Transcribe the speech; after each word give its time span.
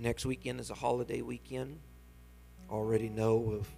Next 0.00 0.24
weekend 0.24 0.60
is 0.60 0.70
a 0.70 0.74
holiday 0.74 1.20
weekend. 1.20 1.78
Already 2.70 3.10
know 3.10 3.52
of 3.52 3.68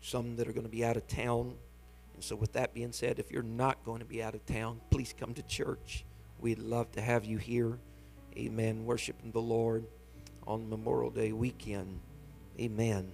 some 0.00 0.36
that 0.36 0.48
are 0.48 0.54
going 0.54 0.64
to 0.64 0.70
be 0.70 0.82
out 0.82 0.96
of 0.96 1.06
town. 1.06 1.54
And 2.14 2.24
so, 2.24 2.34
with 2.34 2.54
that 2.54 2.72
being 2.72 2.92
said, 2.92 3.18
if 3.18 3.30
you're 3.30 3.42
not 3.42 3.84
going 3.84 3.98
to 3.98 4.06
be 4.06 4.22
out 4.22 4.34
of 4.34 4.46
town, 4.46 4.80
please 4.90 5.14
come 5.20 5.34
to 5.34 5.42
church. 5.42 6.06
We'd 6.40 6.58
love 6.58 6.90
to 6.92 7.02
have 7.02 7.26
you 7.26 7.36
here. 7.36 7.78
Amen. 8.38 8.86
Worshiping 8.86 9.32
the 9.32 9.42
Lord 9.42 9.84
on 10.46 10.66
Memorial 10.70 11.10
Day 11.10 11.32
weekend. 11.32 12.00
Amen. 12.58 13.12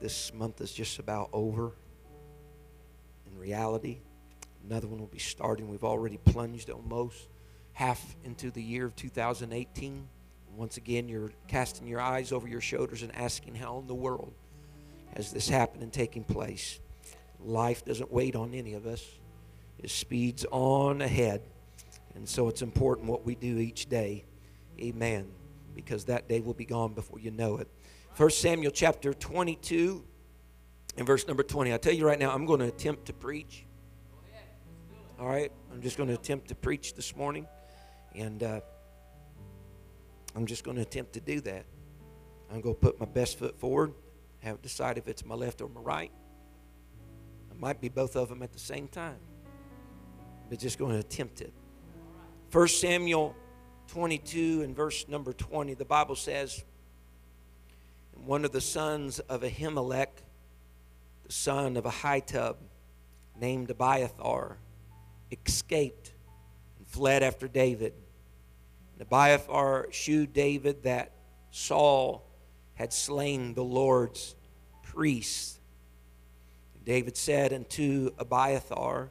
This 0.00 0.34
month 0.34 0.60
is 0.60 0.72
just 0.72 0.98
about 0.98 1.30
over 1.32 1.76
in 3.30 3.38
reality. 3.38 3.98
Another 4.68 4.88
one 4.88 4.98
will 4.98 5.06
be 5.06 5.20
starting. 5.20 5.68
We've 5.70 5.84
already 5.84 6.16
plunged 6.16 6.70
almost 6.70 7.28
half 7.72 8.16
into 8.24 8.50
the 8.50 8.62
year 8.62 8.84
of 8.84 8.96
2018. 8.96 10.08
Once 10.56 10.76
again, 10.76 11.08
you're 11.08 11.30
casting 11.48 11.86
your 11.86 12.00
eyes 12.00 12.32
over 12.32 12.48
your 12.48 12.60
shoulders 12.60 13.02
and 13.02 13.14
asking, 13.14 13.54
How 13.54 13.78
in 13.78 13.86
the 13.86 13.94
world 13.94 14.32
has 15.16 15.32
this 15.32 15.48
happened 15.48 15.82
and 15.82 15.92
taking 15.92 16.24
place? 16.24 16.80
Life 17.42 17.84
doesn't 17.84 18.12
wait 18.12 18.36
on 18.36 18.54
any 18.54 18.74
of 18.74 18.86
us, 18.86 19.04
it 19.78 19.90
speeds 19.90 20.44
on 20.50 21.00
ahead. 21.00 21.42
And 22.14 22.28
so 22.28 22.48
it's 22.48 22.60
important 22.60 23.08
what 23.08 23.24
we 23.24 23.34
do 23.34 23.58
each 23.58 23.88
day. 23.88 24.24
Amen. 24.80 25.28
Because 25.74 26.06
that 26.06 26.28
day 26.28 26.40
will 26.40 26.54
be 26.54 26.64
gone 26.64 26.92
before 26.92 27.20
you 27.20 27.30
know 27.30 27.58
it. 27.58 27.68
1 28.16 28.30
Samuel 28.30 28.72
chapter 28.72 29.14
22 29.14 30.04
and 30.96 31.06
verse 31.06 31.26
number 31.28 31.42
20. 31.42 31.72
I 31.72 31.76
tell 31.78 31.92
you 31.92 32.06
right 32.06 32.18
now, 32.18 32.32
I'm 32.32 32.46
going 32.46 32.60
to 32.60 32.66
attempt 32.66 33.06
to 33.06 33.12
preach. 33.12 33.64
All 35.18 35.28
right? 35.28 35.52
I'm 35.72 35.80
just 35.80 35.96
going 35.96 36.08
to 36.08 36.14
attempt 36.14 36.48
to 36.48 36.54
preach 36.54 36.94
this 36.94 37.14
morning. 37.14 37.46
And 38.14 38.42
uh, 38.42 38.60
I'm 40.34 40.46
just 40.46 40.64
going 40.64 40.76
to 40.76 40.82
attempt 40.82 41.14
to 41.14 41.20
do 41.20 41.40
that. 41.42 41.64
I'm 42.52 42.60
going 42.60 42.74
to 42.74 42.80
put 42.80 42.98
my 42.98 43.06
best 43.06 43.38
foot 43.38 43.58
forward, 43.58 43.94
have 44.40 44.60
decide 44.62 44.98
if 44.98 45.08
it's 45.08 45.24
my 45.24 45.34
left 45.34 45.60
or 45.60 45.68
my 45.68 45.80
right. 45.80 46.10
It 47.50 47.60
might 47.60 47.80
be 47.80 47.88
both 47.88 48.16
of 48.16 48.28
them 48.28 48.42
at 48.42 48.52
the 48.52 48.58
same 48.58 48.88
time. 48.88 49.18
But 50.48 50.58
just 50.58 50.78
going 50.78 50.92
to 50.92 50.98
attempt 50.98 51.40
it. 51.40 51.52
1 52.52 52.68
Samuel 52.68 53.34
22 53.88 54.62
and 54.62 54.74
verse 54.74 55.06
number 55.08 55.32
20, 55.32 55.74
the 55.74 55.84
Bible 55.84 56.16
says, 56.16 56.64
one 58.24 58.44
of 58.44 58.52
the 58.52 58.60
sons 58.60 59.18
of 59.20 59.42
Ahimelech, 59.42 60.08
the 61.24 61.32
son 61.32 61.76
of 61.76 61.84
Ahitub, 61.84 62.56
named 63.40 63.70
Abiathar, 63.70 64.58
escaped 65.46 66.12
and 66.78 66.86
fled 66.86 67.22
after 67.22 67.48
David. 67.48 67.94
Abiathar 69.00 69.88
shewed 69.90 70.32
David 70.32 70.82
that 70.82 71.12
Saul 71.50 72.26
had 72.74 72.92
slain 72.92 73.54
the 73.54 73.64
Lord's 73.64 74.34
priest. 74.82 75.58
David 76.84 77.16
said 77.16 77.52
unto 77.52 78.10
Abiathar, 78.18 79.10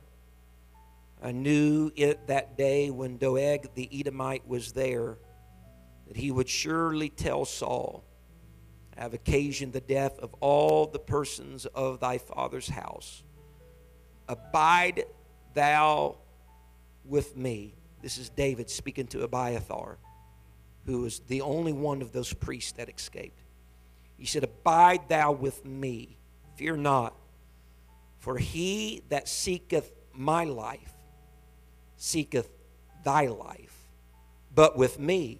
I 1.21 1.31
knew 1.31 1.91
it 1.95 2.27
that 2.27 2.57
day 2.57 2.89
when 2.89 3.17
Doeg 3.17 3.73
the 3.75 3.89
Edomite 3.91 4.47
was 4.47 4.71
there, 4.71 5.17
that 6.07 6.17
he 6.17 6.31
would 6.31 6.49
surely 6.49 7.09
tell 7.09 7.45
Saul, 7.45 8.03
I 8.97 9.01
have 9.01 9.13
occasioned 9.13 9.73
the 9.73 9.81
death 9.81 10.17
of 10.19 10.33
all 10.39 10.87
the 10.87 10.99
persons 10.99 11.65
of 11.67 11.99
thy 11.99 12.17
father's 12.17 12.69
house. 12.69 13.23
Abide 14.27 15.05
thou 15.53 16.17
with 17.05 17.35
me. 17.35 17.78
This 18.01 18.17
is 18.17 18.29
David 18.29 18.69
speaking 18.69 19.07
to 19.07 19.23
Abiathar, 19.23 19.97
who 20.85 21.01
was 21.01 21.19
the 21.19 21.41
only 21.41 21.73
one 21.73 22.01
of 22.01 22.11
those 22.11 22.33
priests 22.33 22.73
that 22.73 22.89
escaped. 22.89 23.41
He 24.17 24.25
said, 24.25 24.43
Abide 24.43 25.07
thou 25.09 25.31
with 25.31 25.65
me, 25.65 26.17
fear 26.55 26.75
not, 26.75 27.15
for 28.19 28.37
he 28.37 29.03
that 29.09 29.27
seeketh 29.27 29.91
my 30.13 30.43
life 30.43 30.93
seeketh 31.99 32.49
thy 33.03 33.27
life. 33.27 33.75
But 34.55 34.77
with 34.77 34.99
me 34.99 35.39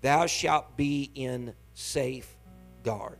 thou 0.00 0.26
shalt 0.26 0.76
be 0.76 1.10
in 1.14 1.54
safe 1.74 2.36
guard. 2.82 3.18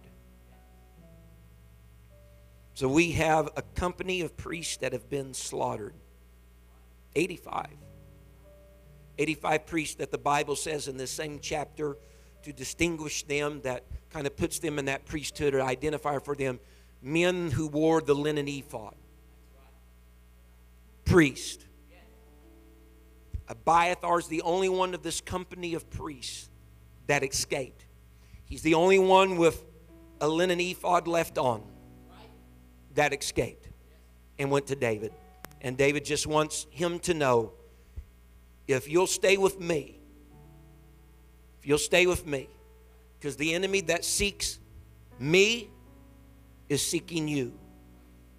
So 2.75 2.88
we 2.88 3.12
have 3.12 3.50
a 3.56 3.62
company 3.62 4.21
of 4.21 4.37
priests 4.37 4.78
that 4.78 4.93
have 4.93 5.09
been 5.09 5.33
slaughtered 5.33 5.94
85. 7.15 7.69
85 9.19 9.66
priests 9.66 9.94
that 9.97 10.10
the 10.10 10.19
Bible 10.19 10.56
says 10.56 10.88
in 10.88 10.97
this 10.97 11.10
same 11.10 11.38
chapter 11.41 11.97
to 12.43 12.53
distinguish 12.53 13.22
them, 13.25 13.60
that 13.62 13.84
kind 14.10 14.27
of 14.27 14.37
puts 14.37 14.59
them 14.59 14.78
in 14.78 14.84
that 14.84 15.04
priesthood 15.04 15.54
or 15.54 15.60
identifier 15.60 16.22
for 16.22 16.34
them 16.34 16.60
men 17.03 17.50
who 17.50 17.66
wore 17.66 18.00
the 18.00 18.15
linen 18.15 18.49
ephod. 18.49 18.94
Priest. 21.05 21.65
Abiathar 23.49 24.19
is 24.19 24.26
the 24.26 24.43
only 24.43 24.69
one 24.69 24.93
of 24.93 25.03
this 25.03 25.21
company 25.21 25.75
of 25.75 25.88
priests 25.88 26.50
that 27.06 27.22
escaped. 27.22 27.87
He's 28.44 28.62
the 28.62 28.75
only 28.75 28.99
one 28.99 29.37
with 29.37 29.65
a 30.21 30.28
linen 30.28 30.60
ephod 30.60 31.06
left 31.06 31.38
on 31.38 31.62
that 32.94 33.12
escaped 33.12 33.69
and 34.38 34.50
went 34.50 34.66
to 34.66 34.75
David. 34.75 35.12
And 35.60 35.76
David 35.76 36.05
just 36.05 36.26
wants 36.26 36.66
him 36.71 36.99
to 37.00 37.15
know 37.15 37.53
if 38.66 38.88
you'll 38.88 39.06
stay 39.06 39.37
with 39.37 39.60
me, 39.60 39.99
if 41.59 41.66
you'll 41.66 41.78
stay 41.78 42.06
with 42.06 42.27
me, 42.27 42.49
because 43.19 43.37
the 43.37 43.54
enemy 43.54 43.81
that 43.82 44.04
seeks 44.04 44.59
me 45.19 45.71
is 46.69 46.82
seeking 46.82 47.28
you. 47.28 47.53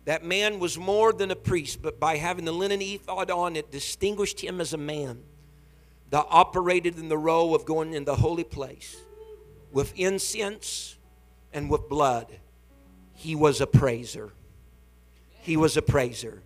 That 0.06 0.24
man 0.24 0.60
was 0.60 0.78
more 0.78 1.12
than 1.12 1.32
a 1.32 1.36
priest, 1.36 1.82
but 1.82 2.00
by 2.00 2.16
having 2.16 2.46
the 2.46 2.52
linen 2.52 2.82
ephod 2.82 3.30
on, 3.30 3.56
it 3.56 3.72
distinguished 3.72 4.40
him 4.40 4.62
as 4.62 4.74
a 4.74 4.78
man 4.78 5.22
that 6.12 6.26
operated 6.30 6.98
in 6.98 7.10
the 7.10 7.18
role 7.18 7.54
of 7.54 7.66
going 7.66 7.94
in 7.94 8.06
the 8.06 8.16
holy 8.16 8.46
place 8.46 8.96
with 9.72 9.94
incense 9.98 10.98
and 11.52 11.70
with 11.70 11.90
blood. 11.90 12.40
He 13.14 13.36
was 13.36 13.60
a 13.60 13.68
praiser. 13.68 14.32
He 15.42 15.58
was 15.58 15.76
a 15.76 15.82
praiser. 15.82 16.42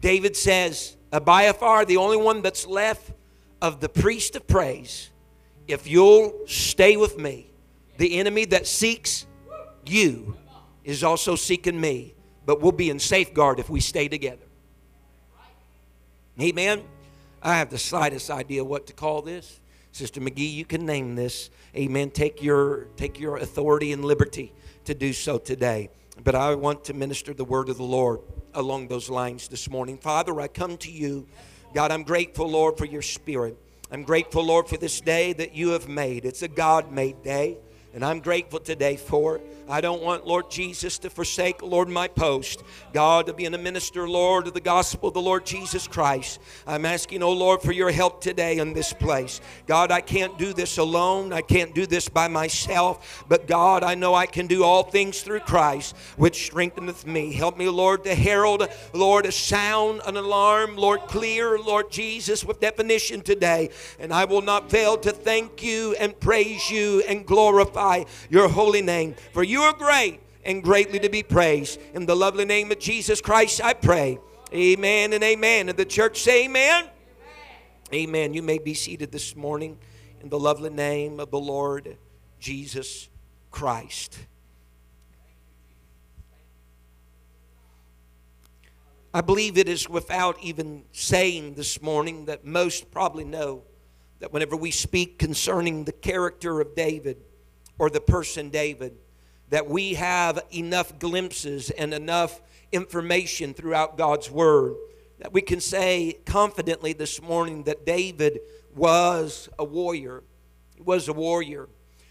David 0.00 0.36
says, 0.36 0.96
Abiathar, 1.12 1.84
the 1.84 1.96
only 1.96 2.16
one 2.16 2.42
that's 2.42 2.66
left 2.66 3.10
of 3.62 3.80
the 3.80 3.88
priest 3.88 4.36
of 4.36 4.46
praise, 4.46 5.10
if 5.68 5.86
you'll 5.86 6.34
stay 6.46 6.96
with 6.96 7.18
me, 7.18 7.50
the 7.96 8.18
enemy 8.18 8.44
that 8.46 8.66
seeks 8.66 9.26
you 9.84 10.36
is 10.84 11.04
also 11.04 11.36
seeking 11.36 11.80
me, 11.80 12.14
but 12.46 12.60
we'll 12.60 12.72
be 12.72 12.90
in 12.90 12.98
safeguard 12.98 13.58
if 13.58 13.68
we 13.68 13.80
stay 13.80 14.08
together. 14.08 14.46
Amen. 16.40 16.82
I 17.42 17.56
have 17.56 17.70
the 17.70 17.78
slightest 17.78 18.30
idea 18.30 18.64
what 18.64 18.86
to 18.86 18.92
call 18.92 19.22
this. 19.22 19.60
Sister 19.92 20.20
McGee, 20.20 20.52
you 20.52 20.64
can 20.64 20.86
name 20.86 21.14
this. 21.14 21.50
Amen. 21.76 22.10
Take 22.10 22.42
your 22.42 22.84
take 22.96 23.18
your 23.18 23.36
authority 23.36 23.92
and 23.92 24.04
liberty 24.04 24.52
to 24.84 24.94
do 24.94 25.12
so 25.12 25.38
today. 25.38 25.90
But 26.22 26.34
I 26.34 26.54
want 26.54 26.84
to 26.84 26.94
minister 26.94 27.34
the 27.34 27.44
word 27.44 27.68
of 27.68 27.76
the 27.76 27.82
Lord 27.82 28.20
along 28.54 28.88
those 28.88 29.08
lines 29.08 29.48
this 29.48 29.68
morning. 29.70 29.98
Father, 29.98 30.40
I 30.40 30.48
come 30.48 30.76
to 30.78 30.90
you. 30.90 31.26
God, 31.74 31.92
I'm 31.92 32.02
grateful, 32.02 32.48
Lord, 32.48 32.78
for 32.78 32.84
your 32.84 33.02
spirit. 33.02 33.56
I'm 33.90 34.02
grateful, 34.02 34.44
Lord, 34.44 34.68
for 34.68 34.76
this 34.76 35.00
day 35.00 35.32
that 35.34 35.54
you 35.54 35.70
have 35.70 35.88
made. 35.88 36.24
It's 36.24 36.42
a 36.42 36.48
God 36.48 36.92
made 36.92 37.22
day. 37.22 37.58
And 37.92 38.04
I'm 38.04 38.20
grateful 38.20 38.60
today 38.60 38.96
for 38.96 39.36
it. 39.36 39.42
I 39.68 39.80
don't 39.80 40.02
want, 40.02 40.26
Lord 40.26 40.50
Jesus, 40.50 40.98
to 40.98 41.10
forsake, 41.10 41.62
Lord, 41.62 41.88
my 41.88 42.06
post. 42.06 42.62
God, 42.92 43.26
to 43.26 43.32
be 43.32 43.44
in 43.44 43.54
a 43.54 43.58
minister, 43.58 44.08
Lord, 44.08 44.46
of 44.46 44.54
the 44.54 44.60
gospel 44.60 45.08
of 45.08 45.14
the 45.14 45.20
Lord 45.20 45.44
Jesus 45.44 45.88
Christ. 45.88 46.40
I'm 46.66 46.84
asking, 46.84 47.22
oh 47.22 47.32
Lord, 47.32 47.62
for 47.62 47.72
your 47.72 47.90
help 47.90 48.20
today 48.20 48.58
in 48.58 48.72
this 48.74 48.92
place. 48.92 49.40
God, 49.66 49.90
I 49.90 50.00
can't 50.00 50.38
do 50.38 50.52
this 50.52 50.78
alone. 50.78 51.32
I 51.32 51.40
can't 51.40 51.74
do 51.74 51.84
this 51.86 52.08
by 52.08 52.28
myself. 52.28 53.24
But 53.28 53.48
God, 53.48 53.82
I 53.82 53.96
know 53.96 54.14
I 54.14 54.26
can 54.26 54.46
do 54.46 54.62
all 54.62 54.84
things 54.84 55.22
through 55.22 55.40
Christ, 55.40 55.96
which 56.16 56.46
strengtheneth 56.46 57.06
me. 57.06 57.32
Help 57.32 57.56
me, 57.56 57.68
Lord, 57.68 58.04
to 58.04 58.14
herald, 58.14 58.68
Lord, 58.92 59.26
a 59.26 59.32
sound, 59.32 60.00
an 60.06 60.16
alarm, 60.16 60.76
Lord, 60.76 61.00
clear, 61.02 61.58
Lord 61.58 61.90
Jesus, 61.90 62.44
with 62.44 62.60
definition 62.60 63.20
today. 63.20 63.70
And 63.98 64.12
I 64.12 64.26
will 64.26 64.42
not 64.42 64.70
fail 64.70 64.96
to 64.98 65.10
thank 65.10 65.62
you 65.62 65.94
and 65.98 66.18
praise 66.18 66.70
you 66.70 67.02
and 67.08 67.26
glorify 67.26 67.79
your 68.28 68.48
holy 68.48 68.82
name. 68.82 69.14
For 69.32 69.42
you 69.42 69.62
are 69.62 69.72
great 69.72 70.20
and 70.44 70.62
greatly 70.62 70.98
to 71.00 71.08
be 71.08 71.22
praised. 71.22 71.80
In 71.94 72.06
the 72.06 72.16
lovely 72.16 72.44
name 72.44 72.70
of 72.70 72.78
Jesus 72.78 73.20
Christ, 73.20 73.60
I 73.62 73.74
pray. 73.74 74.18
Amen 74.52 75.12
and 75.12 75.22
amen. 75.22 75.68
And 75.68 75.78
the 75.78 75.84
church 75.84 76.20
say 76.20 76.44
amen. 76.44 76.84
Amen. 77.92 78.08
amen. 78.08 78.34
You 78.34 78.42
may 78.42 78.58
be 78.58 78.74
seated 78.74 79.12
this 79.12 79.36
morning 79.36 79.78
in 80.20 80.28
the 80.28 80.38
lovely 80.38 80.70
name 80.70 81.20
of 81.20 81.30
the 81.30 81.38
Lord 81.38 81.96
Jesus 82.38 83.08
Christ. 83.50 84.18
I 89.12 89.22
believe 89.22 89.58
it 89.58 89.68
is 89.68 89.88
without 89.88 90.40
even 90.40 90.84
saying 90.92 91.54
this 91.54 91.82
morning 91.82 92.26
that 92.26 92.44
most 92.44 92.92
probably 92.92 93.24
know 93.24 93.64
that 94.20 94.32
whenever 94.32 94.54
we 94.54 94.70
speak 94.70 95.18
concerning 95.18 95.84
the 95.84 95.92
character 95.92 96.60
of 96.60 96.76
David 96.76 97.16
or 97.80 97.88
the 97.88 98.00
person 98.00 98.50
David, 98.50 98.94
that 99.48 99.66
we 99.66 99.94
have 99.94 100.38
enough 100.54 100.98
glimpses 100.98 101.70
and 101.70 101.94
enough 101.94 102.42
information 102.72 103.54
throughout 103.54 103.96
God's 103.96 104.30
Word 104.30 104.76
that 105.18 105.32
we 105.32 105.40
can 105.40 105.60
say 105.60 106.18
confidently 106.26 106.92
this 106.92 107.22
morning 107.22 107.62
that 107.62 107.86
David 107.86 108.40
was 108.76 109.48
a 109.58 109.64
warrior. 109.64 110.22
He 110.74 110.82
was 110.82 111.08
a 111.08 111.14
warrior. 111.14 111.70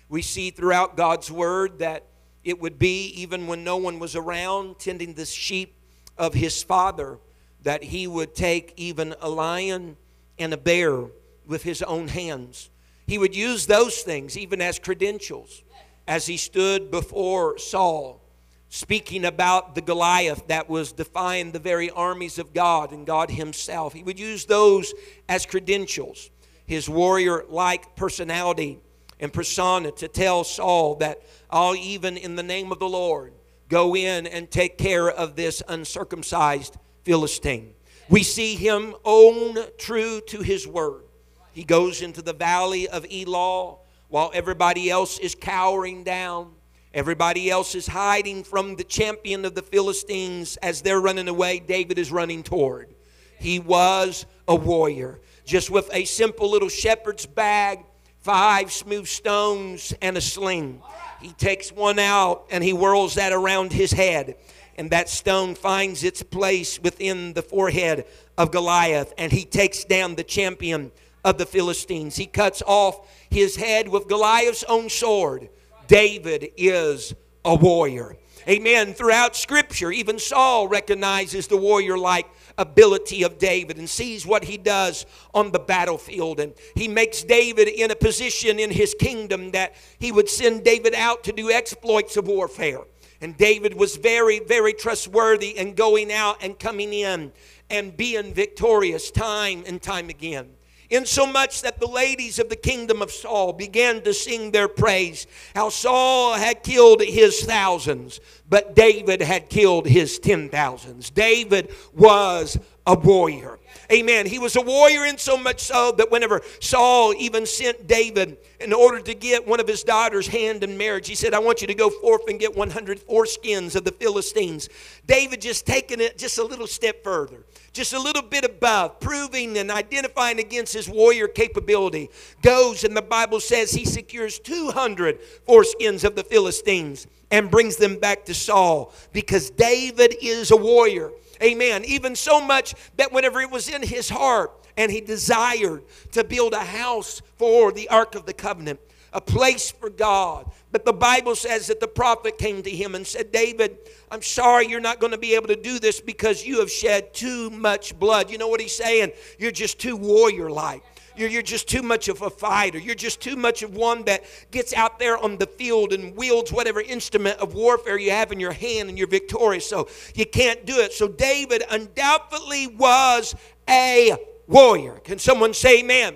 We 0.09 0.23
see 0.23 0.49
throughout 0.49 0.97
God's 0.97 1.29
Word 1.29 1.77
that 1.79 2.05
it 2.43 2.59
would 2.59 2.79
be, 2.79 3.07
even 3.21 3.45
when 3.45 3.63
no 3.63 3.77
one 3.77 3.99
was 3.99 4.15
around, 4.15 4.79
tending 4.79 5.13
the 5.13 5.25
sheep 5.25 5.75
of 6.17 6.33
his 6.33 6.63
father, 6.63 7.19
that 7.61 7.83
he 7.83 8.07
would 8.07 8.33
take 8.33 8.73
even 8.75 9.13
a 9.21 9.29
lion 9.29 9.97
and 10.39 10.51
a 10.51 10.57
bear 10.57 11.05
with 11.45 11.61
his 11.61 11.83
own 11.83 12.07
hands. 12.07 12.71
He 13.09 13.17
would 13.17 13.35
use 13.35 13.65
those 13.65 14.03
things 14.03 14.37
even 14.37 14.61
as 14.61 14.77
credentials 14.77 15.63
as 16.07 16.27
he 16.27 16.37
stood 16.37 16.91
before 16.91 17.57
Saul, 17.57 18.21
speaking 18.69 19.25
about 19.25 19.73
the 19.73 19.81
Goliath 19.81 20.45
that 20.45 20.69
was 20.69 20.91
defying 20.91 21.51
the 21.51 21.57
very 21.57 21.89
armies 21.89 22.37
of 22.37 22.53
God 22.53 22.91
and 22.91 23.07
God 23.07 23.31
Himself. 23.31 23.93
He 23.93 24.03
would 24.03 24.19
use 24.19 24.45
those 24.45 24.93
as 25.27 25.47
credentials, 25.47 26.29
his 26.67 26.87
warrior 26.87 27.45
like 27.49 27.95
personality 27.95 28.77
and 29.19 29.33
persona 29.33 29.89
to 29.93 30.07
tell 30.07 30.43
Saul 30.43 30.93
that 30.97 31.23
I'll 31.49 31.75
even 31.75 32.15
in 32.15 32.35
the 32.35 32.43
name 32.43 32.71
of 32.71 32.77
the 32.77 32.87
Lord 32.87 33.33
go 33.69 33.95
in 33.95 34.27
and 34.27 34.51
take 34.51 34.77
care 34.77 35.09
of 35.09 35.35
this 35.35 35.63
uncircumcised 35.67 36.77
Philistine. 37.05 37.73
We 38.07 38.21
see 38.21 38.53
him 38.53 38.93
own 39.03 39.57
true 39.79 40.21
to 40.27 40.43
his 40.43 40.67
word. 40.67 41.05
He 41.51 41.63
goes 41.63 42.01
into 42.01 42.21
the 42.21 42.33
valley 42.33 42.87
of 42.87 43.05
Elah 43.11 43.75
while 44.07 44.31
everybody 44.33 44.89
else 44.89 45.19
is 45.19 45.35
cowering 45.35 46.03
down. 46.03 46.53
Everybody 46.93 47.49
else 47.51 47.75
is 47.75 47.87
hiding 47.87 48.43
from 48.43 48.75
the 48.75 48.83
champion 48.83 49.45
of 49.45 49.53
the 49.53 49.61
Philistines 49.61 50.57
as 50.57 50.81
they're 50.81 50.99
running 50.99 51.27
away. 51.27 51.59
David 51.59 51.99
is 51.99 52.11
running 52.11 52.41
toward. 52.41 52.93
He 53.37 53.59
was 53.59 54.25
a 54.47 54.55
warrior, 54.55 55.19
just 55.45 55.69
with 55.69 55.89
a 55.93 56.05
simple 56.05 56.49
little 56.49 56.69
shepherd's 56.69 57.25
bag, 57.25 57.85
five 58.21 58.71
smooth 58.71 59.07
stones, 59.07 59.93
and 60.01 60.17
a 60.17 60.21
sling. 60.21 60.81
He 61.21 61.31
takes 61.33 61.71
one 61.71 61.99
out 61.99 62.45
and 62.49 62.63
he 62.63 62.71
whirls 62.71 63.15
that 63.15 63.33
around 63.33 63.71
his 63.71 63.91
head. 63.91 64.35
And 64.77 64.91
that 64.91 65.09
stone 65.09 65.55
finds 65.55 66.03
its 66.03 66.23
place 66.23 66.79
within 66.79 67.33
the 67.33 67.41
forehead 67.41 68.05
of 68.37 68.51
Goliath. 68.51 69.13
And 69.17 69.31
he 69.31 69.43
takes 69.43 69.83
down 69.83 70.15
the 70.15 70.23
champion 70.23 70.91
of 71.23 71.37
the 71.37 71.45
Philistines. 71.45 72.15
He 72.15 72.25
cuts 72.25 72.61
off 72.65 73.07
his 73.29 73.55
head 73.55 73.87
with 73.87 74.07
Goliath's 74.07 74.63
own 74.65 74.89
sword. 74.89 75.49
David 75.87 76.51
is 76.57 77.13
a 77.43 77.55
warrior. 77.55 78.15
Amen. 78.47 78.93
Throughout 78.93 79.35
Scripture, 79.35 79.91
even 79.91 80.17
Saul 80.17 80.67
recognizes 80.67 81.47
the 81.47 81.57
warrior 81.57 81.97
like 81.97 82.27
ability 82.57 83.23
of 83.23 83.37
David 83.37 83.77
and 83.77 83.89
sees 83.89 84.25
what 84.25 84.43
he 84.43 84.57
does 84.57 85.05
on 85.33 85.51
the 85.51 85.59
battlefield. 85.59 86.39
And 86.39 86.53
he 86.75 86.87
makes 86.87 87.23
David 87.23 87.67
in 87.67 87.91
a 87.91 87.95
position 87.95 88.59
in 88.59 88.71
his 88.71 88.95
kingdom 88.99 89.51
that 89.51 89.75
he 89.99 90.11
would 90.11 90.29
send 90.29 90.63
David 90.63 90.95
out 90.95 91.23
to 91.25 91.31
do 91.31 91.51
exploits 91.51 92.17
of 92.17 92.27
warfare. 92.27 92.81
And 93.21 93.35
David 93.37 93.73
was 93.73 93.97
very, 93.97 94.39
very 94.39 94.73
trustworthy 94.73 95.57
in 95.57 95.73
going 95.75 96.11
out 96.11 96.37
and 96.41 96.57
coming 96.57 96.93
in 96.93 97.33
and 97.69 97.95
being 97.95 98.33
victorious 98.33 99.11
time 99.11 99.63
and 99.67 99.81
time 99.81 100.09
again 100.09 100.49
insomuch 100.89 101.61
that 101.61 101.79
the 101.79 101.87
ladies 101.87 102.39
of 102.39 102.49
the 102.49 102.55
kingdom 102.55 103.01
of 103.01 103.11
Saul 103.11 103.53
began 103.53 104.01
to 104.01 104.13
sing 104.13 104.51
their 104.51 104.67
praise. 104.67 105.27
How 105.55 105.69
Saul 105.69 106.33
had 106.33 106.63
killed 106.63 107.01
his 107.01 107.43
thousands, 107.43 108.19
but 108.49 108.75
David 108.75 109.21
had 109.21 109.49
killed 109.49 109.87
his 109.87 110.19
ten 110.19 110.49
thousands. 110.49 111.09
David 111.09 111.71
was 111.93 112.57
a 112.85 112.95
warrior. 112.95 113.59
Amen. 113.91 114.25
He 114.25 114.39
was 114.39 114.55
a 114.55 114.61
warrior 114.61 115.05
in 115.05 115.17
so 115.17 115.37
much 115.37 115.61
so 115.61 115.91
that 115.93 116.11
whenever 116.11 116.41
Saul 116.59 117.13
even 117.15 117.45
sent 117.45 117.87
David 117.87 118.37
in 118.59 118.73
order 118.73 118.99
to 118.99 119.13
get 119.13 119.47
one 119.47 119.59
of 119.59 119.67
his 119.67 119.83
daughters' 119.83 120.27
hand 120.27 120.63
in 120.63 120.77
marriage, 120.77 121.07
he 121.07 121.15
said, 121.15 121.33
I 121.33 121.39
want 121.39 121.61
you 121.61 121.67
to 121.67 121.73
go 121.73 121.89
forth 121.89 122.27
and 122.27 122.39
get 122.39 122.55
100 122.55 122.99
foreskins 123.07 123.75
of 123.75 123.83
the 123.85 123.91
Philistines. 123.91 124.69
David 125.07 125.41
just 125.41 125.65
taking 125.65 126.01
it 126.01 126.17
just 126.17 126.37
a 126.37 126.43
little 126.43 126.67
step 126.67 127.03
further 127.03 127.43
just 127.73 127.93
a 127.93 127.99
little 127.99 128.23
bit 128.23 128.43
above, 128.45 128.99
proving 128.99 129.57
and 129.57 129.71
identifying 129.71 130.39
against 130.39 130.73
his 130.73 130.89
warrior 130.89 131.27
capability, 131.27 132.09
goes 132.41 132.83
and 132.83 132.95
the 132.95 133.01
Bible 133.01 133.39
says 133.39 133.71
he 133.71 133.85
secures 133.85 134.39
200 134.39 135.19
foreskins 135.47 136.03
of 136.03 136.15
the 136.15 136.23
Philistines 136.23 137.07
and 137.31 137.51
brings 137.51 137.77
them 137.77 137.97
back 137.99 138.25
to 138.25 138.33
Saul 138.33 138.93
because 139.13 139.49
David 139.49 140.15
is 140.21 140.51
a 140.51 140.57
warrior. 140.57 141.11
Amen. 141.41 141.85
Even 141.85 142.15
so 142.15 142.41
much 142.41 142.75
that 142.97 143.11
whenever 143.11 143.39
it 143.39 143.49
was 143.49 143.69
in 143.69 143.81
his 143.81 144.09
heart 144.09 144.51
and 144.75 144.91
he 144.91 145.01
desired 145.01 145.83
to 146.11 146.23
build 146.23 146.53
a 146.53 146.63
house 146.63 147.21
for 147.37 147.71
the 147.71 147.87
Ark 147.89 148.15
of 148.15 148.25
the 148.25 148.33
Covenant, 148.33 148.79
a 149.13 149.21
place 149.21 149.71
for 149.71 149.89
God. 149.89 150.49
But 150.71 150.85
the 150.85 150.93
Bible 150.93 151.35
says 151.35 151.67
that 151.67 151.79
the 151.79 151.87
prophet 151.87 152.37
came 152.37 152.61
to 152.63 152.69
him 152.69 152.95
and 152.95 153.05
said, 153.05 153.31
David, 153.31 153.77
I'm 154.11 154.21
sorry 154.21 154.67
you're 154.67 154.79
not 154.79 154.99
going 154.99 155.11
to 155.11 155.17
be 155.17 155.35
able 155.35 155.47
to 155.47 155.55
do 155.55 155.79
this 155.79 155.99
because 155.99 156.45
you 156.45 156.59
have 156.59 156.71
shed 156.71 157.13
too 157.13 157.49
much 157.49 157.97
blood. 157.97 158.29
You 158.29 158.37
know 158.37 158.47
what 158.47 158.61
he's 158.61 158.75
saying? 158.75 159.11
You're 159.37 159.51
just 159.51 159.79
too 159.79 159.95
warrior 159.95 160.49
like. 160.49 160.83
You're, 161.19 161.29
you're 161.29 161.41
just 161.41 161.67
too 161.67 161.81
much 161.81 162.07
of 162.07 162.21
a 162.21 162.29
fighter. 162.29 162.77
You're 162.77 162.95
just 162.95 163.19
too 163.19 163.35
much 163.35 163.61
of 163.61 163.75
one 163.75 164.03
that 164.05 164.23
gets 164.51 164.73
out 164.73 164.99
there 164.99 165.17
on 165.17 165.37
the 165.37 165.47
field 165.47 165.91
and 165.91 166.15
wields 166.15 166.53
whatever 166.53 166.79
instrument 166.79 167.39
of 167.39 167.55
warfare 167.55 167.99
you 167.99 168.11
have 168.11 168.31
in 168.31 168.39
your 168.39 168.53
hand 168.53 168.87
and 168.87 168.97
you're 168.97 169.07
victorious. 169.07 169.67
So 169.67 169.89
you 170.15 170.25
can't 170.25 170.65
do 170.65 170.79
it. 170.79 170.93
So 170.93 171.09
David 171.09 171.63
undoubtedly 171.69 172.67
was 172.67 173.35
a 173.67 174.15
warrior. 174.47 174.93
Can 175.03 175.19
someone 175.19 175.53
say 175.53 175.79
amen? 175.79 176.15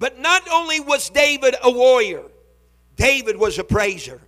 But 0.00 0.18
not 0.18 0.42
only 0.50 0.80
was 0.80 1.10
David 1.10 1.54
a 1.62 1.70
warrior, 1.70 2.22
David 2.96 3.36
was 3.36 3.58
a 3.58 3.64
praiser. 3.64 4.20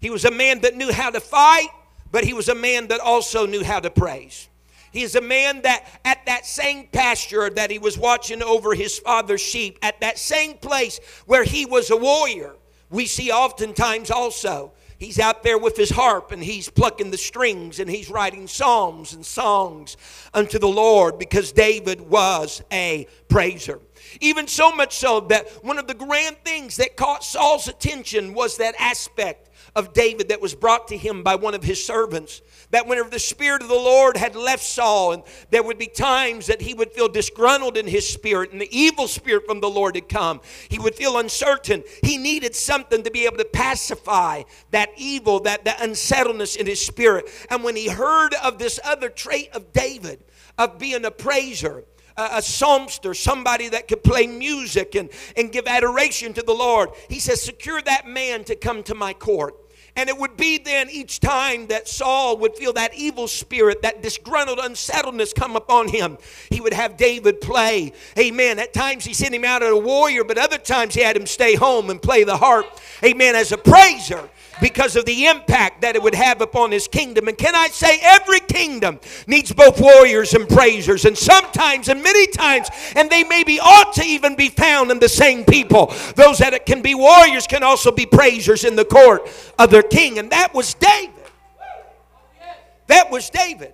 He 0.00 0.08
was 0.08 0.24
a 0.24 0.30
man 0.30 0.60
that 0.60 0.76
knew 0.76 0.92
how 0.92 1.10
to 1.10 1.20
fight, 1.20 1.68
but 2.12 2.24
he 2.24 2.32
was 2.32 2.48
a 2.48 2.54
man 2.54 2.86
that 2.88 3.00
also 3.00 3.44
knew 3.44 3.64
how 3.64 3.80
to 3.80 3.90
praise. 3.90 4.48
He 4.92 5.02
is 5.02 5.16
a 5.16 5.20
man 5.20 5.62
that 5.62 5.84
at 6.04 6.24
that 6.26 6.46
same 6.46 6.86
pasture 6.86 7.50
that 7.50 7.72
he 7.72 7.78
was 7.80 7.98
watching 7.98 8.40
over 8.40 8.72
his 8.72 9.00
father's 9.00 9.40
sheep, 9.40 9.80
at 9.82 10.00
that 10.00 10.16
same 10.16 10.54
place 10.54 11.00
where 11.26 11.42
he 11.42 11.66
was 11.66 11.90
a 11.90 11.96
warrior, 11.96 12.54
we 12.88 13.06
see 13.06 13.32
oftentimes 13.32 14.12
also 14.12 14.72
he's 14.98 15.18
out 15.18 15.42
there 15.42 15.58
with 15.58 15.76
his 15.76 15.90
harp 15.90 16.30
and 16.30 16.42
he's 16.42 16.70
plucking 16.70 17.10
the 17.10 17.18
strings 17.18 17.80
and 17.80 17.90
he's 17.90 18.08
writing 18.08 18.46
psalms 18.46 19.12
and 19.12 19.26
songs 19.26 19.96
unto 20.32 20.60
the 20.60 20.68
Lord 20.68 21.18
because 21.18 21.50
David 21.50 22.00
was 22.00 22.62
a 22.70 23.08
praiser. 23.28 23.80
Even 24.20 24.46
so 24.46 24.72
much 24.72 24.96
so 24.96 25.20
that 25.20 25.48
one 25.64 25.78
of 25.78 25.86
the 25.86 25.94
grand 25.94 26.36
things 26.44 26.76
that 26.76 26.96
caught 26.96 27.24
Saul's 27.24 27.68
attention 27.68 28.34
was 28.34 28.56
that 28.56 28.74
aspect 28.78 29.50
of 29.74 29.92
David 29.92 30.30
that 30.30 30.40
was 30.40 30.54
brought 30.54 30.88
to 30.88 30.96
him 30.96 31.22
by 31.22 31.34
one 31.34 31.54
of 31.54 31.62
his 31.62 31.84
servants. 31.84 32.40
That 32.70 32.86
whenever 32.86 33.10
the 33.10 33.18
Spirit 33.18 33.62
of 33.62 33.68
the 33.68 33.74
Lord 33.74 34.16
had 34.16 34.34
left 34.34 34.64
Saul, 34.64 35.12
and 35.12 35.22
there 35.50 35.62
would 35.62 35.78
be 35.78 35.86
times 35.86 36.46
that 36.46 36.62
he 36.62 36.72
would 36.72 36.92
feel 36.92 37.08
disgruntled 37.08 37.76
in 37.76 37.86
his 37.86 38.08
spirit, 38.08 38.52
and 38.52 38.60
the 38.60 38.76
evil 38.76 39.06
spirit 39.06 39.46
from 39.46 39.60
the 39.60 39.68
Lord 39.68 39.94
had 39.94 40.08
come, 40.08 40.40
he 40.68 40.78
would 40.78 40.94
feel 40.94 41.18
uncertain. 41.18 41.84
He 42.02 42.16
needed 42.16 42.54
something 42.54 43.02
to 43.02 43.10
be 43.10 43.26
able 43.26 43.36
to 43.36 43.44
pacify 43.44 44.44
that 44.70 44.90
evil, 44.96 45.40
that, 45.40 45.64
that 45.66 45.82
unsettledness 45.82 46.56
in 46.56 46.66
his 46.66 46.84
spirit. 46.84 47.28
And 47.50 47.62
when 47.62 47.76
he 47.76 47.88
heard 47.88 48.34
of 48.42 48.58
this 48.58 48.80
other 48.82 49.10
trait 49.10 49.50
of 49.52 49.72
David, 49.72 50.24
of 50.58 50.78
being 50.78 51.04
a 51.04 51.10
praiser, 51.10 51.84
a, 52.16 52.40
psalmster, 52.40 53.14
somebody 53.14 53.68
that 53.68 53.88
could 53.88 54.02
play 54.02 54.26
music 54.26 54.94
and, 54.94 55.10
and 55.36 55.52
give 55.52 55.66
adoration 55.66 56.32
to 56.34 56.42
the 56.42 56.54
Lord. 56.54 56.90
He 57.08 57.20
says, 57.20 57.42
Secure 57.42 57.82
that 57.82 58.06
man 58.06 58.44
to 58.44 58.56
come 58.56 58.82
to 58.84 58.94
my 58.94 59.12
court. 59.12 59.54
And 59.98 60.10
it 60.10 60.18
would 60.18 60.36
be 60.36 60.58
then 60.58 60.90
each 60.90 61.20
time 61.20 61.68
that 61.68 61.88
Saul 61.88 62.36
would 62.38 62.54
feel 62.54 62.74
that 62.74 62.94
evil 62.94 63.26
spirit, 63.26 63.80
that 63.80 64.02
disgruntled 64.02 64.58
unsettledness 64.58 65.32
come 65.32 65.56
upon 65.56 65.88
him, 65.88 66.18
he 66.50 66.60
would 66.60 66.74
have 66.74 66.98
David 66.98 67.40
play. 67.40 67.94
Amen. 68.18 68.58
At 68.58 68.74
times 68.74 69.06
he 69.06 69.14
sent 69.14 69.34
him 69.34 69.44
out 69.44 69.62
as 69.62 69.70
a 69.70 69.76
warrior, 69.76 70.22
but 70.22 70.36
other 70.36 70.58
times 70.58 70.94
he 70.94 71.00
had 71.00 71.16
him 71.16 71.24
stay 71.24 71.54
home 71.54 71.88
and 71.88 72.00
play 72.00 72.24
the 72.24 72.36
harp. 72.36 72.78
Amen. 73.02 73.34
As 73.34 73.52
a 73.52 73.58
praiser 73.58 74.28
because 74.60 74.96
of 74.96 75.04
the 75.04 75.26
impact 75.26 75.82
that 75.82 75.96
it 75.96 76.02
would 76.02 76.14
have 76.14 76.40
upon 76.40 76.70
his 76.70 76.88
kingdom. 76.88 77.28
And 77.28 77.36
can 77.36 77.54
I 77.54 77.68
say, 77.68 77.98
every 78.02 78.40
kingdom 78.40 79.00
needs 79.26 79.52
both 79.52 79.80
warriors 79.80 80.34
and 80.34 80.48
praisers, 80.48 81.04
and 81.04 81.16
sometimes 81.16 81.88
and 81.88 82.02
many 82.02 82.26
times, 82.26 82.68
and 82.94 83.10
they 83.10 83.24
maybe 83.24 83.60
ought 83.60 83.92
to 83.94 84.04
even 84.04 84.34
be 84.34 84.48
found 84.48 84.90
in 84.90 84.98
the 84.98 85.08
same 85.08 85.44
people. 85.44 85.92
Those 86.14 86.38
that 86.38 86.66
can 86.66 86.82
be 86.82 86.94
warriors 86.94 87.46
can 87.46 87.62
also 87.62 87.90
be 87.90 88.06
praisers 88.06 88.64
in 88.64 88.76
the 88.76 88.84
court 88.84 89.28
of 89.58 89.70
their 89.70 89.82
king, 89.82 90.18
and 90.18 90.30
that 90.30 90.54
was 90.54 90.74
David. 90.74 91.12
That 92.86 93.10
was 93.10 93.30
David. 93.30 93.72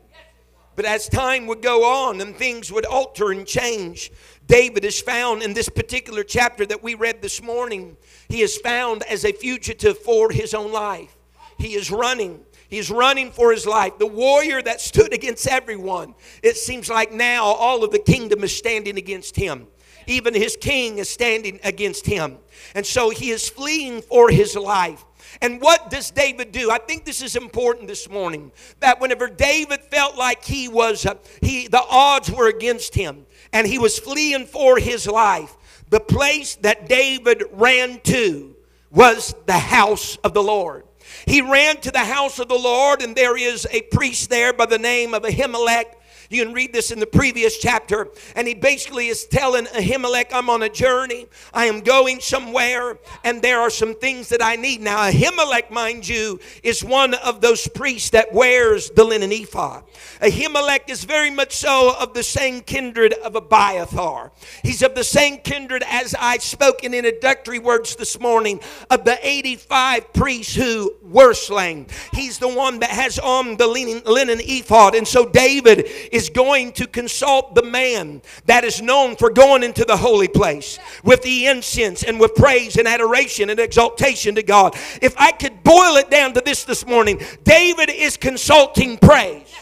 But 0.74 0.86
as 0.86 1.06
time 1.06 1.46
would 1.48 1.60
go 1.60 1.84
on 1.84 2.20
and 2.22 2.34
things 2.34 2.72
would 2.72 2.86
alter 2.86 3.30
and 3.30 3.46
change, 3.46 4.10
David 4.46 4.84
is 4.84 5.00
found 5.00 5.42
in 5.42 5.52
this 5.52 5.68
particular 5.68 6.24
chapter 6.24 6.64
that 6.66 6.82
we 6.82 6.94
read 6.94 7.20
this 7.20 7.42
morning. 7.42 7.96
He 8.28 8.42
is 8.42 8.56
found 8.56 9.02
as 9.04 9.24
a 9.24 9.32
fugitive 9.32 9.98
for 9.98 10.30
his 10.30 10.54
own 10.54 10.72
life. 10.72 11.16
He 11.58 11.74
is 11.74 11.90
running. 11.90 12.40
He's 12.68 12.90
running 12.90 13.30
for 13.30 13.52
his 13.52 13.66
life. 13.66 13.98
The 13.98 14.06
warrior 14.06 14.62
that 14.62 14.80
stood 14.80 15.12
against 15.12 15.46
everyone. 15.46 16.14
It 16.42 16.56
seems 16.56 16.88
like 16.88 17.12
now 17.12 17.44
all 17.44 17.84
of 17.84 17.90
the 17.90 17.98
kingdom 17.98 18.42
is 18.44 18.56
standing 18.56 18.96
against 18.96 19.36
him. 19.36 19.66
Even 20.06 20.34
his 20.34 20.56
king 20.56 20.98
is 20.98 21.08
standing 21.08 21.60
against 21.62 22.06
him. 22.06 22.38
And 22.74 22.84
so 22.84 23.10
he 23.10 23.30
is 23.30 23.48
fleeing 23.48 24.02
for 24.02 24.30
his 24.30 24.56
life. 24.56 25.04
And 25.40 25.60
what 25.60 25.90
does 25.90 26.10
David 26.10 26.52
do? 26.52 26.70
I 26.70 26.78
think 26.78 27.04
this 27.04 27.22
is 27.22 27.36
important 27.36 27.88
this 27.88 28.08
morning. 28.08 28.52
That 28.80 29.00
whenever 29.00 29.28
David 29.28 29.80
felt 29.90 30.16
like 30.16 30.44
he 30.44 30.68
was, 30.68 31.06
uh, 31.06 31.14
he 31.40 31.68
the 31.68 31.82
odds 31.88 32.30
were 32.30 32.48
against 32.48 32.94
him, 32.94 33.26
and 33.52 33.66
he 33.66 33.78
was 33.78 33.98
fleeing 33.98 34.46
for 34.46 34.78
his 34.78 35.06
life, 35.06 35.56
the 35.92 36.00
place 36.00 36.54
that 36.62 36.88
David 36.88 37.44
ran 37.52 38.00
to 38.04 38.56
was 38.90 39.34
the 39.44 39.52
house 39.52 40.16
of 40.24 40.32
the 40.32 40.42
Lord. 40.42 40.84
He 41.26 41.42
ran 41.42 41.76
to 41.82 41.90
the 41.90 41.98
house 41.98 42.38
of 42.38 42.48
the 42.48 42.58
Lord, 42.58 43.02
and 43.02 43.14
there 43.14 43.36
is 43.36 43.68
a 43.70 43.82
priest 43.82 44.30
there 44.30 44.54
by 44.54 44.64
the 44.64 44.78
name 44.78 45.12
of 45.12 45.22
Ahimelech 45.22 45.84
you 46.32 46.44
can 46.44 46.54
read 46.54 46.72
this 46.72 46.90
in 46.90 46.98
the 46.98 47.06
previous 47.06 47.58
chapter. 47.58 48.08
And 48.34 48.48
he 48.48 48.54
basically 48.54 49.08
is 49.08 49.24
telling 49.24 49.66
Ahimelech, 49.66 50.32
I'm 50.32 50.48
on 50.48 50.62
a 50.62 50.68
journey. 50.68 51.26
I 51.52 51.66
am 51.66 51.80
going 51.80 52.20
somewhere, 52.20 52.98
and 53.24 53.42
there 53.42 53.60
are 53.60 53.70
some 53.70 53.94
things 53.94 54.28
that 54.30 54.42
I 54.42 54.56
need. 54.56 54.80
Now, 54.80 55.10
Ahimelech, 55.10 55.70
mind 55.70 56.08
you, 56.08 56.40
is 56.62 56.82
one 56.82 57.14
of 57.14 57.40
those 57.40 57.68
priests 57.68 58.10
that 58.10 58.32
wears 58.32 58.90
the 58.90 59.04
linen 59.04 59.32
ephod. 59.32 59.84
Ahimelech 60.20 60.88
is 60.88 61.04
very 61.04 61.30
much 61.30 61.54
so 61.54 61.94
of 61.98 62.14
the 62.14 62.22
same 62.22 62.60
kindred 62.60 63.12
of 63.14 63.34
Abiathar. 63.36 64.32
He's 64.62 64.82
of 64.82 64.94
the 64.94 65.04
same 65.04 65.38
kindred 65.38 65.82
as 65.86 66.14
I 66.18 66.38
spoke 66.38 66.84
in 66.84 66.94
introductory 66.94 67.58
words 67.58 67.96
this 67.96 68.18
morning 68.20 68.60
of 68.90 69.04
the 69.04 69.18
85 69.26 70.12
priests 70.12 70.54
who 70.54 70.94
were 71.02 71.34
slain. 71.34 71.86
He's 72.12 72.38
the 72.38 72.48
one 72.48 72.80
that 72.80 72.90
has 72.90 73.18
on 73.18 73.56
the 73.56 73.66
linen, 73.66 74.02
linen 74.06 74.40
ephod. 74.40 74.94
And 74.94 75.06
so 75.06 75.28
David 75.28 75.88
is 76.10 76.21
is 76.22 76.30
going 76.30 76.70
to 76.70 76.86
consult 76.86 77.56
the 77.56 77.62
man 77.64 78.22
that 78.46 78.62
is 78.62 78.80
known 78.80 79.16
for 79.16 79.28
going 79.28 79.64
into 79.64 79.84
the 79.84 79.96
holy 79.96 80.28
place 80.28 80.78
with 81.02 81.20
the 81.22 81.46
incense 81.46 82.04
and 82.04 82.20
with 82.20 82.32
praise 82.36 82.76
and 82.76 82.86
adoration 82.86 83.50
and 83.50 83.58
exaltation 83.58 84.36
to 84.36 84.42
God. 84.42 84.76
If 85.00 85.14
I 85.18 85.32
could 85.32 85.64
boil 85.64 85.96
it 85.96 86.10
down 86.10 86.32
to 86.34 86.40
this 86.40 86.64
this 86.64 86.86
morning, 86.86 87.20
David 87.42 87.90
is 87.90 88.16
consulting 88.16 88.98
praise. 88.98 89.52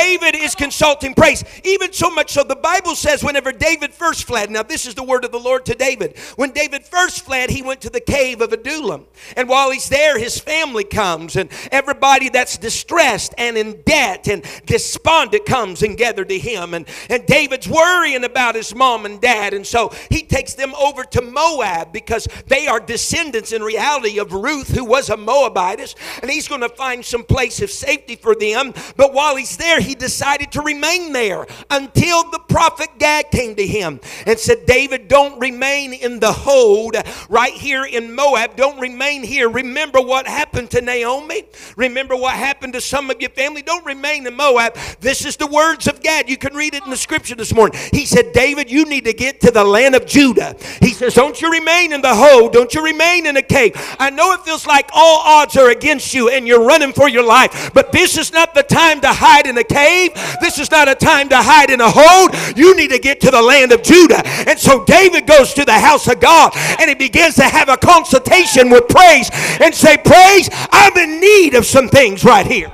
David 0.00 0.36
is 0.36 0.54
consulting 0.54 1.14
praise. 1.14 1.42
Even 1.64 1.92
so 1.92 2.10
much 2.10 2.32
so, 2.32 2.44
the 2.44 2.56
Bible 2.56 2.94
says 2.94 3.24
whenever 3.24 3.50
David 3.50 3.94
first 3.94 4.24
fled, 4.24 4.50
now 4.50 4.62
this 4.62 4.86
is 4.86 4.94
the 4.94 5.02
word 5.02 5.24
of 5.24 5.32
the 5.32 5.40
Lord 5.40 5.66
to 5.66 5.74
David. 5.74 6.18
When 6.36 6.52
David 6.52 6.84
first 6.84 7.24
fled, 7.24 7.50
he 7.50 7.62
went 7.62 7.80
to 7.82 7.90
the 7.90 8.00
cave 8.00 8.40
of 8.40 8.52
Adullam. 8.52 9.06
And 9.36 9.48
while 9.48 9.70
he's 9.70 9.88
there, 9.88 10.18
his 10.18 10.38
family 10.38 10.84
comes, 10.84 11.36
and 11.36 11.50
everybody 11.72 12.28
that's 12.28 12.58
distressed 12.58 13.34
and 13.38 13.56
in 13.56 13.82
debt 13.82 14.28
and 14.28 14.44
despondent 14.66 15.46
comes 15.46 15.82
and 15.82 15.96
gather 15.96 16.24
to 16.24 16.38
him. 16.38 16.74
And, 16.74 16.86
and 17.08 17.26
David's 17.26 17.68
worrying 17.68 18.24
about 18.24 18.54
his 18.54 18.74
mom 18.74 19.06
and 19.06 19.20
dad. 19.20 19.54
And 19.54 19.66
so 19.66 19.92
he 20.10 20.22
takes 20.22 20.54
them 20.54 20.74
over 20.76 21.04
to 21.04 21.22
Moab 21.22 21.92
because 21.92 22.26
they 22.46 22.66
are 22.66 22.80
descendants 22.80 23.52
in 23.52 23.62
reality 23.62 24.18
of 24.18 24.32
Ruth, 24.32 24.68
who 24.74 24.84
was 24.84 25.10
a 25.10 25.16
Moabitess. 25.16 25.94
And 26.22 26.30
he's 26.30 26.48
going 26.48 26.62
to 26.62 26.68
find 26.68 27.04
some 27.04 27.24
place 27.24 27.60
of 27.62 27.70
safety 27.70 28.16
for 28.16 28.34
them. 28.34 28.72
But 28.96 29.12
while 29.12 29.36
he's 29.36 29.56
there, 29.56 29.70
there, 29.70 29.80
he 29.90 29.96
decided 29.96 30.52
to 30.52 30.62
remain 30.62 31.12
there 31.12 31.48
until 31.68 32.22
the 32.30 32.38
prophet 32.38 32.88
Gad 32.98 33.32
came 33.32 33.56
to 33.56 33.66
him 33.66 33.98
and 34.24 34.38
said, 34.38 34.64
David, 34.64 35.08
don't 35.08 35.36
remain 35.40 35.92
in 35.92 36.20
the 36.20 36.32
hold 36.32 36.94
right 37.28 37.52
here 37.52 37.84
in 37.84 38.14
Moab. 38.14 38.54
Don't 38.54 38.78
remain 38.78 39.24
here. 39.24 39.48
Remember 39.48 40.00
what 40.00 40.28
happened 40.28 40.70
to 40.70 40.80
Naomi. 40.80 41.42
Remember 41.76 42.14
what 42.14 42.34
happened 42.34 42.74
to 42.74 42.80
some 42.80 43.10
of 43.10 43.20
your 43.20 43.30
family. 43.30 43.62
Don't 43.62 43.84
remain 43.84 44.28
in 44.28 44.36
Moab. 44.36 44.74
This 45.00 45.24
is 45.26 45.36
the 45.36 45.48
words 45.48 45.88
of 45.88 46.00
Gad. 46.00 46.28
You 46.28 46.36
can 46.36 46.54
read 46.54 46.74
it 46.74 46.84
in 46.84 46.90
the 46.90 46.96
scripture 46.96 47.34
this 47.34 47.52
morning. 47.52 47.76
He 47.90 48.06
said, 48.06 48.32
David, 48.32 48.70
you 48.70 48.84
need 48.84 49.06
to 49.06 49.12
get 49.12 49.40
to 49.40 49.50
the 49.50 49.64
land 49.64 49.96
of 49.96 50.06
Judah. 50.06 50.54
He 50.80 50.90
says, 50.90 51.14
Don't 51.14 51.42
you 51.42 51.50
remain 51.50 51.92
in 51.92 52.00
the 52.00 52.14
hold. 52.14 52.52
Don't 52.52 52.72
you 52.74 52.84
remain 52.84 53.26
in 53.26 53.36
a 53.36 53.42
cave. 53.42 53.72
I 53.98 54.10
know 54.10 54.30
it 54.34 54.42
feels 54.42 54.68
like 54.68 54.88
all 54.92 55.18
odds 55.18 55.56
are 55.56 55.70
against 55.70 56.14
you 56.14 56.28
and 56.28 56.46
you're 56.46 56.64
running 56.64 56.92
for 56.92 57.08
your 57.08 57.24
life, 57.24 57.72
but 57.74 57.90
this 57.90 58.16
is 58.16 58.32
not 58.32 58.54
the 58.54 58.62
time 58.62 59.00
to 59.00 59.08
hide 59.12 59.46
in 59.46 59.58
a 59.58 59.64
cave. 59.70 60.12
This 60.40 60.58
is 60.58 60.70
not 60.70 60.88
a 60.88 60.94
time 60.94 61.28
to 61.28 61.36
hide 61.36 61.70
in 61.70 61.80
a 61.80 61.90
hold. 61.90 62.34
You 62.56 62.76
need 62.76 62.90
to 62.90 62.98
get 62.98 63.20
to 63.22 63.30
the 63.30 63.40
land 63.40 63.72
of 63.72 63.82
Judah. 63.82 64.22
And 64.48 64.58
so 64.58 64.84
David 64.84 65.26
goes 65.26 65.54
to 65.54 65.64
the 65.64 65.78
house 65.78 66.08
of 66.08 66.20
God 66.20 66.52
and 66.78 66.88
he 66.88 66.94
begins 66.94 67.36
to 67.36 67.44
have 67.44 67.68
a 67.68 67.76
consultation 67.76 68.70
with 68.70 68.88
praise 68.88 69.30
and 69.60 69.74
say, 69.74 69.96
Praise, 69.96 70.48
I'm 70.72 70.96
in 70.96 71.20
need 71.20 71.54
of 71.54 71.66
some 71.66 71.88
things 71.88 72.24
right 72.24 72.46
here. 72.46 72.72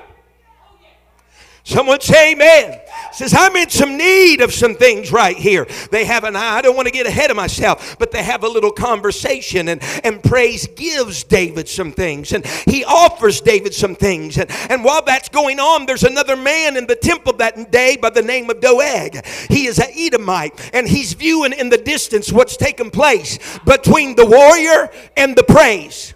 Someone 1.66 2.00
say 2.00 2.32
amen 2.32 2.80
says, 3.12 3.34
I'm 3.36 3.56
in 3.56 3.70
some 3.70 3.96
need 3.96 4.40
of 4.40 4.52
some 4.52 4.74
things 4.74 5.10
right 5.10 5.36
here. 5.36 5.66
They 5.90 6.04
have 6.04 6.24
an 6.24 6.36
I 6.36 6.60
don't 6.60 6.76
want 6.76 6.86
to 6.86 6.92
get 6.92 7.06
ahead 7.06 7.30
of 7.30 7.36
myself, 7.36 7.98
but 7.98 8.12
they 8.12 8.22
have 8.22 8.44
a 8.44 8.48
little 8.48 8.70
conversation 8.70 9.68
and, 9.68 9.82
and 10.04 10.22
praise 10.22 10.66
gives 10.68 11.24
David 11.24 11.68
some 11.68 11.92
things 11.92 12.32
and 12.32 12.46
he 12.46 12.84
offers 12.84 13.40
David 13.40 13.74
some 13.74 13.94
things. 13.94 14.36
And, 14.36 14.50
and 14.70 14.84
while 14.84 15.02
that's 15.02 15.28
going 15.28 15.58
on, 15.58 15.86
there's 15.86 16.04
another 16.04 16.36
man 16.36 16.76
in 16.76 16.86
the 16.86 16.94
temple 16.94 17.32
that 17.38 17.72
day 17.72 17.96
by 17.96 18.10
the 18.10 18.22
name 18.22 18.50
of 18.50 18.60
Doeg. 18.60 19.24
He 19.48 19.66
is 19.66 19.78
an 19.78 19.88
Edomite 19.96 20.70
and 20.74 20.86
he's 20.86 21.14
viewing 21.14 21.52
in 21.52 21.70
the 21.70 21.78
distance 21.78 22.30
what's 22.30 22.56
taking 22.56 22.90
place 22.90 23.38
between 23.64 24.14
the 24.14 24.26
warrior 24.26 24.90
and 25.16 25.34
the 25.34 25.42
praise. 25.42 26.15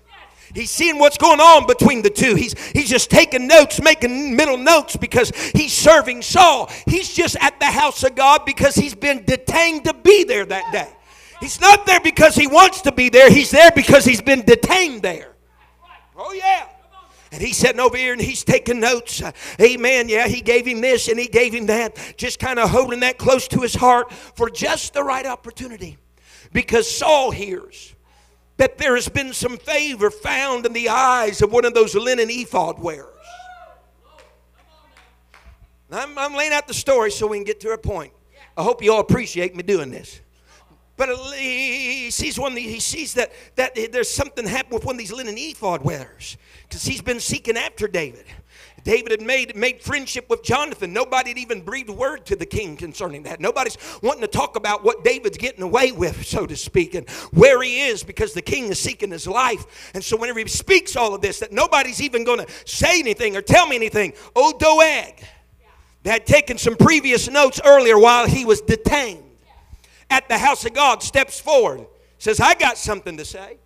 He's 0.54 0.70
seeing 0.70 0.98
what's 0.98 1.16
going 1.16 1.40
on 1.40 1.66
between 1.66 2.02
the 2.02 2.10
two. 2.10 2.34
He's, 2.34 2.54
he's 2.70 2.88
just 2.88 3.10
taking 3.10 3.46
notes, 3.46 3.80
making 3.80 4.34
middle 4.34 4.56
notes 4.56 4.96
because 4.96 5.30
he's 5.54 5.72
serving 5.72 6.22
Saul. 6.22 6.70
He's 6.86 7.12
just 7.14 7.36
at 7.40 7.58
the 7.60 7.66
house 7.66 8.02
of 8.02 8.14
God 8.14 8.44
because 8.44 8.74
he's 8.74 8.94
been 8.94 9.24
detained 9.24 9.84
to 9.84 9.94
be 9.94 10.24
there 10.24 10.44
that 10.44 10.72
day. 10.72 10.88
He's 11.40 11.60
not 11.60 11.86
there 11.86 12.00
because 12.00 12.34
he 12.34 12.46
wants 12.46 12.82
to 12.82 12.92
be 12.92 13.08
there. 13.08 13.30
He's 13.30 13.50
there 13.50 13.70
because 13.74 14.04
he's 14.04 14.20
been 14.20 14.42
detained 14.42 15.02
there. 15.02 15.34
Oh, 16.16 16.32
yeah. 16.32 16.66
And 17.32 17.40
he's 17.40 17.56
sitting 17.56 17.80
over 17.80 17.96
here 17.96 18.12
and 18.12 18.20
he's 18.20 18.42
taking 18.42 18.80
notes. 18.80 19.22
Uh, 19.22 19.30
amen. 19.60 20.08
Yeah, 20.08 20.26
he 20.26 20.40
gave 20.40 20.66
him 20.66 20.80
this 20.80 21.08
and 21.08 21.18
he 21.18 21.28
gave 21.28 21.54
him 21.54 21.66
that. 21.66 21.96
Just 22.16 22.40
kind 22.40 22.58
of 22.58 22.70
holding 22.70 23.00
that 23.00 23.18
close 23.18 23.46
to 23.48 23.60
his 23.60 23.74
heart 23.74 24.12
for 24.12 24.50
just 24.50 24.94
the 24.94 25.04
right 25.04 25.24
opportunity. 25.24 25.96
Because 26.52 26.90
Saul 26.90 27.30
hears 27.30 27.94
that 28.60 28.76
there 28.76 28.94
has 28.94 29.08
been 29.08 29.32
some 29.32 29.56
favor 29.56 30.10
found 30.10 30.66
in 30.66 30.74
the 30.74 30.90
eyes 30.90 31.40
of 31.40 31.50
one 31.50 31.64
of 31.64 31.72
those 31.72 31.94
linen 31.94 32.28
ephod 32.28 32.78
wearers. 32.78 33.06
I'm, 35.90 36.18
I'm 36.18 36.34
laying 36.34 36.52
out 36.52 36.68
the 36.68 36.74
story 36.74 37.10
so 37.10 37.26
we 37.26 37.38
can 37.38 37.44
get 37.44 37.60
to 37.60 37.70
a 37.70 37.78
point. 37.78 38.12
I 38.58 38.62
hope 38.62 38.84
you 38.84 38.92
all 38.92 39.00
appreciate 39.00 39.56
me 39.56 39.62
doing 39.62 39.90
this. 39.90 40.20
but 40.98 41.08
he 41.34 42.10
sees 42.10 42.38
one. 42.38 42.54
He 42.54 42.80
sees 42.80 43.14
that 43.14 43.32
that 43.56 43.74
there's 43.90 44.10
something 44.10 44.46
happened 44.46 44.74
with 44.74 44.84
one 44.84 44.96
of 44.96 44.98
these 44.98 45.12
linen 45.12 45.36
ephod 45.38 45.80
wearers 45.80 46.36
because 46.68 46.84
he's 46.84 47.00
been 47.00 47.18
seeking 47.18 47.56
after 47.56 47.88
David. 47.88 48.26
David 48.84 49.12
had 49.12 49.22
made, 49.22 49.56
made 49.56 49.80
friendship 49.80 50.28
with 50.28 50.42
Jonathan. 50.42 50.92
Nobody 50.92 51.30
had 51.30 51.38
even 51.38 51.62
breathed 51.62 51.90
word 51.90 52.26
to 52.26 52.36
the 52.36 52.46
king 52.46 52.76
concerning 52.76 53.24
that. 53.24 53.40
Nobody's 53.40 53.78
wanting 54.02 54.22
to 54.22 54.28
talk 54.28 54.56
about 54.56 54.84
what 54.84 55.04
David's 55.04 55.38
getting 55.38 55.62
away 55.62 55.92
with, 55.92 56.24
so 56.26 56.46
to 56.46 56.56
speak, 56.56 56.94
and 56.94 57.08
where 57.32 57.62
he 57.62 57.82
is 57.82 58.02
because 58.02 58.32
the 58.32 58.42
king 58.42 58.66
is 58.66 58.78
seeking 58.78 59.10
his 59.10 59.26
life. 59.26 59.90
And 59.94 60.02
so 60.02 60.16
whenever 60.16 60.38
he 60.38 60.48
speaks 60.48 60.96
all 60.96 61.14
of 61.14 61.20
this, 61.20 61.40
that 61.40 61.52
nobody's 61.52 62.00
even 62.00 62.24
going 62.24 62.44
to 62.44 62.52
say 62.64 62.98
anything 63.00 63.36
or 63.36 63.42
tell 63.42 63.66
me 63.66 63.76
anything. 63.76 64.12
Oh, 64.34 64.52
Doeg 64.58 65.24
that 66.02 66.12
had 66.12 66.26
taken 66.26 66.56
some 66.58 66.76
previous 66.76 67.28
notes 67.28 67.60
earlier 67.64 67.98
while 67.98 68.26
he 68.26 68.44
was 68.44 68.60
detained 68.60 69.22
at 70.08 70.28
the 70.28 70.38
house 70.38 70.64
of 70.64 70.74
God 70.74 71.02
steps 71.02 71.38
forward, 71.38 71.86
says, 72.18 72.40
I 72.40 72.54
got 72.54 72.78
something 72.78 73.16
to 73.16 73.24
say. 73.24 73.58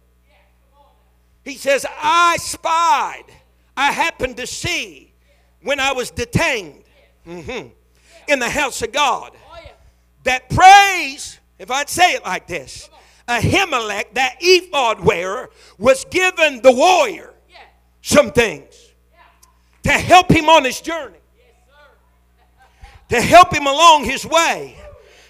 He 1.45 1.57
says, 1.57 1.87
I 1.91 2.37
spied 2.39 3.25
I 3.77 3.93
happened 3.93 4.37
to 4.37 4.47
see 4.47 5.13
when 5.63 5.81
I 5.81 5.93
was 5.93 6.11
detained 6.11 6.85
mm-hmm, 7.27 7.69
in 8.29 8.39
the 8.39 8.49
house 8.49 8.83
of 8.83 8.93
God 8.93 9.33
that 10.25 10.49
praise, 10.51 11.39
if 11.59 11.71
I'd 11.71 11.89
say 11.89 12.13
it 12.13 12.25
like 12.25 12.47
this, 12.47 12.89
Ahimelech, 13.29 14.15
that 14.15 14.37
ephod 14.41 15.01
wearer, 15.01 15.51
was 15.79 16.05
given 16.07 16.61
the 16.63 16.73
warrior 16.73 17.33
some 18.03 18.31
things 18.31 18.93
to 19.83 19.93
help 19.93 20.31
him 20.31 20.49
on 20.49 20.65
his 20.65 20.81
journey, 20.81 21.19
to 23.09 23.21
help 23.21 23.55
him 23.55 23.67
along 23.67 24.05
his 24.05 24.27
way. 24.27 24.77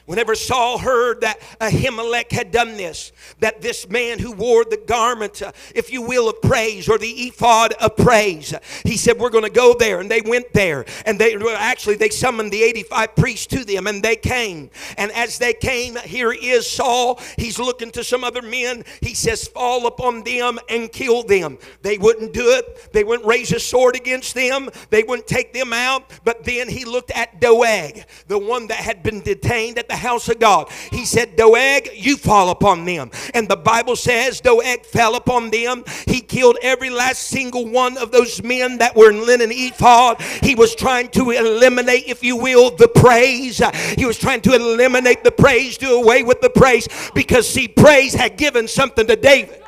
Whenever 0.07 0.35
Saul 0.35 0.77
heard 0.79 1.23
that 1.23 1.41
Ahimelech 1.61 2.31
had 2.31 2.51
done 2.51 2.77
this, 2.77 3.11
that 3.41 3.63
this 3.63 3.89
man 3.89 4.19
who 4.19 4.33
wore 4.33 4.63
the 4.65 4.77
garment, 4.77 5.41
uh, 5.41 5.53
if 5.75 5.91
you 5.91 6.03
will, 6.03 6.29
of 6.29 6.43
praise 6.43 6.91
or 6.91 6.99
the 6.99 7.09
ephod 7.09 7.73
of 7.75 7.97
praise, 7.97 8.53
he 8.85 8.99
said, 8.99 9.19
We're 9.19 9.31
going 9.31 9.45
to 9.45 9.51
go 9.51 9.75
there. 9.75 10.01
And 10.01 10.11
they 10.11 10.21
went 10.21 10.53
there. 10.53 10.85
And 11.07 11.19
they 11.19 11.39
well, 11.39 11.57
actually 11.57 11.97
they 11.97 12.11
summoned 12.11 12.53
the 12.53 12.63
85 12.63 13.17
priests 13.17 13.47
to 13.47 13.65
them 13.65 13.87
and 13.87 14.03
they 14.03 14.17
came. 14.17 14.69
And 14.99 15.11
as 15.13 15.39
they 15.39 15.55
came, 15.55 15.97
here 15.97 16.33
is 16.33 16.71
Saul. 16.71 17.19
He's 17.39 17.59
looking 17.59 17.91
to 17.93 18.05
some 18.05 18.25
other 18.25 18.43
men. 18.43 18.85
He 19.01 19.15
says, 19.15 19.49
Fall 19.49 19.87
upon 19.87 20.23
them 20.23 20.59
and 20.69 20.93
kill 20.93 21.23
them. 21.23 21.57
They 21.81 21.97
wouldn't 21.97 22.35
do 22.35 22.51
it. 22.51 22.93
They 22.93 23.05
wouldn't 23.05 23.27
raise 23.27 23.53
a 23.53 23.61
sword 23.61 23.97
against 23.97 24.35
them. 24.35 24.69
They 24.91 25.03
wouldn't 25.03 25.29
take 25.29 25.55
them 25.55 25.73
out. 25.73 26.11
But 26.25 26.45
then 26.45 26.69
he 26.69 26.85
looked 26.85 27.11
at 27.13 27.41
Doeg, 27.41 28.05
the 28.27 28.39
one 28.39 28.67
that 28.67 28.79
had 28.79 29.03
been 29.03 29.23
detained 29.23 29.79
at 29.79 29.89
the 29.89 29.94
the 29.95 29.99
house 29.99 30.29
of 30.29 30.41
God. 30.41 30.71
He 30.91 31.05
said, 31.05 31.37
Doeg, 31.37 31.91
you 31.95 32.17
fall 32.17 32.51
upon 32.51 32.85
them. 32.85 33.13
And 33.33 33.49
the 33.49 33.57
Bible 33.57 33.95
says 33.95 34.41
Doeg 34.41 34.85
fell 34.85 35.15
upon 35.15 35.51
them. 35.51 35.85
He 36.07 36.21
killed 36.21 36.59
every 36.63 36.91
last 36.91 37.23
single 37.23 37.69
one 37.69 37.97
of 37.99 38.11
those 38.11 38.43
men 38.43 38.79
that 38.79 38.97
were 38.97 39.11
in 39.11 39.25
linen 39.25 39.51
ephod. 39.53 40.21
He 40.43 40.57
was 40.57 40.75
trying 40.75 41.09
to 41.11 41.31
eliminate, 41.31 42.09
if 42.09 42.25
you 42.25 42.37
will, 42.37 42.71
the 42.75 42.89
praise. 42.89 43.63
He 43.97 44.05
was 44.05 44.19
trying 44.19 44.41
to 44.43 44.53
eliminate 44.53 45.23
the 45.23 45.31
praise, 45.31 45.79
do 45.79 45.95
away 45.95 46.25
with 46.25 46.41
the 46.41 46.51
praise, 46.51 46.89
because 47.15 47.49
see, 47.49 47.69
praise 47.69 48.15
had 48.15 48.37
given 48.37 48.67
something 48.67 49.07
to 49.07 49.17
David 49.17 49.61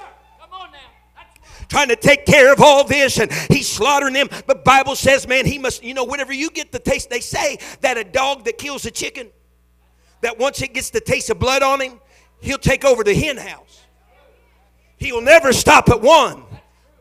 trying 1.68 1.88
to 1.88 1.96
take 1.96 2.24
care 2.26 2.52
of 2.52 2.60
all 2.60 2.84
this 2.84 3.18
and 3.18 3.32
he's 3.50 3.68
slaughtering 3.68 4.14
them. 4.14 4.28
But 4.46 4.64
Bible 4.64 4.94
says, 4.94 5.26
man, 5.26 5.46
he 5.46 5.58
must, 5.58 5.82
you 5.82 5.94
know, 5.94 6.04
whenever 6.04 6.32
you 6.32 6.48
get 6.50 6.70
the 6.70 6.78
taste, 6.78 7.10
they 7.10 7.18
say 7.18 7.58
that 7.80 7.98
a 7.98 8.04
dog 8.04 8.44
that 8.44 8.56
kills 8.56 8.86
a 8.86 8.90
chicken 8.90 9.30
that 10.26 10.40
once 10.40 10.60
it 10.60 10.74
gets 10.74 10.90
the 10.90 11.00
taste 11.00 11.30
of 11.30 11.38
blood 11.38 11.62
on 11.62 11.80
him, 11.80 12.00
he'll 12.40 12.58
take 12.58 12.84
over 12.84 13.04
the 13.04 13.14
hen 13.14 13.36
house. 13.36 13.84
He 14.96 15.12
will 15.12 15.22
never 15.22 15.52
stop 15.52 15.88
at 15.88 16.00
one 16.00 16.42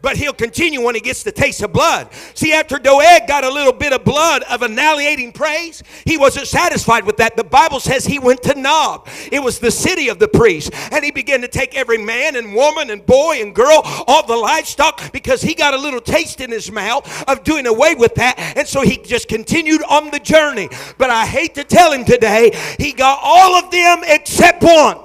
but 0.05 0.17
he'll 0.17 0.33
continue 0.33 0.79
when 0.81 0.93
he 0.93 1.01
gets 1.01 1.23
the 1.23 1.31
taste 1.31 1.63
of 1.63 1.73
blood. 1.73 2.13
See, 2.35 2.53
after 2.53 2.77
Doeg 2.77 3.27
got 3.27 3.43
a 3.43 3.49
little 3.49 3.73
bit 3.73 3.91
of 3.91 4.03
blood 4.03 4.43
of 4.43 4.61
annihilating 4.61 5.31
praise, 5.31 5.81
he 6.05 6.15
wasn't 6.15 6.45
satisfied 6.45 7.05
with 7.05 7.17
that. 7.17 7.35
The 7.35 7.43
Bible 7.43 7.79
says 7.79 8.05
he 8.05 8.19
went 8.19 8.43
to 8.43 8.53
Nob. 8.53 9.07
It 9.31 9.41
was 9.41 9.57
the 9.57 9.71
city 9.71 10.09
of 10.09 10.19
the 10.19 10.27
priests. 10.27 10.69
And 10.91 11.03
he 11.03 11.09
began 11.09 11.41
to 11.41 11.47
take 11.47 11.75
every 11.75 11.97
man 11.97 12.35
and 12.35 12.53
woman 12.53 12.91
and 12.91 13.03
boy 13.03 13.41
and 13.41 13.55
girl, 13.55 13.81
all 14.05 14.23
the 14.27 14.37
livestock, 14.37 15.11
because 15.11 15.41
he 15.41 15.55
got 15.55 15.73
a 15.73 15.77
little 15.77 16.01
taste 16.01 16.39
in 16.39 16.51
his 16.51 16.71
mouth 16.71 17.27
of 17.27 17.43
doing 17.43 17.65
away 17.65 17.95
with 17.95 18.13
that. 18.13 18.35
And 18.55 18.67
so 18.67 18.81
he 18.81 18.97
just 18.97 19.27
continued 19.27 19.81
on 19.89 20.11
the 20.11 20.19
journey. 20.19 20.69
But 20.99 21.09
I 21.09 21.25
hate 21.25 21.55
to 21.55 21.63
tell 21.63 21.91
him 21.91 22.05
today, 22.05 22.51
he 22.77 22.93
got 22.93 23.17
all 23.23 23.55
of 23.55 23.71
them 23.71 24.03
except 24.03 24.61
one. 24.61 24.99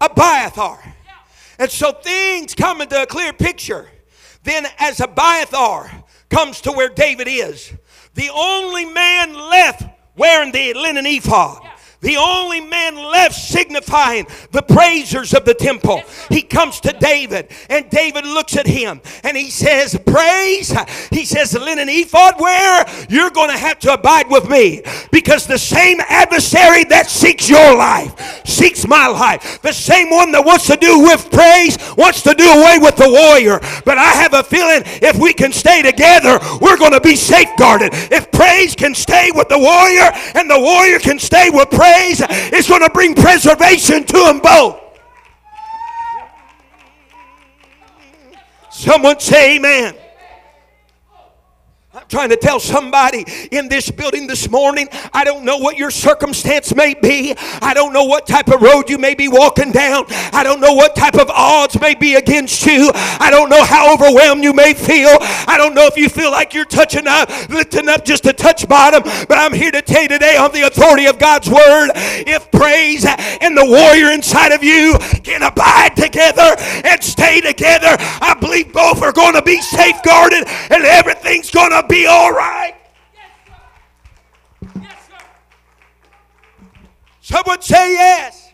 Abiathar. 0.00 0.93
And 1.58 1.70
so 1.70 1.92
things 1.92 2.54
come 2.54 2.80
into 2.80 3.00
a 3.00 3.06
clear 3.06 3.32
picture. 3.32 3.88
Then, 4.42 4.66
as 4.78 5.00
Abiathar 5.00 6.04
comes 6.28 6.60
to 6.62 6.72
where 6.72 6.88
David 6.88 7.28
is, 7.28 7.72
the 8.14 8.30
only 8.30 8.84
man 8.84 9.34
left 9.34 9.82
wearing 10.16 10.52
the 10.52 10.74
linen 10.74 11.06
ephod 11.06 11.62
the 12.04 12.16
only 12.16 12.60
man 12.60 12.96
left 12.96 13.34
signifying 13.34 14.26
the 14.52 14.62
praisers 14.62 15.34
of 15.34 15.44
the 15.44 15.54
temple. 15.54 16.02
He 16.28 16.42
comes 16.42 16.80
to 16.80 16.92
David, 16.92 17.50
and 17.68 17.88
David 17.90 18.24
looks 18.26 18.56
at 18.56 18.66
him 18.66 19.00
and 19.22 19.36
he 19.36 19.50
says, 19.50 19.98
Praise. 20.06 20.74
He 21.10 21.24
says, 21.24 21.54
Linen 21.54 21.88
ephod 21.88 22.38
where 22.38 22.84
you're 23.08 23.30
going 23.30 23.50
to 23.50 23.56
have 23.56 23.78
to 23.80 23.94
abide 23.94 24.30
with 24.30 24.48
me 24.48 24.82
because 25.10 25.46
the 25.46 25.58
same 25.58 26.00
adversary 26.08 26.84
that 26.84 27.08
seeks 27.08 27.48
your 27.48 27.76
life 27.76 28.44
seeks 28.44 28.86
my 28.86 29.06
life. 29.06 29.60
The 29.62 29.72
same 29.72 30.10
one 30.10 30.32
that 30.32 30.44
wants 30.44 30.66
to 30.68 30.76
do 30.76 31.00
with 31.00 31.30
praise 31.30 31.76
wants 31.96 32.22
to 32.22 32.34
do 32.34 32.44
away 32.44 32.78
with 32.78 32.96
the 32.96 33.08
warrior. 33.08 33.60
But 33.84 33.98
I 33.98 34.12
have 34.22 34.34
a 34.34 34.42
feeling 34.42 34.82
if 35.02 35.16
we 35.18 35.32
can 35.32 35.52
stay 35.52 35.82
together, 35.82 36.38
we're 36.60 36.76
going 36.76 36.92
to 36.92 37.00
be 37.00 37.16
safeguarded. 37.16 37.90
If 38.12 38.30
praise 38.30 38.74
can 38.74 38.94
stay 38.94 39.30
with 39.34 39.48
the 39.48 39.58
warrior 39.58 40.10
and 40.34 40.48
the 40.48 40.58
warrior 40.58 40.98
can 40.98 41.18
stay 41.18 41.50
with 41.50 41.70
praise, 41.70 41.93
is 42.54 42.68
going 42.68 42.82
to 42.82 42.90
bring 42.90 43.14
preservation 43.14 44.04
to 44.04 44.18
them 44.18 44.40
both. 44.40 44.80
Someone 48.70 49.18
say 49.20 49.56
amen. 49.56 49.94
I'm 51.94 52.08
trying 52.08 52.30
to 52.30 52.36
tell 52.36 52.58
somebody 52.58 53.24
in 53.52 53.68
this 53.68 53.88
building 53.88 54.26
this 54.26 54.50
morning, 54.50 54.88
I 55.12 55.22
don't 55.22 55.44
know 55.44 55.58
what 55.58 55.78
your 55.78 55.92
circumstance 55.92 56.74
may 56.74 56.94
be. 56.94 57.36
I 57.62 57.72
don't 57.72 57.92
know 57.92 58.02
what 58.02 58.26
type 58.26 58.48
of 58.48 58.62
road 58.62 58.90
you 58.90 58.98
may 58.98 59.14
be 59.14 59.28
walking 59.28 59.70
down. 59.70 60.06
I 60.32 60.42
don't 60.42 60.58
know 60.58 60.72
what 60.72 60.96
type 60.96 61.14
of 61.14 61.30
odds 61.30 61.80
may 61.80 61.94
be 61.94 62.16
against 62.16 62.66
you. 62.66 62.90
I 62.94 63.28
don't 63.30 63.48
know 63.48 63.62
how 63.62 63.94
overwhelmed 63.94 64.42
you 64.42 64.52
may 64.52 64.74
feel. 64.74 65.16
I 65.46 65.54
don't 65.56 65.72
know 65.72 65.86
if 65.86 65.96
you 65.96 66.08
feel 66.08 66.32
like 66.32 66.52
you're 66.52 66.64
touching 66.64 67.06
up, 67.06 67.28
lifting 67.48 67.88
up 67.88 68.04
just 68.04 68.24
to 68.24 68.32
touch 68.32 68.68
bottom. 68.68 69.04
But 69.28 69.38
I'm 69.38 69.52
here 69.52 69.70
to 69.70 69.80
tell 69.80 70.02
you 70.02 70.08
today 70.08 70.36
on 70.36 70.50
the 70.50 70.62
authority 70.62 71.06
of 71.06 71.20
God's 71.20 71.48
word, 71.48 71.92
if 71.94 72.50
praise 72.50 73.06
and 73.06 73.56
the 73.56 73.64
warrior 73.64 74.10
inside 74.10 74.50
of 74.50 74.64
you 74.64 74.98
can 75.22 75.44
abide 75.44 75.94
together 75.94 76.56
and 76.84 77.04
stay 77.04 77.40
together, 77.40 77.94
I 78.20 78.36
believe 78.40 78.72
both 78.72 79.00
are 79.00 79.12
going 79.12 79.34
to 79.34 79.42
be 79.42 79.60
safeguarded 79.60 80.42
and 80.70 80.84
everything's 80.84 81.52
going 81.52 81.70
to 81.70 81.83
be 81.88 82.06
all 82.06 82.32
right. 82.32 82.74
Yes, 84.62 85.08
sir. 85.08 85.24
Someone 87.20 87.60
say 87.62 87.92
yes. 87.92 88.52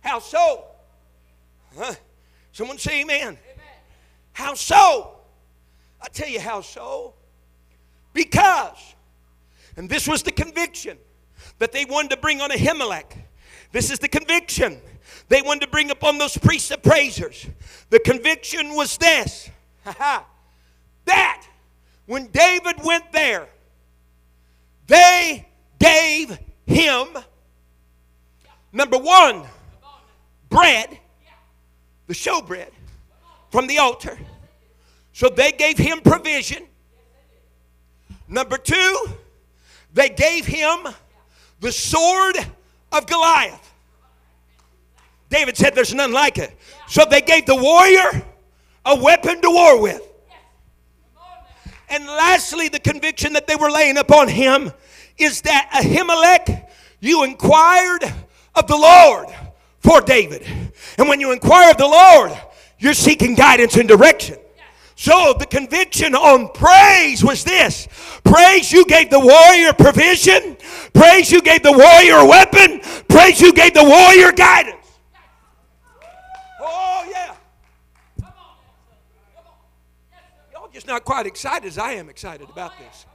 How 0.00 0.18
so? 0.20 0.64
Huh? 1.76 1.94
Someone 2.52 2.78
say 2.78 3.02
amen. 3.02 3.20
amen. 3.20 3.38
How 4.32 4.54
so? 4.54 5.18
I 6.00 6.08
tell 6.08 6.28
you 6.28 6.40
how 6.40 6.60
so. 6.60 7.14
Because, 8.12 8.94
and 9.76 9.88
this 9.88 10.08
was 10.08 10.22
the 10.22 10.32
conviction 10.32 10.96
that 11.58 11.72
they 11.72 11.84
wanted 11.84 12.10
to 12.12 12.16
bring 12.16 12.40
on 12.40 12.50
Ahimelech. 12.50 13.16
This 13.70 13.90
is 13.90 13.98
the 13.98 14.08
conviction 14.08 14.80
they 15.28 15.42
wanted 15.42 15.66
to 15.66 15.68
bring 15.68 15.90
upon 15.90 16.18
those 16.18 16.36
priests 16.38 16.72
praisers. 16.82 17.46
The 17.90 18.00
conviction 18.00 18.74
was 18.74 18.96
this 18.96 19.50
that 21.08 21.46
when 22.06 22.26
David 22.28 22.82
went 22.82 23.12
there, 23.12 23.46
they 24.86 25.46
gave 25.78 26.38
him, 26.66 27.06
number 28.72 28.98
one, 28.98 29.44
bread, 30.48 30.98
the 32.06 32.14
showbread 32.14 32.70
from 33.50 33.66
the 33.66 33.78
altar. 33.78 34.18
So 35.12 35.28
they 35.28 35.52
gave 35.52 35.76
him 35.76 36.00
provision. 36.00 36.64
Number 38.26 38.56
two, 38.56 39.08
they 39.92 40.08
gave 40.08 40.46
him 40.46 40.86
the 41.60 41.72
sword 41.72 42.36
of 42.92 43.06
Goliath. 43.06 43.72
David 45.28 45.56
said, 45.56 45.74
There's 45.74 45.94
none 45.94 46.12
like 46.12 46.38
it. 46.38 46.56
So 46.86 47.04
they 47.04 47.20
gave 47.20 47.46
the 47.46 47.56
warrior 47.56 48.24
a 48.86 48.96
weapon 48.96 49.40
to 49.42 49.50
war 49.50 49.80
with. 49.80 50.07
And 51.90 52.06
lastly, 52.06 52.68
the 52.68 52.78
conviction 52.78 53.32
that 53.32 53.46
they 53.46 53.56
were 53.56 53.70
laying 53.70 53.98
upon 53.98 54.28
him 54.28 54.72
is 55.16 55.42
that 55.42 55.70
Ahimelech, 55.72 56.68
you 57.00 57.24
inquired 57.24 58.04
of 58.54 58.66
the 58.66 58.76
Lord 58.76 59.28
for 59.80 60.00
David. 60.00 60.46
And 60.98 61.08
when 61.08 61.20
you 61.20 61.32
inquire 61.32 61.70
of 61.70 61.76
the 61.76 61.86
Lord, 61.86 62.32
you're 62.78 62.94
seeking 62.94 63.34
guidance 63.34 63.76
and 63.76 63.88
direction. 63.88 64.38
So 64.94 65.34
the 65.38 65.46
conviction 65.46 66.14
on 66.14 66.48
praise 66.48 67.24
was 67.24 67.44
this 67.44 67.86
praise 68.24 68.72
you 68.72 68.84
gave 68.84 69.10
the 69.10 69.20
warrior 69.20 69.72
provision, 69.72 70.56
praise 70.92 71.30
you 71.30 71.40
gave 71.40 71.62
the 71.62 71.72
warrior 71.72 72.26
weapon, 72.26 72.80
praise 73.08 73.40
you 73.40 73.52
gave 73.52 73.74
the 73.74 73.84
warrior 73.84 74.32
guidance. 74.32 74.74
Oh, 76.60 77.06
yeah. 77.10 77.34
Y'all 80.52 80.68
just 80.72 80.77
not 80.88 81.04
quite 81.04 81.26
excited 81.26 81.66
as 81.66 81.78
I 81.78 81.92
am 81.92 82.08
excited 82.08 82.48
about 82.50 82.72
this. 82.78 83.06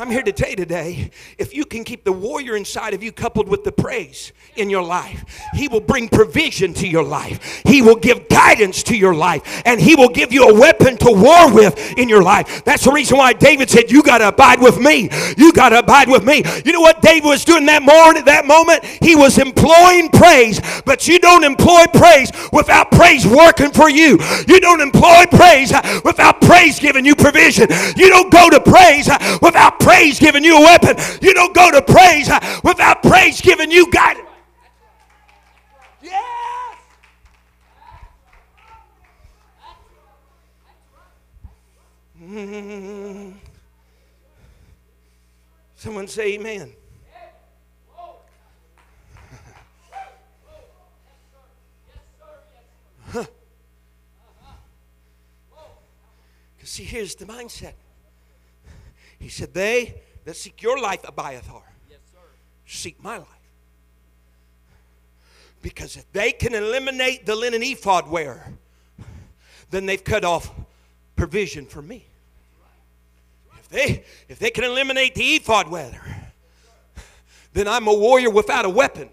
I'm 0.00 0.12
here 0.12 0.22
to 0.22 0.30
tell 0.30 0.48
you 0.48 0.54
today 0.54 1.10
if 1.38 1.52
you 1.52 1.64
can 1.64 1.82
keep 1.82 2.04
the 2.04 2.12
warrior 2.12 2.56
inside 2.56 2.94
of 2.94 3.02
you 3.02 3.10
coupled 3.10 3.48
with 3.48 3.64
the 3.64 3.72
praise 3.72 4.32
in 4.54 4.70
your 4.70 4.82
life, 4.84 5.24
He 5.54 5.66
will 5.66 5.80
bring 5.80 6.08
provision 6.08 6.72
to 6.74 6.86
your 6.86 7.02
life. 7.02 7.62
He 7.64 7.82
will 7.82 7.96
give 7.96 8.28
guidance 8.28 8.84
to 8.84 8.96
your 8.96 9.12
life. 9.12 9.60
And 9.64 9.80
He 9.80 9.96
will 9.96 10.08
give 10.08 10.32
you 10.32 10.48
a 10.48 10.54
weapon 10.54 10.98
to 10.98 11.10
war 11.10 11.52
with 11.52 11.98
in 11.98 12.08
your 12.08 12.22
life. 12.22 12.64
That's 12.64 12.84
the 12.84 12.92
reason 12.92 13.18
why 13.18 13.32
David 13.32 13.70
said, 13.70 13.90
You 13.90 14.04
got 14.04 14.18
to 14.18 14.28
abide 14.28 14.60
with 14.60 14.78
me. 14.78 15.10
You 15.36 15.52
got 15.52 15.70
to 15.70 15.80
abide 15.80 16.08
with 16.08 16.24
me. 16.24 16.44
You 16.64 16.72
know 16.72 16.80
what 16.80 17.02
David 17.02 17.24
was 17.24 17.44
doing 17.44 17.66
that 17.66 17.82
morning, 17.82 18.24
that 18.26 18.46
moment? 18.46 18.84
He 18.84 19.16
was 19.16 19.36
employing 19.38 20.10
praise. 20.10 20.60
But 20.84 21.08
you 21.08 21.18
don't 21.18 21.42
employ 21.42 21.86
praise 21.92 22.30
without 22.52 22.92
praise 22.92 23.26
working 23.26 23.72
for 23.72 23.90
you. 23.90 24.18
You 24.46 24.60
don't 24.60 24.80
employ 24.80 25.26
praise 25.26 25.72
without 26.04 26.40
praise 26.40 26.78
giving 26.78 27.04
you 27.04 27.16
provision. 27.16 27.68
You 27.96 28.10
don't 28.10 28.30
go 28.30 28.48
to 28.48 28.60
praise 28.60 29.08
without 29.42 29.80
praise 29.80 29.87
giving 30.18 30.44
you 30.44 30.58
a 30.58 30.60
weapon. 30.60 30.96
You 31.22 31.34
don't 31.34 31.54
go 31.54 31.70
to 31.70 31.82
praise 31.82 32.28
without 32.62 33.02
praise 33.02 33.40
giving 33.40 33.70
you 33.70 33.90
guidance. 33.90 34.28
Yes. 36.02 36.24
Someone 45.76 46.08
say 46.08 46.34
amen. 46.34 46.72
Huh. 53.10 53.24
See, 56.62 56.84
here's 56.84 57.14
the 57.14 57.24
mindset. 57.24 57.72
He 59.18 59.28
said, 59.28 59.54
They 59.54 60.00
that 60.24 60.36
seek 60.36 60.62
your 60.62 60.80
life, 60.80 61.00
Abiathar, 61.04 61.62
yes, 61.90 61.98
seek 62.66 63.02
my 63.02 63.18
life. 63.18 63.28
Because 65.62 65.96
if 65.96 66.10
they 66.12 66.32
can 66.32 66.54
eliminate 66.54 67.26
the 67.26 67.34
linen 67.34 67.62
ephod 67.62 68.08
wearer, 68.08 68.44
then 69.70 69.86
they've 69.86 70.02
cut 70.02 70.24
off 70.24 70.50
provision 71.16 71.66
for 71.66 71.82
me. 71.82 72.04
If 73.58 73.68
they, 73.68 74.04
if 74.28 74.38
they 74.38 74.50
can 74.50 74.64
eliminate 74.64 75.14
the 75.14 75.36
ephod 75.36 75.68
wearer, 75.68 76.00
then 77.52 77.66
I'm 77.66 77.88
a 77.88 77.94
warrior 77.94 78.30
without 78.30 78.64
a 78.64 78.70
weapon. 78.70 79.10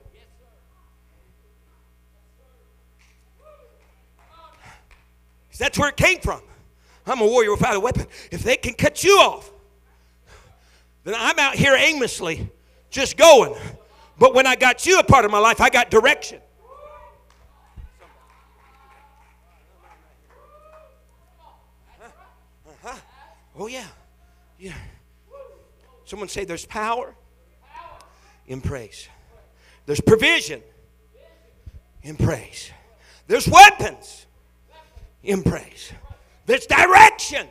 That's 5.57 5.79
where 5.79 5.89
it 5.89 5.97
came 5.97 6.19
from. 6.19 6.41
I'm 7.05 7.21
a 7.21 7.25
warrior 7.25 7.51
without 7.51 7.75
a 7.75 7.79
weapon. 7.79 8.07
If 8.31 8.43
they 8.43 8.57
can 8.57 8.73
cut 8.73 9.03
you 9.03 9.11
off, 9.19 9.49
then 11.05 11.15
I'm 11.17 11.39
out 11.39 11.55
here 11.55 11.75
aimlessly 11.75 12.49
just 12.89 13.15
going. 13.15 13.55
But 14.17 14.33
when 14.33 14.45
I 14.45 14.55
got 14.55 14.85
you 14.85 14.99
a 14.99 15.03
part 15.03 15.23
of 15.23 15.31
my 15.31 15.37
life, 15.37 15.61
I 15.61 15.69
got 15.69 15.89
direction. 15.89 16.41
Uh-huh. 21.87 22.97
Oh, 23.57 23.67
yeah. 23.67 23.87
Yeah. 24.59 24.73
Someone 26.05 26.27
say 26.27 26.43
there's 26.43 26.65
power 26.65 27.15
in 28.47 28.61
praise, 28.61 29.07
there's 29.87 30.01
provision 30.01 30.61
in 32.03 32.15
praise, 32.15 32.71
there's 33.27 33.47
weapons 33.47 34.27
in 35.23 35.41
praise, 35.41 35.91
there's 36.45 36.67
direction 36.67 37.47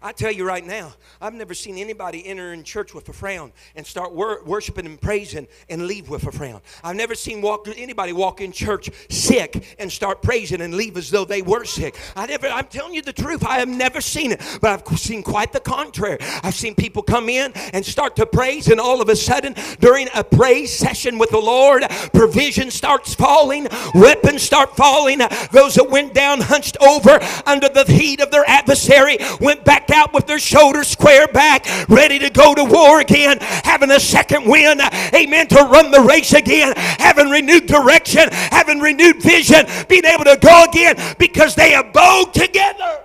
I 0.00 0.12
tell 0.12 0.30
you 0.30 0.46
right 0.46 0.64
now, 0.64 0.94
I've 1.20 1.34
never 1.34 1.54
seen 1.54 1.76
anybody 1.76 2.24
enter 2.24 2.52
in 2.52 2.62
church 2.62 2.94
with 2.94 3.08
a 3.08 3.12
frown 3.12 3.52
and 3.74 3.84
start 3.84 4.14
wor- 4.14 4.44
worshiping 4.44 4.86
and 4.86 5.00
praising 5.00 5.48
and 5.68 5.88
leave 5.88 6.08
with 6.08 6.24
a 6.24 6.30
frown. 6.30 6.60
I've 6.84 6.94
never 6.94 7.16
seen 7.16 7.42
walk, 7.42 7.66
anybody 7.76 8.12
walk 8.12 8.40
in 8.40 8.52
church 8.52 8.90
sick 9.10 9.74
and 9.76 9.90
start 9.90 10.22
praising 10.22 10.60
and 10.60 10.74
leave 10.74 10.96
as 10.96 11.10
though 11.10 11.24
they 11.24 11.42
were 11.42 11.64
sick. 11.64 11.98
I 12.14 12.26
never, 12.26 12.46
I'm 12.46 12.66
telling 12.66 12.94
you 12.94 13.02
the 13.02 13.12
truth, 13.12 13.44
I 13.44 13.58
have 13.58 13.68
never 13.68 14.00
seen 14.00 14.30
it, 14.30 14.40
but 14.60 14.70
I've 14.88 14.98
seen 15.00 15.24
quite 15.24 15.52
the 15.52 15.58
contrary. 15.58 16.18
I've 16.44 16.54
seen 16.54 16.76
people 16.76 17.02
come 17.02 17.28
in 17.28 17.50
and 17.72 17.84
start 17.84 18.14
to 18.16 18.26
praise, 18.26 18.68
and 18.68 18.80
all 18.80 19.02
of 19.02 19.08
a 19.08 19.16
sudden, 19.16 19.56
during 19.80 20.06
a 20.14 20.22
praise 20.22 20.72
session 20.72 21.18
with 21.18 21.30
the 21.30 21.40
Lord, 21.40 21.82
provision 22.12 22.70
starts 22.70 23.16
falling, 23.16 23.66
weapons 23.96 24.42
start 24.42 24.76
falling. 24.76 25.18
Those 25.50 25.74
that 25.74 25.90
went 25.90 26.14
down 26.14 26.40
hunched 26.40 26.76
over 26.80 27.18
under 27.46 27.68
the 27.68 27.84
heat 27.84 28.20
of 28.20 28.30
their 28.30 28.48
adversary 28.48 29.18
went 29.40 29.64
back 29.64 29.87
out 29.90 30.12
with 30.12 30.26
their 30.26 30.38
shoulders 30.38 30.88
square 30.88 31.28
back, 31.28 31.66
ready 31.88 32.18
to 32.18 32.30
go 32.30 32.54
to 32.54 32.64
war 32.64 33.00
again, 33.00 33.38
having 33.40 33.90
a 33.90 34.00
second 34.00 34.48
win, 34.48 34.80
amen, 35.14 35.48
to 35.48 35.56
run 35.56 35.90
the 35.90 36.00
race 36.00 36.32
again, 36.32 36.72
having 36.76 37.30
renewed 37.30 37.66
direction, 37.66 38.28
having 38.30 38.80
renewed 38.80 39.22
vision, 39.22 39.66
being 39.88 40.04
able 40.04 40.24
to 40.24 40.38
go 40.40 40.64
again 40.64 40.96
because 41.18 41.54
they 41.54 41.74
abode 41.74 42.32
together. 42.32 43.04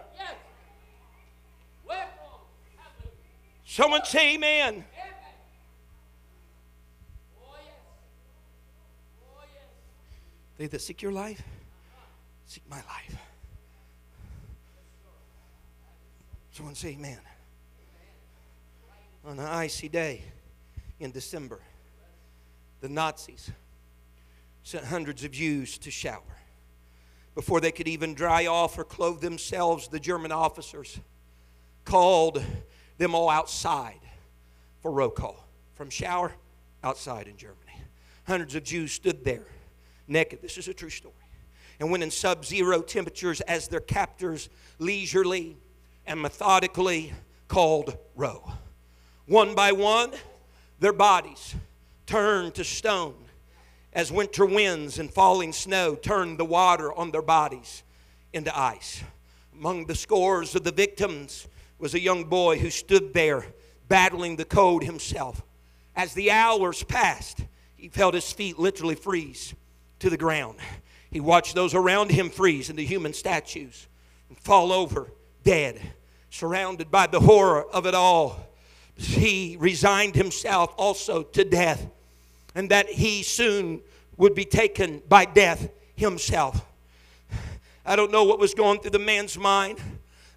Someone 3.66 4.06
say 4.06 4.36
amen. 4.36 4.86
They 10.58 10.68
that 10.68 10.82
seek 10.82 11.02
your 11.02 11.12
life, 11.12 11.42
seek 12.46 12.64
my 12.70 12.78
life. 12.78 13.03
Someone 16.64 16.76
say 16.76 16.92
amen. 16.92 17.20
On 19.26 19.38
an 19.38 19.46
icy 19.46 19.90
day 19.90 20.24
in 20.98 21.12
December, 21.12 21.60
the 22.80 22.88
Nazis 22.88 23.52
sent 24.64 24.86
hundreds 24.86 25.26
of 25.26 25.32
Jews 25.32 25.78
to 25.80 25.92
shower. 25.92 26.22
Before 27.36 27.60
they 27.60 27.74
could 27.74 27.90
even 27.90 28.14
dry 28.14 28.46
off 28.46 28.80
or 28.80 28.86
clothe 28.86 29.20
themselves, 29.20 29.90
the 29.90 30.00
German 30.00 30.32
officers 30.32 30.98
called 31.84 32.42
them 32.98 33.14
all 33.14 33.30
outside 33.30 34.00
for 34.82 34.90
roll 34.90 35.10
call. 35.10 35.46
From 35.76 35.90
shower, 35.90 36.32
outside 36.82 37.28
in 37.28 37.36
Germany. 37.36 37.74
Hundreds 38.26 38.56
of 38.56 38.64
Jews 38.64 38.94
stood 38.94 39.26
there 39.26 39.48
naked. 40.08 40.42
This 40.42 40.58
is 40.58 40.70
a 40.70 40.74
true 40.74 40.90
story. 40.90 41.14
And 41.82 41.92
went 41.92 42.04
in 42.04 42.10
sub 42.10 42.46
zero 42.46 42.82
temperatures 42.82 43.42
as 43.42 43.68
their 43.68 43.82
captors 43.82 44.48
leisurely 44.80 45.58
and 46.06 46.22
methodically 46.22 47.14
called 47.48 47.98
row. 48.16 48.52
One 49.26 49.56
by 49.56 49.72
one, 49.72 50.12
their 50.80 50.94
bodies 50.94 51.56
turned 52.06 52.56
to 52.56 52.64
stone 52.64 53.16
as 53.94 54.12
winter 54.12 54.46
winds 54.46 55.00
and 55.00 55.14
falling 55.14 55.54
snow 55.54 55.96
turned 55.96 56.38
the 56.38 56.46
water 56.46 56.92
on 56.94 57.12
their 57.12 57.22
bodies 57.22 57.84
into 58.34 58.58
ice. 58.58 59.04
Among 59.54 59.86
the 59.86 59.96
scores 59.96 60.56
of 60.56 60.64
the 60.64 60.72
victims 60.72 61.48
was 61.78 61.94
a 61.94 62.00
young 62.00 62.26
boy 62.26 62.58
who 62.58 62.70
stood 62.70 63.14
there 63.14 63.46
battling 63.88 64.36
the 64.36 64.46
cold 64.46 64.84
himself. 64.84 65.44
As 65.96 66.14
the 66.14 66.32
hours 66.32 66.84
passed, 66.84 67.46
he 67.76 67.88
felt 67.88 68.16
his 68.16 68.32
feet 68.32 68.58
literally 68.58 68.96
freeze 68.96 69.54
to 70.00 70.10
the 70.10 70.18
ground. 70.18 70.58
He 71.12 71.20
watched 71.20 71.54
those 71.54 71.76
around 71.76 72.10
him 72.10 72.30
freeze 72.30 72.72
into 72.72 72.82
human 72.82 73.14
statues 73.14 73.88
and 74.30 74.40
fall 74.40 74.72
over 74.72 75.12
dead, 75.44 75.80
surrounded 76.30 76.90
by 76.90 77.08
the 77.08 77.20
horror 77.20 77.64
of 77.72 77.86
it 77.86 77.94
all. 77.94 78.48
He 78.96 79.58
resigned 79.60 80.16
himself 80.16 80.74
also 80.78 81.24
to 81.24 81.44
death, 81.44 81.88
and 82.56 82.70
that 82.70 82.88
he 82.88 83.24
soon 83.24 83.82
would 84.18 84.36
be 84.36 84.46
taken 84.46 85.02
by 85.10 85.26
death 85.26 85.70
himself. 85.96 86.66
I 87.86 87.96
don't 87.96 88.12
know 88.12 88.24
what 88.24 88.40
was 88.40 88.54
going 88.54 88.80
through 88.80 88.92
the 88.92 89.00
man's 89.00 89.38
mind. 89.38 89.80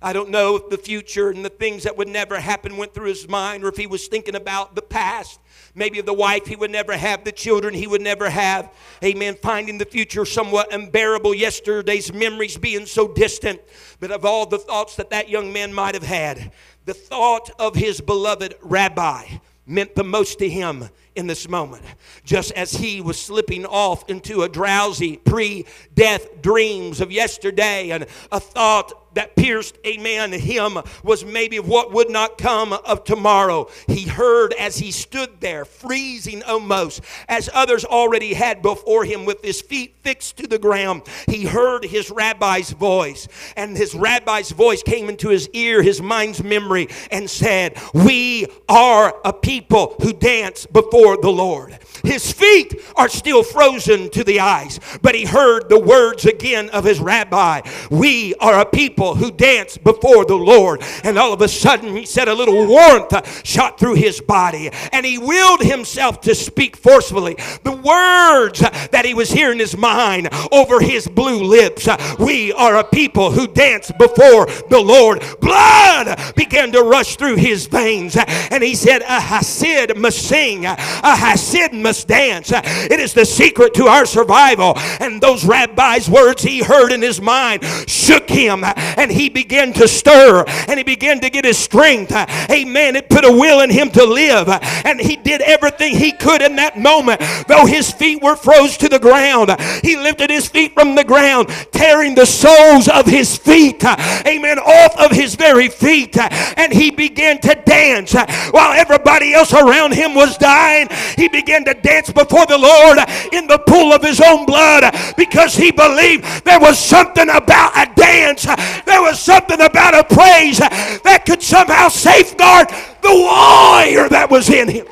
I 0.03 0.13
don't 0.13 0.31
know 0.31 0.57
if 0.57 0.69
the 0.69 0.79
future 0.79 1.31
and 1.31 1.45
the 1.45 1.51
things 1.51 1.85
that 1.85 1.97
would 1.97 2.09
never 2.09 2.39
happen 2.39 2.77
went 2.77 2.93
through 2.93 3.09
his 3.09 3.29
mind 3.29 3.65
or 3.65 3.69
if 3.69 3.77
he 3.77 3.87
was 3.87 4.09
thinking 4.09 4.35
about 4.35 4.75
the 4.75 4.83
past. 4.83 5.41
Maybe 5.79 5.99
of 5.99 6.07
the 6.07 6.15
wife 6.15 6.47
he 6.47 6.57
would 6.57 6.71
never 6.71 6.97
have, 6.97 7.23
the 7.23 7.31
children 7.31 7.75
he 7.75 7.87
would 7.87 8.01
never 8.01 8.31
have. 8.31 8.73
Amen. 9.05 9.37
Finding 9.43 9.77
the 9.77 9.85
future 9.85 10.25
somewhat 10.25 10.73
unbearable, 10.73 11.35
yesterday's 11.35 12.11
memories 12.15 12.57
being 12.57 12.87
so 12.87 13.07
distant. 13.07 13.61
But 14.01 14.11
of 14.11 14.25
all 14.25 14.47
the 14.47 14.59
thoughts 14.59 14.97
that 14.97 15.11
that 15.11 15.29
young 15.29 15.53
man 15.53 15.75
might 15.75 15.95
have 15.95 16.03
had, 16.03 16.51
the 16.87 16.95
thought 16.95 17.51
of 17.59 17.75
his 17.75 18.01
beloved 18.01 18.55
rabbi 18.63 19.27
meant 19.67 19.95
the 19.95 20.05
most 20.05 20.39
to 20.39 20.49
him 20.49 20.89
in 21.15 21.27
this 21.27 21.47
moment. 21.47 21.83
Just 22.25 22.53
as 22.53 22.73
he 22.73 23.03
was 23.03 23.21
slipping 23.21 23.67
off 23.67 24.09
into 24.09 24.43
a 24.43 24.49
drowsy 24.49 25.19
pre 25.19 25.67
death 25.95 26.41
dreams 26.41 27.03
of 27.03 27.13
yesterday 27.13 27.91
and 27.91 28.07
a 28.33 28.41
thought 28.41 29.06
that 29.17 29.35
pierced, 29.35 29.79
amen, 29.87 30.33
him 30.33 30.79
was 31.03 31.25
maybe 31.25 31.59
what 31.59 31.93
would 31.93 32.11
not 32.11 32.39
come 32.39 32.73
of 32.73 33.05
tomorrow. 33.05 33.69
He 33.87 34.05
heard 34.05 34.53
as 34.55 34.79
he 34.79 34.93
stood 34.93 35.41
there, 35.41 35.65
freezing 35.65 36.43
almost, 36.43 37.01
as 37.29 37.51
others 37.53 37.85
already 37.85 38.35
had 38.35 38.63
before 38.63 39.05
him 39.05 39.25
with 39.25 39.43
his 39.43 39.61
feet 39.61 39.97
fixed 40.03 40.37
to 40.37 40.47
the 40.47 40.59
ground. 40.59 41.03
He 41.29 41.45
heard 41.45 41.85
his 41.85 42.11
rabbi's 42.11 42.71
voice, 42.71 43.27
and 43.57 43.77
his 43.77 43.95
rabbi's 43.95 44.51
voice 44.51 44.83
came 44.83 45.09
into 45.09 45.29
his 45.29 45.49
ear, 45.51 45.83
his 45.83 46.01
mind's 46.01 46.43
memory, 46.45 46.89
and 47.11 47.29
said, 47.29 47.77
We 47.95 48.47
are 48.69 49.15
a 49.25 49.33
people 49.33 49.97
who 50.03 50.13
dance 50.13 50.67
before 50.67 51.17
the 51.17 51.31
Lord. 51.31 51.79
His 52.07 52.33
feet 52.33 52.81
are 52.95 53.09
still 53.09 53.43
frozen 53.43 54.11
to 54.11 54.23
the 54.23 54.41
ice, 54.41 54.79
but 55.03 55.15
he 55.15 55.25
heard 55.25 55.69
the 55.69 55.81
words 55.81 56.25
again 56.25 56.71
of 56.71 56.85
his 56.85 57.01
rabbi. 57.01 57.63
We 57.91 58.35
are 58.37 58.61
a 58.61 58.65
people 58.65 59.17
who 59.17 59.31
dance 59.31 59.77
before 59.77 60.25
the 60.25 60.37
Lord. 60.37 60.83
And 61.03 61.19
all 61.19 61.33
of 61.33 61.43
a 61.43 61.49
sudden, 61.49 61.97
he 61.97 62.07
said 62.07 62.29
a 62.29 62.35
little 62.35 62.67
warmth 62.67 63.45
shot 63.45 63.79
through 63.79 63.95
his 63.95 64.21
body, 64.21 64.71
and 64.93 65.05
he 65.05 65.19
willed 65.19 65.61
himself 65.61 66.21
to 66.23 66.35
speak 66.35 66.77
forcefully. 66.77 67.35
The 67.65 67.73
words 67.73 68.61
that 68.61 69.05
he 69.05 69.15
was 69.15 69.31
hearing 69.31 69.57
in 69.57 69.61
his 69.61 69.77
mind 69.77 70.29
over 70.53 70.81
his 70.81 71.09
blue 71.09 71.43
lips 71.43 71.89
We 72.19 72.53
are 72.53 72.77
a 72.77 72.85
people 72.85 73.31
who 73.31 73.47
dance 73.47 73.91
before 73.99 74.47
the 74.69 74.81
Lord. 74.81 75.25
Blood 75.41 76.35
began 76.37 76.73
to 76.73 76.83
rush 76.83 77.17
through 77.17 77.37
his 77.37 77.67
veins, 77.67 78.17
and 78.17 78.63
he 78.63 78.75
said, 78.75 79.03
A 79.03 79.19
Hasid 79.21 79.97
must 79.97 80.19
sing, 80.19 80.67
a 80.67 80.77
Hasid 80.77 81.73
must 81.97 82.09
dance. 82.09 82.53
It 82.53 83.01
is 83.01 83.15
the 83.15 83.25
secret 83.25 83.73
to 83.75 83.87
our 83.87 84.05
survival. 84.05 84.75
And 85.01 85.21
those 85.21 85.45
rabbis' 85.45 86.11
words 86.11 86.43
he 86.43 86.63
heard 86.63 86.93
in 86.93 87.01
his 87.01 87.21
mind 87.21 87.65
shook 87.87 88.29
him 88.29 88.65
and 88.65 89.11
he 89.11 89.29
began 89.29 89.73
to 89.75 89.89
stir 89.89 90.45
and 90.47 90.79
he 90.79 90.85
began 90.85 91.21
to 91.21 91.31
get 91.31 91.45
his 91.45 91.57
strength. 91.57 92.13
Amen. 92.51 92.97
It 92.97 93.09
put 93.09 93.25
a 93.25 93.33
will 93.33 93.61
in 93.61 93.71
him 93.71 93.91
to 93.93 94.05
live. 94.05 94.49
And 94.85 95.01
he 95.01 95.17
did 95.17 95.41
everything 95.41 95.97
he 95.97 96.13
could 96.13 96.43
in 96.43 96.57
that 96.57 96.79
moment. 96.79 97.21
Though 97.49 97.67
his 97.67 97.91
feet 97.91 98.23
were 98.23 98.37
froze 98.37 98.77
to 98.79 98.89
the 98.89 98.99
ground, 98.99 99.55
he 99.83 99.97
lifted 99.97 100.31
his 100.31 100.49
feet 100.49 100.75
from 100.75 100.95
the 100.95 101.05
ground, 101.05 101.49
tearing 101.73 102.15
the 102.15 102.27
soles 102.27 102.89
of 102.89 103.07
his 103.07 103.37
feet, 103.37 103.83
amen, 103.85 104.59
off 104.59 104.97
of 104.99 105.13
his 105.13 105.35
very 105.35 105.69
feet. 105.69 106.17
And 106.19 106.73
he 106.73 106.91
began 106.91 107.41
to 107.41 107.55
dance 107.65 108.15
while 108.51 108.73
everybody 108.73 109.33
else 109.33 109.53
around 109.55 109.95
him 109.95 110.15
was 110.15 110.37
dying. 110.37 110.89
He 111.17 111.29
began 111.29 111.65
to 111.65 111.75
dance 111.83 112.13
before 112.13 112.47
the 112.47 112.59
Lord 112.59 112.99
in 113.33 113.47
the 113.47 113.59
pool 113.59 113.93
of 113.93 114.03
his 114.03 114.21
own 114.21 114.47
blood 114.47 114.85
because 115.17 115.55
he 115.55 115.71
believed 115.71 116.45
there 116.45 116.61
was 116.61 116.79
something 116.79 117.29
about 117.29 117.77
a 117.77 117.93
dance 117.95 118.47
there 118.87 119.03
was 119.03 119.19
something 119.19 119.61
about 119.61 119.95
a 119.95 120.05
praise 120.05 120.59
that 120.59 121.25
could 121.27 121.43
somehow 121.43 121.89
safeguard 121.89 122.69
the 123.03 123.13
warrior 123.13 124.09
that 124.09 124.29
was 124.31 124.49
in 124.49 124.69
him. 124.69 124.87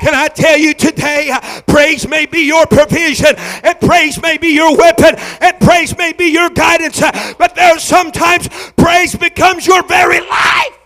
Can 0.00 0.14
I 0.14 0.26
tell 0.26 0.58
you 0.58 0.74
today, 0.74 1.32
praise 1.66 2.08
may 2.08 2.26
be 2.26 2.40
your 2.40 2.66
provision, 2.66 3.36
and 3.36 3.78
praise 3.80 4.20
may 4.20 4.36
be 4.36 4.48
your 4.48 4.76
weapon, 4.76 5.14
and 5.40 5.60
praise 5.60 5.96
may 5.96 6.12
be 6.12 6.26
your 6.26 6.50
guidance, 6.50 7.00
but 7.38 7.54
there 7.54 7.76
are 7.76 7.78
sometimes 7.78 8.48
praise 8.76 9.14
becomes 9.14 9.64
your 9.64 9.84
very 9.84 10.20
life. 10.20 10.81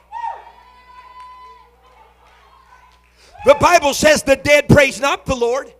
The 3.46 3.54
Bible 3.54 3.94
says 3.94 4.24
the 4.24 4.34
dead 4.34 4.68
praise 4.68 5.00
not 5.00 5.24
the 5.24 5.36
Lord. 5.36 5.72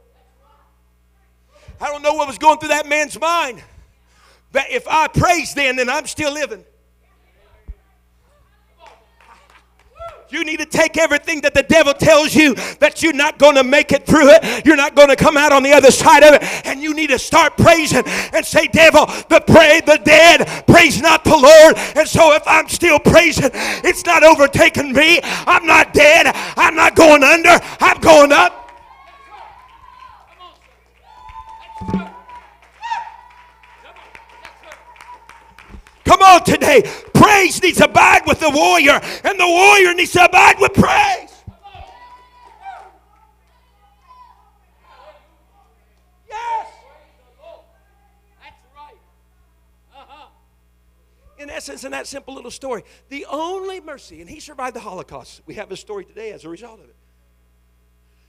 I 1.80 1.88
don't 1.88 2.00
know 2.00 2.14
what 2.14 2.28
was 2.28 2.38
going 2.38 2.60
through 2.60 2.68
that 2.68 2.88
man's 2.88 3.18
mind. 3.18 3.60
But 4.52 4.66
if 4.70 4.86
I 4.86 5.08
praise 5.08 5.52
then, 5.52 5.74
then 5.74 5.90
I'm 5.90 6.06
still 6.06 6.32
living. 6.32 6.64
You 10.28 10.44
need 10.44 10.58
to 10.58 10.66
take 10.66 10.96
everything 10.96 11.40
that 11.42 11.54
the 11.54 11.62
devil 11.62 11.94
tells 11.94 12.34
you 12.34 12.54
that 12.80 13.02
you're 13.02 13.12
not 13.12 13.38
going 13.38 13.54
to 13.54 13.64
make 13.64 13.92
it 13.92 14.06
through 14.06 14.28
it. 14.30 14.66
You're 14.66 14.76
not 14.76 14.94
going 14.94 15.08
to 15.08 15.16
come 15.16 15.36
out 15.36 15.52
on 15.52 15.62
the 15.62 15.72
other 15.72 15.90
side 15.90 16.22
of 16.24 16.34
it. 16.34 16.66
And 16.66 16.82
you 16.82 16.94
need 16.94 17.10
to 17.10 17.18
start 17.18 17.56
praising 17.56 18.02
and 18.32 18.44
say, 18.44 18.66
Devil, 18.66 19.06
the 19.28 19.42
pray 19.46 19.80
the 19.86 20.00
dead, 20.02 20.66
praise 20.66 21.00
not 21.00 21.22
the 21.24 21.36
Lord. 21.36 21.76
And 21.96 22.08
so 22.08 22.34
if 22.34 22.42
I'm 22.46 22.68
still 22.68 22.98
praising, 22.98 23.50
it's 23.52 24.04
not 24.04 24.24
overtaking 24.24 24.92
me. 24.92 25.20
I'm 25.22 25.66
not 25.66 25.92
dead. 25.92 26.32
I'm 26.56 26.74
not 26.74 26.96
going 26.96 27.22
under. 27.22 27.58
I'm 27.80 28.00
going 28.00 28.32
up. 28.32 28.66
Come 36.06 36.22
on 36.22 36.44
today. 36.44 36.82
Praise 37.14 37.60
needs 37.60 37.78
to 37.78 37.84
abide 37.84 38.22
with 38.26 38.38
the 38.38 38.48
warrior, 38.48 39.00
and 39.24 39.40
the 39.40 39.46
warrior 39.46 39.92
needs 39.92 40.12
to 40.12 40.24
abide 40.24 40.60
with 40.60 40.72
praise. 40.72 41.32
Yes. 46.30 46.68
That's 48.40 48.56
right. 48.74 48.94
Uh-huh. 49.92 50.28
In 51.38 51.50
essence, 51.50 51.82
in 51.82 51.90
that 51.90 52.06
simple 52.06 52.34
little 52.34 52.52
story, 52.52 52.84
the 53.08 53.26
only 53.28 53.80
mercy, 53.80 54.20
and 54.20 54.30
he 54.30 54.38
survived 54.38 54.76
the 54.76 54.80
Holocaust. 54.80 55.42
We 55.44 55.54
have 55.54 55.72
a 55.72 55.76
story 55.76 56.04
today 56.04 56.30
as 56.30 56.44
a 56.44 56.48
result 56.48 56.78
of 56.78 56.88
it. 56.88 56.96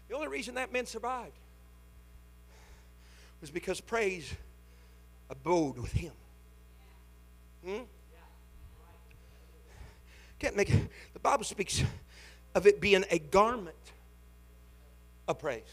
The 0.10 0.16
only 0.16 0.30
reason 0.30 0.56
that 0.56 0.74
man 0.74 0.88
survived 0.88 1.38
was 3.40 3.52
because 3.52 3.80
praise 3.80 4.34
abode 5.30 5.78
with 5.78 5.92
him. 5.92 6.14
Hmm? 7.68 7.84
Can't 10.40 10.56
make 10.56 10.70
it. 10.70 10.88
The 11.14 11.20
Bible 11.20 11.44
speaks 11.44 11.84
of 12.56 12.66
it 12.66 12.80
being 12.80 13.04
a 13.10 13.20
garment 13.20 13.76
of 15.28 15.40
praise 15.40 15.68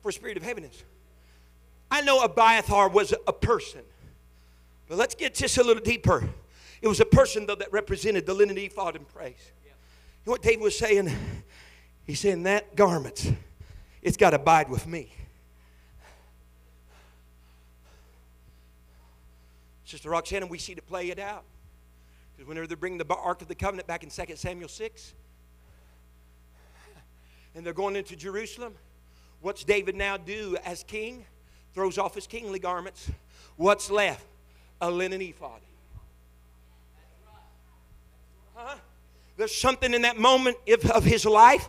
for 0.00 0.10
spirit 0.10 0.36
of 0.36 0.42
heaviness. 0.42 0.82
I 1.88 2.00
know 2.00 2.24
Abiathar 2.24 2.88
was 2.88 3.14
a 3.26 3.32
person, 3.32 3.82
but 4.88 4.98
let's 4.98 5.14
get 5.14 5.34
just 5.34 5.56
a 5.58 5.62
little 5.62 5.82
deeper. 5.82 6.28
It 6.80 6.88
was 6.88 6.98
a 6.98 7.04
person, 7.04 7.46
though, 7.46 7.54
that 7.54 7.72
represented 7.72 8.26
the 8.26 8.34
linen 8.34 8.58
ephod 8.58 8.96
in 8.96 9.04
praise. 9.04 9.52
You 9.64 9.70
know 10.26 10.32
what 10.32 10.42
David 10.42 10.62
was 10.62 10.76
saying? 10.76 11.14
He's 12.06 12.18
saying 12.18 12.42
that 12.44 12.74
garment, 12.74 13.32
it's 14.02 14.16
got 14.16 14.30
to 14.30 14.36
abide 14.36 14.68
with 14.68 14.88
me. 14.88 15.12
Sister 19.92 20.08
Roxanne, 20.08 20.48
we 20.48 20.56
see 20.56 20.74
to 20.74 20.80
play 20.80 21.10
it 21.10 21.18
out. 21.18 21.44
Because 22.34 22.48
whenever 22.48 22.66
they 22.66 22.76
bring 22.76 22.96
the 22.96 23.04
Ark 23.14 23.42
of 23.42 23.48
the 23.48 23.54
Covenant 23.54 23.86
back 23.86 24.02
in 24.02 24.08
2 24.08 24.36
Samuel 24.36 24.70
6, 24.70 25.14
and 27.54 27.66
they're 27.66 27.74
going 27.74 27.94
into 27.94 28.16
Jerusalem, 28.16 28.72
what's 29.42 29.64
David 29.64 29.94
now 29.94 30.16
do 30.16 30.56
as 30.64 30.82
king? 30.82 31.26
Throws 31.74 31.98
off 31.98 32.14
his 32.14 32.26
kingly 32.26 32.58
garments. 32.58 33.10
What's 33.56 33.90
left? 33.90 34.24
A 34.80 34.90
linen 34.90 35.20
ephod. 35.20 35.60
Huh? 38.54 38.76
There's 39.36 39.54
something 39.54 39.92
in 39.92 40.00
that 40.02 40.18
moment 40.18 40.56
of 40.94 41.04
his 41.04 41.26
life 41.26 41.68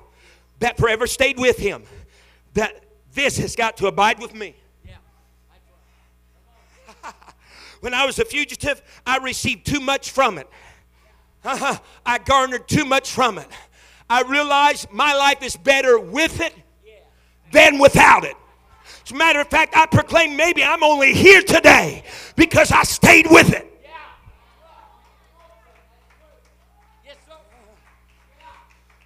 that 0.59 0.77
forever 0.77 1.07
stayed 1.07 1.37
with 1.37 1.57
him. 1.57 1.83
That 2.53 2.85
this 3.13 3.37
has 3.39 3.57
got 3.57 3.75
to 3.77 3.87
abide 3.87 4.19
with 4.19 4.33
me. 4.33 4.55
When 7.83 7.93
I 7.93 8.05
was 8.05 8.17
a 8.17 8.23
fugitive, 8.23 8.81
I 9.05 9.17
received 9.17 9.65
too 9.65 9.81
much 9.81 10.11
from 10.11 10.37
it. 10.37 10.47
Uh-huh. 11.43 11.77
I 12.05 12.17
garnered 12.17 12.65
too 12.65 12.85
much 12.85 13.11
from 13.11 13.37
it. 13.37 13.47
I 14.09 14.21
realized 14.21 14.89
my 14.89 15.13
life 15.13 15.43
is 15.43 15.57
better 15.57 15.99
with 15.99 16.39
it 16.39 16.53
than 17.51 17.79
without 17.79 18.23
it. 18.23 18.37
As 19.05 19.11
a 19.11 19.15
matter 19.15 19.41
of 19.41 19.49
fact, 19.49 19.75
I 19.75 19.85
proclaim 19.87 20.37
maybe 20.37 20.63
I'm 20.63 20.81
only 20.81 21.13
here 21.13 21.41
today 21.41 22.05
because 22.37 22.71
I 22.71 22.83
stayed 22.83 23.27
with 23.29 23.51
it. 23.51 23.69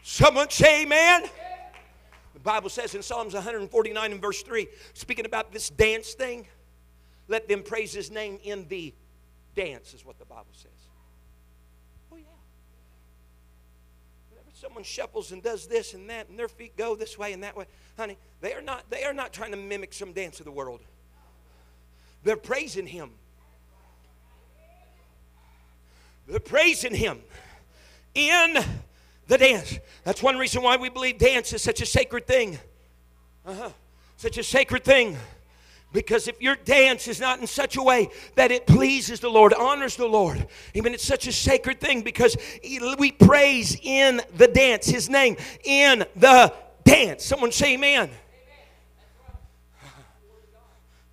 Someone 0.04 0.52
say 0.52 0.84
amen. 0.84 1.24
The 2.36 2.40
Bible 2.42 2.70
says 2.70 2.94
in 2.94 3.02
Psalms 3.02 3.34
149 3.34 4.12
and 4.12 4.22
verse 4.22 4.44
3, 4.44 4.68
speaking 4.94 5.26
about 5.26 5.52
this 5.52 5.72
dance 5.72 6.14
thing, 6.14 6.46
let 7.28 7.48
them 7.48 7.64
praise 7.64 7.94
his 7.94 8.10
name 8.10 8.40
in 8.44 8.68
the 8.68 8.94
dance, 9.56 9.94
is 9.94 10.06
what 10.06 10.20
the 10.20 10.26
Bible 10.26 10.46
says. 10.54 10.72
Oh, 12.12 12.16
yeah. 12.16 12.24
Whenever 14.30 14.50
someone 14.54 14.84
shuffles 14.84 15.32
and 15.32 15.44
does 15.44 15.68
this 15.68 15.94
and 15.94 16.10
that, 16.10 16.30
and 16.30 16.38
their 16.38 16.48
feet 16.48 16.78
go 16.78 16.96
this 16.96 17.18
way 17.18 17.34
and 17.34 17.44
that 17.44 17.56
way, 17.56 17.66
honey, 17.98 18.18
they 18.42 18.54
are 18.54 18.62
not, 18.62 18.90
they 18.90 19.04
are 19.04 19.14
not 19.14 19.34
trying 19.34 19.52
to 19.52 19.58
mimic 19.58 19.94
some 19.94 20.14
dance 20.14 20.40
of 20.40 20.46
the 20.46 20.52
world. 20.52 20.82
They're 22.24 22.38
praising 22.38 22.88
him. 22.88 23.12
They're 26.28 26.40
praising 26.40 26.94
him 26.94 27.22
in 28.14 28.58
the 29.28 29.38
dance. 29.38 29.80
That's 30.04 30.22
one 30.22 30.38
reason 30.38 30.62
why 30.62 30.78
we 30.78 30.90
believe 30.90 31.18
dance 31.18 31.54
is 31.54 31.62
such 31.62 31.82
a 31.82 31.86
sacred 31.86 32.28
thing. 32.28 32.60
Uh-huh. 33.46 33.70
Such 34.18 34.38
a 34.38 34.44
sacred 34.44 34.84
thing. 34.84 35.18
Because 35.98 36.28
if 36.28 36.40
your 36.40 36.56
dance 36.56 37.08
is 37.08 37.20
not 37.20 37.40
in 37.40 37.48
such 37.48 37.76
a 37.76 37.82
way 37.82 38.10
that 38.36 38.52
it 38.52 38.68
pleases 38.68 39.20
the 39.20 39.32
Lord, 39.32 39.52
honors 39.52 39.96
the 39.96 40.06
Lord, 40.06 40.48
even 40.76 40.94
it's 40.94 41.04
such 41.04 41.26
a 41.26 41.32
sacred 41.32 41.82
thing 41.82 42.04
because 42.04 42.38
we 43.00 43.12
praise 43.12 43.76
in 43.82 44.22
the 44.36 44.48
dance, 44.48 44.86
His 44.86 45.10
name 45.10 45.38
in 45.64 46.06
the 46.16 46.54
dance. 46.84 47.26
Someone 47.26 47.52
say 47.52 47.74
amen. 47.74 48.12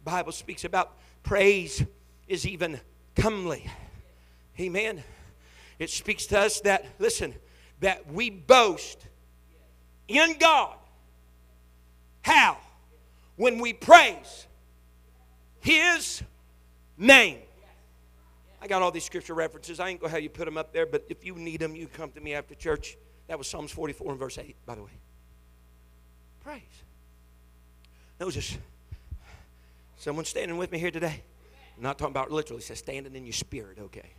Bible 0.04 0.32
speaks 0.32 0.66
about 0.66 0.92
praise 1.22 1.82
is 2.28 2.46
even 2.46 2.78
comely. 3.16 3.66
Amen. 4.60 5.02
It 5.78 5.88
speaks 5.88 6.26
to 6.26 6.40
us 6.40 6.60
that, 6.60 6.84
listen, 6.98 7.32
that 7.80 8.12
we 8.12 8.28
boast 8.28 8.98
in 10.08 10.36
God. 10.36 10.76
How? 12.20 12.58
When 13.36 13.58
we 13.60 13.72
praise 13.72 14.46
His 15.64 16.22
name. 16.98 17.38
I 18.60 18.66
got 18.66 18.82
all 18.82 18.90
these 18.90 19.04
scripture 19.04 19.32
references. 19.32 19.80
I 19.80 19.88
ain't 19.88 19.98
going 19.98 20.10
to 20.10 20.14
have 20.14 20.22
you 20.22 20.28
put 20.28 20.44
them 20.44 20.58
up 20.58 20.74
there, 20.74 20.84
but 20.84 21.06
if 21.08 21.24
you 21.24 21.36
need 21.36 21.60
them, 21.60 21.74
you 21.74 21.86
come 21.86 22.10
to 22.12 22.20
me 22.20 22.34
after 22.34 22.54
church. 22.54 22.98
That 23.28 23.38
was 23.38 23.48
Psalms 23.48 23.70
44 23.70 24.10
and 24.10 24.18
verse 24.18 24.36
8, 24.36 24.54
by 24.66 24.74
the 24.74 24.82
way. 24.82 24.90
Praise. 26.42 26.60
Notice, 28.20 28.58
someone 29.96 30.26
standing 30.26 30.58
with 30.58 30.70
me 30.70 30.78
here 30.78 30.90
today. 30.90 31.22
I'm 31.78 31.82
not 31.82 31.96
talking 31.96 32.12
about 32.12 32.30
literally, 32.30 32.60
says 32.60 32.78
standing 32.78 33.16
in 33.16 33.24
your 33.24 33.32
spirit, 33.32 33.78
okay? 33.80 34.10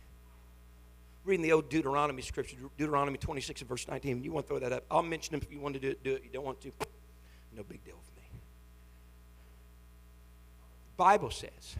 Reading 1.24 1.44
the 1.44 1.52
old 1.52 1.68
Deuteronomy 1.68 2.22
scripture, 2.22 2.56
Deuteronomy 2.76 3.18
26 3.18 3.60
and 3.60 3.68
verse 3.68 3.86
19. 3.86 4.24
You 4.24 4.32
want 4.32 4.46
to 4.46 4.48
throw 4.48 4.58
that 4.58 4.72
up? 4.72 4.84
I'll 4.90 5.02
mention 5.02 5.30
them 5.30 5.42
if 5.46 5.52
you 5.52 5.60
want 5.60 5.74
to 5.74 5.80
do 5.80 5.90
it. 5.90 6.02
Do 6.02 6.14
it. 6.14 6.24
You 6.24 6.30
don't 6.32 6.44
want 6.44 6.60
to? 6.62 6.72
No 7.56 7.62
big 7.62 7.84
deal 7.84 7.96
Bible 10.96 11.30
says 11.30 11.76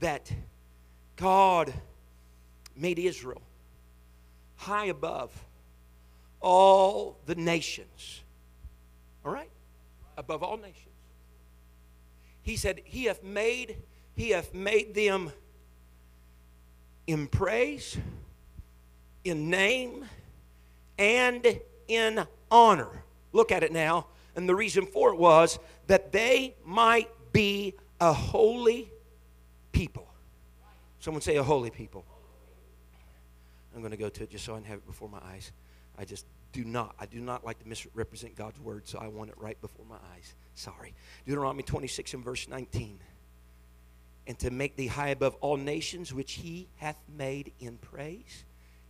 that 0.00 0.30
God 1.16 1.72
made 2.76 2.98
Israel 2.98 3.42
high 4.56 4.86
above 4.86 5.30
all 6.40 7.16
the 7.26 7.34
nations. 7.34 8.22
All 9.24 9.32
right? 9.32 9.50
Above 10.16 10.42
all 10.42 10.56
nations. 10.56 10.76
He 12.42 12.56
said, 12.56 12.80
He 12.84 13.04
hath 13.04 13.22
made, 13.22 13.76
He 14.16 14.30
hath 14.30 14.52
made 14.52 14.94
them 14.94 15.32
in 17.06 17.28
praise, 17.28 17.96
in 19.24 19.48
name, 19.48 20.04
and 20.98 21.60
in 21.88 22.26
honor. 22.50 23.04
Look 23.32 23.52
at 23.52 23.62
it 23.62 23.72
now. 23.72 24.06
And 24.34 24.48
the 24.48 24.54
reason 24.54 24.86
for 24.86 25.12
it 25.12 25.18
was 25.18 25.58
that 25.86 26.12
they 26.12 26.54
might 26.64 27.08
be 27.32 27.74
a 28.00 28.12
holy 28.12 28.90
people. 29.72 30.06
Someone 31.00 31.20
say 31.20 31.36
a 31.36 31.42
holy 31.42 31.70
people. 31.70 32.04
I'm 33.74 33.80
going 33.80 33.92
to 33.92 33.96
go 33.96 34.08
to 34.08 34.22
it 34.22 34.30
just 34.30 34.44
so 34.44 34.54
I 34.54 34.56
can 34.58 34.64
have 34.66 34.78
it 34.78 34.86
before 34.86 35.08
my 35.08 35.20
eyes. 35.32 35.50
I 35.98 36.04
just 36.04 36.26
do 36.52 36.64
not, 36.64 36.94
I 37.00 37.06
do 37.06 37.20
not 37.20 37.44
like 37.44 37.58
to 37.62 37.68
misrepresent 37.68 38.36
God's 38.36 38.60
word, 38.60 38.86
so 38.86 38.98
I 38.98 39.08
want 39.08 39.30
it 39.30 39.36
right 39.38 39.60
before 39.60 39.86
my 39.88 39.96
eyes. 40.14 40.34
Sorry. 40.54 40.94
Deuteronomy 41.26 41.62
26 41.62 42.14
and 42.14 42.24
verse 42.24 42.48
19. 42.48 42.98
And 44.26 44.38
to 44.38 44.50
make 44.50 44.76
thee 44.76 44.86
high 44.86 45.08
above 45.08 45.34
all 45.40 45.56
nations 45.56 46.12
which 46.12 46.32
he 46.32 46.68
hath 46.76 46.98
made 47.16 47.52
in 47.58 47.78
praise, 47.78 48.44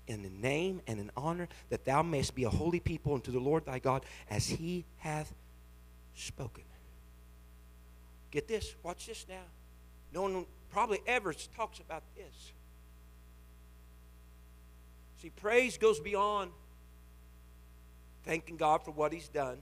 in 0.07 0.23
the 0.23 0.31
name 0.31 0.83
and 0.87 0.99
in 1.01 1.11
honor, 1.17 1.49
that 1.71 1.85
thou 1.85 2.03
mayest 2.03 2.35
be 2.35 2.45
a 2.45 2.51
holy 2.51 2.81
people 2.81 3.15
unto 3.15 3.31
the 3.31 3.39
Lord 3.39 3.65
thy 3.65 3.79
God, 3.79 4.05
as 4.29 4.47
he 4.47 4.85
hath 4.99 5.33
spoken. 6.15 6.65
Get 8.33 8.49
this, 8.49 8.75
watch 8.83 9.07
this 9.07 9.27
now. 9.29 9.45
No 10.13 10.23
one 10.23 10.47
probably 10.71 11.01
ever 11.07 11.33
talks 11.55 11.79
about 11.79 12.03
this. 12.17 12.53
See, 15.21 15.31
praise 15.31 15.79
goes 15.79 16.01
beyond 16.01 16.51
thanking 18.25 18.57
God 18.57 18.83
for 18.85 18.91
what 18.91 19.13
He's 19.13 19.29
done, 19.29 19.59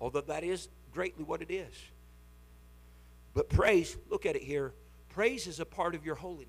although 0.00 0.22
that 0.22 0.42
is 0.42 0.68
greatly 0.92 1.24
what 1.24 1.42
it 1.42 1.50
is. 1.50 1.74
But 3.34 3.48
praise, 3.50 3.96
look 4.08 4.26
at 4.26 4.34
it 4.34 4.42
here. 4.42 4.72
Praise 5.10 5.46
is 5.46 5.60
a 5.60 5.64
part 5.64 5.94
of 5.94 6.06
your 6.06 6.14
holiness. 6.14 6.48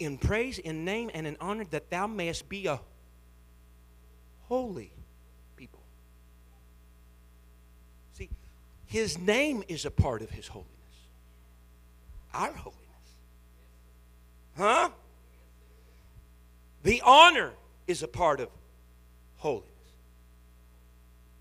In 0.00 0.18
praise, 0.18 0.58
in 0.58 0.84
name, 0.84 1.10
and 1.14 1.26
in 1.26 1.36
honor, 1.40 1.64
that 1.70 1.90
thou 1.90 2.08
mayest 2.08 2.48
be 2.48 2.66
a 2.66 2.80
holy 4.48 4.92
people. 5.56 5.80
See, 8.14 8.28
his 8.86 9.16
name 9.18 9.62
is 9.68 9.84
a 9.84 9.90
part 9.90 10.22
of 10.22 10.30
his 10.30 10.48
holiness 10.48 10.70
our 12.32 12.52
holiness. 12.52 12.80
Huh? 14.56 14.90
The 16.82 17.02
honor 17.04 17.52
is 17.86 18.02
a 18.02 18.08
part 18.08 18.40
of 18.40 18.48
holiness. 19.36 19.68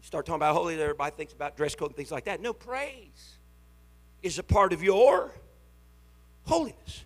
You 0.01 0.05
start 0.05 0.25
talking 0.25 0.37
about 0.37 0.55
holiness, 0.55 0.81
everybody 0.81 1.15
thinks 1.15 1.33
about 1.33 1.55
dress 1.57 1.75
code 1.75 1.89
and 1.89 1.95
things 1.95 2.11
like 2.11 2.25
that. 2.25 2.41
No, 2.41 2.53
praise 2.53 3.37
is 4.21 4.39
a 4.39 4.43
part 4.43 4.73
of 4.73 4.83
your 4.83 5.33
holiness. 6.45 7.05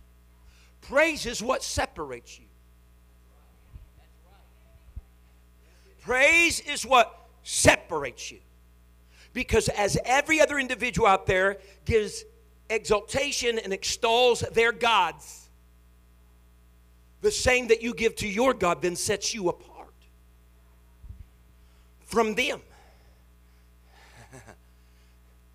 Praise 0.87 1.25
is 1.25 1.41
what 1.41 1.63
separates 1.63 2.39
you. 2.39 2.45
Praise 6.01 6.59
is 6.59 6.85
what 6.85 7.27
separates 7.43 8.31
you. 8.31 8.39
Because 9.31 9.69
as 9.69 9.97
every 10.05 10.41
other 10.41 10.59
individual 10.59 11.07
out 11.07 11.25
there 11.25 11.57
gives 11.85 12.25
exaltation 12.69 13.57
and 13.57 13.71
extols 13.71 14.41
their 14.51 14.71
gods, 14.71 15.49
the 17.21 17.31
same 17.31 17.67
that 17.67 17.81
you 17.81 17.93
give 17.93 18.15
to 18.17 18.27
your 18.27 18.53
God 18.53 18.81
then 18.81 18.97
sets 18.97 19.33
you 19.33 19.47
apart 19.47 19.93
from 22.01 22.35
them. 22.35 22.59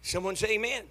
Someone 0.03 0.35
say 0.35 0.55
amen. 0.55 0.85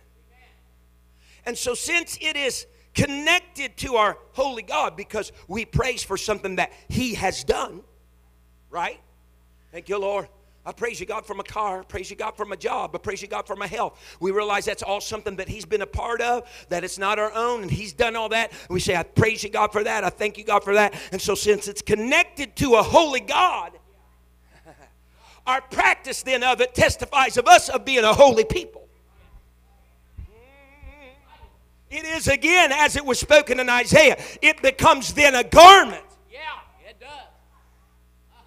And 1.47 1.57
so, 1.57 1.73
since 1.73 2.17
it 2.21 2.35
is 2.35 2.67
connected 2.97 3.77
to 3.77 3.95
our 3.95 4.17
holy 4.33 4.63
God 4.63 4.97
because 4.97 5.31
we 5.47 5.63
praise 5.65 6.03
for 6.03 6.17
something 6.17 6.55
that 6.55 6.73
He 6.89 7.13
has 7.13 7.43
done, 7.43 7.81
right? 8.71 8.99
Thank 9.71 9.87
you, 9.87 9.99
Lord. 9.99 10.27
I 10.65 10.73
praise 10.73 10.99
you, 10.99 11.05
God, 11.05 11.25
for 11.25 11.33
my 11.33 11.43
car. 11.43 11.79
I 11.79 11.83
praise 11.83 12.09
you, 12.09 12.17
God, 12.17 12.35
for 12.35 12.43
my 12.43 12.57
job. 12.57 12.93
I 12.93 12.97
praise 12.97 13.21
you, 13.21 13.29
God, 13.29 13.47
for 13.47 13.55
my 13.55 13.67
health. 13.67 13.97
We 14.19 14.31
realize 14.31 14.65
that's 14.65 14.83
all 14.83 14.99
something 14.99 15.37
that 15.37 15.47
He's 15.47 15.63
been 15.63 15.83
a 15.83 15.87
part 15.87 16.19
of, 16.19 16.49
that 16.69 16.83
it's 16.83 16.97
not 16.97 17.19
our 17.19 17.31
own, 17.33 17.61
and 17.61 17.71
He's 17.71 17.93
done 17.93 18.15
all 18.15 18.29
that. 18.29 18.51
We 18.69 18.79
say, 18.79 18.95
I 18.95 19.03
praise 19.03 19.43
you, 19.43 19.49
God, 19.49 19.71
for 19.71 19.83
that. 19.83 20.03
I 20.03 20.09
thank 20.09 20.37
you, 20.37 20.43
God, 20.43 20.63
for 20.63 20.73
that. 20.73 20.93
And 21.11 21.21
so, 21.21 21.35
since 21.35 21.67
it's 21.67 21.83
connected 21.83 22.55
to 22.57 22.75
a 22.75 22.83
holy 22.83 23.21
God, 23.21 23.73
our 25.47 25.61
practice 25.61 26.23
then 26.23 26.43
of 26.43 26.59
it 26.59 26.73
testifies 26.73 27.37
of 27.37 27.47
us 27.47 27.69
of 27.69 27.85
being 27.85 28.03
a 28.03 28.13
holy 28.13 28.43
people. 28.43 28.86
It 31.89 32.03
is 32.03 32.27
again, 32.27 32.71
as 32.73 32.95
it 32.95 33.05
was 33.05 33.19
spoken 33.19 33.59
in 33.59 33.69
Isaiah, 33.69 34.17
it 34.41 34.61
becomes 34.61 35.13
then 35.13 35.35
a 35.35 35.43
garment 35.43 36.03
Yeah, 36.31 36.39
it 36.87 36.99
does. 36.99 37.09
Uh, 38.31 38.37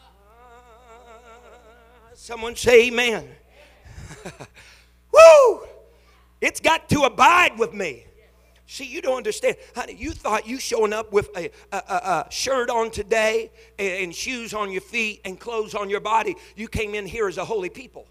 Someone 2.15 2.55
say 2.55 2.89
amen. 2.89 3.29
Woo! 5.13 5.67
It's 6.41 6.61
got 6.61 6.89
to 6.91 7.03
abide 7.03 7.59
with 7.59 7.73
me. 7.73 8.05
See, 8.67 8.85
you 8.85 9.03
don't 9.03 9.17
understand. 9.17 9.57
Honey, 9.75 9.97
you 9.99 10.13
thought 10.13 10.47
you 10.47 10.61
showing 10.61 10.93
up 10.93 11.13
with 11.13 11.29
a, 11.37 11.51
a, 11.73 11.77
a, 11.77 11.81
a 11.81 12.27
shirt 12.31 12.71
on 12.71 12.91
today 12.91 13.51
and, 13.79 14.05
and 14.05 14.15
shoes 14.15 14.55
on 14.55 14.71
your 14.71 14.81
feet 14.81 15.23
and 15.25 15.41
clothes 15.41 15.75
on 15.75 15.91
your 15.91 15.99
body, 15.99 16.37
you 16.55 16.69
came 16.69 16.95
in 16.95 17.05
here 17.05 17.27
as 17.27 17.37
a 17.37 17.45
holy 17.45 17.69
people. 17.69 18.07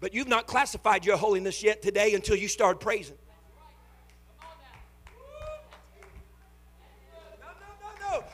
But 0.00 0.12
you've 0.12 0.28
not 0.28 0.46
classified 0.46 1.06
your 1.06 1.16
holiness 1.16 1.62
yet 1.62 1.80
today 1.80 2.14
until 2.14 2.36
you 2.36 2.46
start 2.46 2.78
praising. 2.80 3.16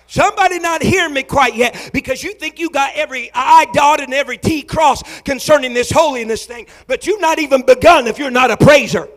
Somebody 0.07 0.59
not 0.59 0.83
hearing 0.83 1.14
me 1.14 1.23
quite 1.23 1.57
yet 1.57 1.90
because 1.92 2.23
you 2.23 2.33
think 2.35 2.59
you 2.59 2.71
got 2.71 2.92
every 2.95 3.31
I 3.35 3.66
dotted 3.73 4.05
and 4.05 4.14
every 4.14 4.38
T 4.38 4.62
cross 4.62 5.03
concerning 5.23 5.75
this 5.75 5.90
holiness 5.90 6.47
thing, 6.47 6.67
but 6.87 7.07
you've 7.07 7.21
not 7.21 7.38
even 7.38 7.67
begun 7.67 8.07
if 8.07 8.19
you're 8.19 8.31
not 8.31 8.50
a 8.50 8.57
praiser. 8.57 9.09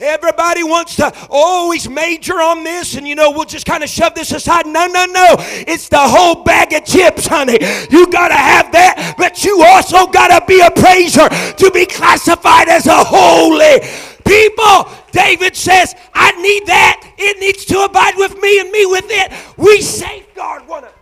Everybody 0.00 0.64
wants 0.64 0.96
to 0.96 1.12
always 1.30 1.88
major 1.88 2.34
on 2.34 2.64
this, 2.64 2.96
and 2.96 3.06
you 3.06 3.14
know, 3.14 3.30
we'll 3.30 3.44
just 3.44 3.66
kind 3.66 3.82
of 3.82 3.88
shove 3.88 4.14
this 4.14 4.32
aside. 4.32 4.66
No, 4.66 4.86
no, 4.86 5.04
no. 5.06 5.36
It's 5.38 5.88
the 5.88 5.98
whole 5.98 6.42
bag 6.42 6.72
of 6.72 6.84
chips, 6.84 7.26
honey. 7.26 7.58
You 7.90 8.06
got 8.08 8.28
to 8.28 8.34
have 8.34 8.72
that, 8.72 9.14
but 9.16 9.44
you 9.44 9.62
also 9.62 10.06
got 10.06 10.28
to 10.28 10.44
be 10.46 10.60
a 10.60 10.70
praiser 10.70 11.28
to 11.28 11.70
be 11.72 11.86
classified 11.86 12.68
as 12.68 12.86
a 12.86 13.04
holy 13.04 14.13
people. 14.26 14.88
David 15.12 15.56
says, 15.56 15.94
I 16.12 16.32
need 16.40 16.66
that. 16.66 17.14
It 17.18 17.38
needs 17.38 17.64
to 17.66 17.80
abide 17.80 18.14
with 18.16 18.38
me 18.40 18.60
and 18.60 18.70
me 18.70 18.86
with 18.86 19.06
it. 19.08 19.32
We 19.56 19.80
safeguard 19.80 20.66
one 20.66 20.84
another. 20.84 20.96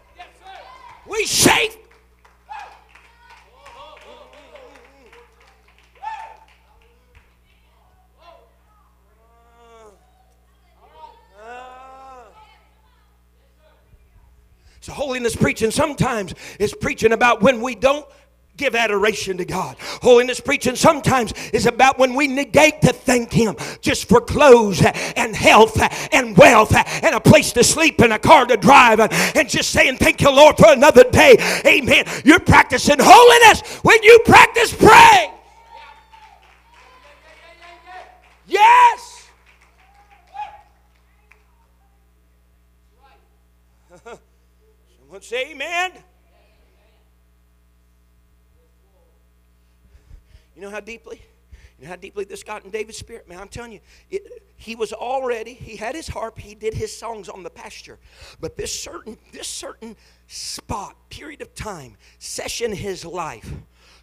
We 1.08 1.24
safeguard. 1.26 1.82
So, 14.82 14.90
holiness 14.90 15.36
preaching 15.36 15.70
sometimes 15.70 16.34
is 16.58 16.74
preaching 16.74 17.12
about 17.12 17.40
when 17.40 17.60
we 17.60 17.76
don't 17.76 18.04
give 18.62 18.74
adoration 18.76 19.36
to 19.38 19.44
God. 19.44 19.76
Holiness 19.80 20.38
preaching 20.38 20.76
sometimes 20.76 21.32
is 21.52 21.66
about 21.66 21.98
when 21.98 22.14
we 22.14 22.28
negate 22.28 22.80
to 22.82 22.92
thank 22.92 23.32
Him 23.32 23.56
just 23.80 24.08
for 24.08 24.20
clothes 24.20 24.80
and 25.16 25.34
health 25.34 25.80
and 26.12 26.36
wealth 26.36 26.72
and 26.74 27.14
a 27.14 27.20
place 27.20 27.50
to 27.52 27.64
sleep 27.64 28.00
and 28.00 28.12
a 28.12 28.20
car 28.20 28.46
to 28.46 28.56
drive 28.56 29.00
and 29.00 29.48
just 29.48 29.70
saying, 29.70 29.96
Thank 29.96 30.20
you, 30.20 30.30
Lord, 30.30 30.56
for 30.56 30.70
another 30.70 31.02
day. 31.10 31.36
Amen. 31.66 32.04
You're 32.24 32.38
practicing 32.38 32.98
holiness 33.00 33.62
when 33.82 34.00
you 34.04 34.20
practice 34.24 34.72
praise. 34.72 35.30
Yes. 38.46 39.28
Someone 45.00 45.22
say 45.22 45.50
amen. 45.50 45.92
You 50.62 50.68
know 50.68 50.74
how 50.74 50.80
deeply? 50.80 51.20
You 51.76 51.86
know 51.86 51.90
how 51.90 51.96
deeply 51.96 52.22
this 52.22 52.44
got 52.44 52.64
in 52.64 52.70
David's 52.70 52.96
spirit? 52.96 53.28
Man, 53.28 53.40
I'm 53.40 53.48
telling 53.48 53.72
you, 53.72 53.80
it, 54.10 54.44
he 54.54 54.76
was 54.76 54.92
already, 54.92 55.54
he 55.54 55.74
had 55.74 55.96
his 55.96 56.06
harp, 56.06 56.38
he 56.38 56.54
did 56.54 56.72
his 56.72 56.96
songs 56.96 57.28
on 57.28 57.42
the 57.42 57.50
pasture. 57.50 57.98
But 58.40 58.56
this 58.56 58.72
certain, 58.72 59.18
this 59.32 59.48
certain 59.48 59.96
spot, 60.28 60.94
period 61.10 61.42
of 61.42 61.52
time, 61.56 61.96
session 62.20 62.70
his 62.70 63.04
life, 63.04 63.52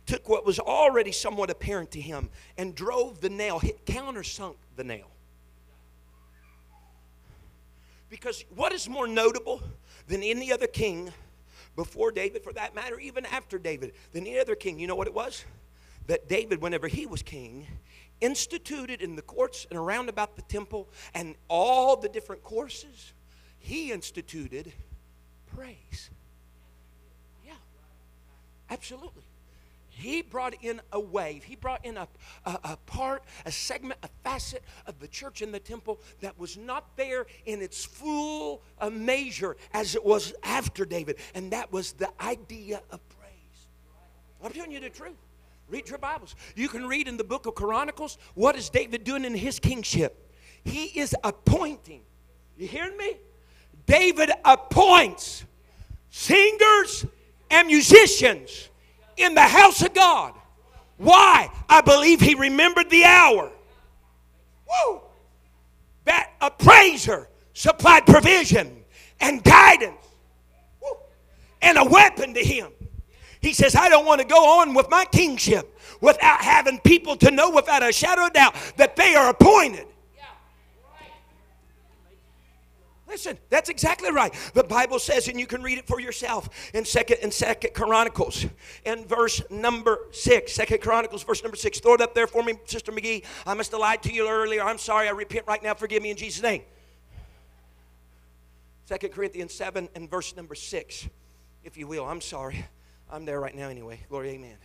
took 0.05 0.28
what 0.28 0.45
was 0.45 0.60
already 0.60 1.14
somewhat 1.14 1.49
apparent 1.49 1.91
to 1.91 2.01
him 2.01 2.30
and 2.57 2.76
drove 2.76 3.22
the 3.22 3.30
nail, 3.30 3.60
hit 3.60 3.86
countersunk 3.86 4.55
the 4.76 4.84
nail. 4.84 5.07
Because 8.10 8.43
what 8.53 8.74
is 8.74 8.89
more 8.89 9.07
notable 9.07 9.64
than 10.10 10.24
any 10.24 10.51
other 10.51 10.68
king 10.68 11.14
before 11.78 12.12
David, 12.12 12.43
for 12.43 12.51
that 12.51 12.76
matter, 12.76 12.99
even 12.99 13.26
after 13.28 13.57
David, 13.57 13.93
than 14.12 14.28
any 14.28 14.38
other 14.38 14.55
king. 14.55 14.78
You 14.78 14.88
know 14.88 14.95
what 14.95 15.07
it 15.07 15.14
was? 15.14 15.45
That 16.10 16.28
David, 16.28 16.60
whenever 16.60 16.88
he 16.88 17.05
was 17.05 17.22
king, 17.22 17.68
instituted 18.20 18.99
in 19.03 19.16
the 19.16 19.22
courts 19.22 19.68
and 19.70 19.78
around 19.78 20.10
about 20.10 20.36
the 20.36 20.41
temple 20.41 20.89
and 21.14 21.36
all 21.47 21.95
the 21.95 22.10
different 22.10 22.41
courses, 22.41 23.14
he 23.60 23.91
instituted 23.91 24.74
praise. 25.55 26.10
Yeah, 27.45 27.53
absolutely. 28.72 29.22
He 29.88 30.24
brought 30.24 30.55
in 30.64 30.82
a 30.91 30.99
wave. 30.99 31.43
He 31.43 31.55
brought 31.55 31.86
in 31.86 31.95
a, 31.95 32.07
a, 32.43 32.60
a, 32.64 32.78
part, 32.88 33.24
a 33.45 33.51
segment, 33.51 33.99
a 34.01 34.10
facet 34.24 34.64
of 34.88 34.99
the 34.99 35.07
church 35.07 35.43
in 35.43 35.51
the 35.51 35.60
temple 35.60 35.99
that 36.22 36.39
was 36.39 36.57
not 36.57 36.97
there 36.97 37.28
in 37.45 37.62
its 37.62 37.86
full 37.86 38.64
uh, 38.80 38.89
measure 38.89 39.57
as 39.76 39.93
it 39.93 40.03
was 40.03 40.34
after 40.41 40.86
David. 40.86 41.18
And 41.36 41.51
that 41.51 41.72
was 41.72 41.91
the 41.91 42.10
idea 42.20 42.82
of 42.89 42.99
praise. 43.10 43.68
I'm 44.43 44.51
telling 44.53 44.72
you 44.72 44.80
the 44.80 44.89
truth. 44.89 45.14
Read 45.70 45.88
your 45.88 45.99
Bibles. 45.99 46.36
You 46.55 46.67
can 46.67 46.88
read 46.88 47.07
in 47.07 47.15
the 47.15 47.24
book 47.24 47.45
of 47.45 47.53
Chronicles 47.53 48.17
what 48.34 48.55
is 48.55 48.70
David 48.70 49.03
doing 49.03 49.24
in 49.24 49.36
his 49.36 49.59
kingship. 49.59 50.34
He 50.63 50.86
is 50.99 51.15
appointing. 51.24 52.01
You 52.57 52.67
hearing 52.67 52.97
me? 52.97 53.17
David 53.86 54.32
appoints 54.43 55.45
singers 56.09 57.05
and 57.51 57.67
musicians 57.67 58.70
in 59.15 59.36
the 59.36 59.41
house 59.41 59.84
of 59.84 59.93
God. 59.93 60.34
Why? 60.97 61.49
I 61.70 61.82
believe 61.82 62.20
he 62.20 62.34
remembered 62.34 62.89
the 62.89 63.03
hour. 63.03 63.51
Woo! 64.67 65.01
That 66.05 66.32
appraiser 66.41 67.30
supplied 67.53 68.07
provision 68.07 68.84
and 69.20 69.43
guidance 69.43 70.03
Woo! 70.82 70.97
and 71.61 71.78
a 71.78 71.84
weapon 71.84 72.34
to 72.34 72.43
him. 72.43 72.72
He 73.41 73.53
says, 73.53 73.75
I 73.75 73.89
don't 73.89 74.05
want 74.05 74.19
to 74.21 74.27
go 74.27 74.59
on 74.59 74.73
with 74.73 74.89
my 74.89 75.05
kingship 75.05 75.79
without 76.01 76.41
having 76.41 76.79
people 76.79 77.15
to 77.17 77.31
know 77.31 77.49
without 77.51 77.87
a 77.87 77.91
shadow 77.91 78.27
of 78.27 78.33
doubt 78.33 78.55
that 78.77 78.95
they 78.95 79.15
are 79.15 79.29
appointed. 79.29 79.85
Listen, 83.07 83.39
that's 83.49 83.69
exactly 83.69 84.11
right. 84.11 84.31
The 84.53 84.63
Bible 84.63 84.99
says, 84.99 85.27
and 85.29 85.39
you 85.39 85.47
can 85.47 85.63
read 85.63 85.79
it 85.79 85.87
for 85.87 85.99
yourself 85.99 86.47
in 86.75 86.85
Second 86.85 87.17
and 87.23 87.33
Second 87.33 87.73
Chronicles, 87.73 88.45
in 88.85 89.03
verse 89.05 89.41
number 89.49 90.01
six. 90.11 90.53
Second 90.53 90.79
Chronicles, 90.81 91.23
verse 91.23 91.41
number 91.41 91.57
six. 91.57 91.79
Throw 91.79 91.95
it 91.95 92.01
up 92.01 92.13
there 92.13 92.27
for 92.27 92.43
me, 92.43 92.53
Sister 92.65 92.91
McGee. 92.91 93.25
I 93.47 93.55
must 93.55 93.71
have 93.71 93.79
lied 93.79 94.03
to 94.03 94.13
you 94.13 94.29
earlier. 94.29 94.61
I'm 94.61 94.77
sorry. 94.77 95.07
I 95.07 95.11
repent 95.11 95.47
right 95.47 95.61
now. 95.63 95.73
Forgive 95.73 96.03
me 96.03 96.11
in 96.11 96.17
Jesus' 96.17 96.43
name. 96.43 96.61
Second 98.85 99.11
Corinthians 99.11 99.55
seven 99.55 99.89
and 99.95 100.07
verse 100.09 100.35
number 100.35 100.53
six, 100.53 101.07
if 101.63 101.77
you 101.77 101.87
will. 101.87 102.05
I'm 102.05 102.21
sorry. 102.21 102.63
I'm 103.10 103.26
there 103.26 103.39
right 103.39 103.55
now 103.55 103.70
anyway. 103.70 103.99
Glory, 104.10 104.30
Amen. 104.32 104.55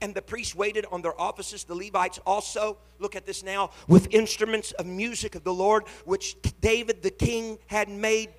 And 0.00 0.14
the 0.14 0.22
priests 0.22 0.54
waited 0.54 0.86
on 0.90 1.02
their 1.02 1.18
offices. 1.18 1.64
The 1.64 1.74
Levites 1.74 2.18
also, 2.26 2.78
look 2.98 3.16
at 3.16 3.26
this 3.26 3.42
now, 3.42 3.70
with 3.88 4.12
instruments 4.12 4.72
of 4.72 4.86
music 4.86 5.34
of 5.34 5.44
the 5.44 5.54
Lord, 5.54 5.84
which 6.04 6.36
David 6.60 7.02
the 7.02 7.10
king 7.10 7.58
had 7.66 7.88
made. 7.88 8.30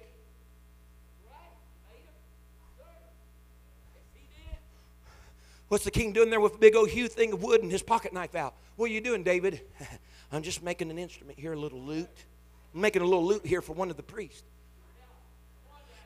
What's 5.68 5.86
the 5.86 5.92
king 5.92 6.12
doing 6.12 6.30
there 6.30 6.42
with 6.42 6.56
a 6.56 6.58
big 6.58 6.76
old 6.76 6.90
huge 6.90 7.12
thing 7.12 7.32
of 7.32 7.42
wood 7.44 7.64
and 7.64 7.72
his 7.72 7.82
pocket 7.82 8.12
knife 8.12 8.36
out? 8.36 8.56
What 8.76 8.90
are 8.90 8.94
you 8.94 9.00
doing, 9.00 9.24
David? 9.24 9.62
I'm 10.32 10.44
just 10.44 10.62
making 10.62 10.92
an 10.92 11.00
instrument 11.00 11.40
here, 11.40 11.54
a 11.54 11.60
little 11.60 11.82
lute. 11.82 12.10
I'm 12.74 12.82
making 12.82 13.02
a 13.02 13.06
little 13.06 13.26
lute 13.26 13.46
here 13.46 13.62
for 13.62 13.74
one 13.74 13.90
of 13.90 13.98
the 13.98 14.04
priests. 14.04 14.44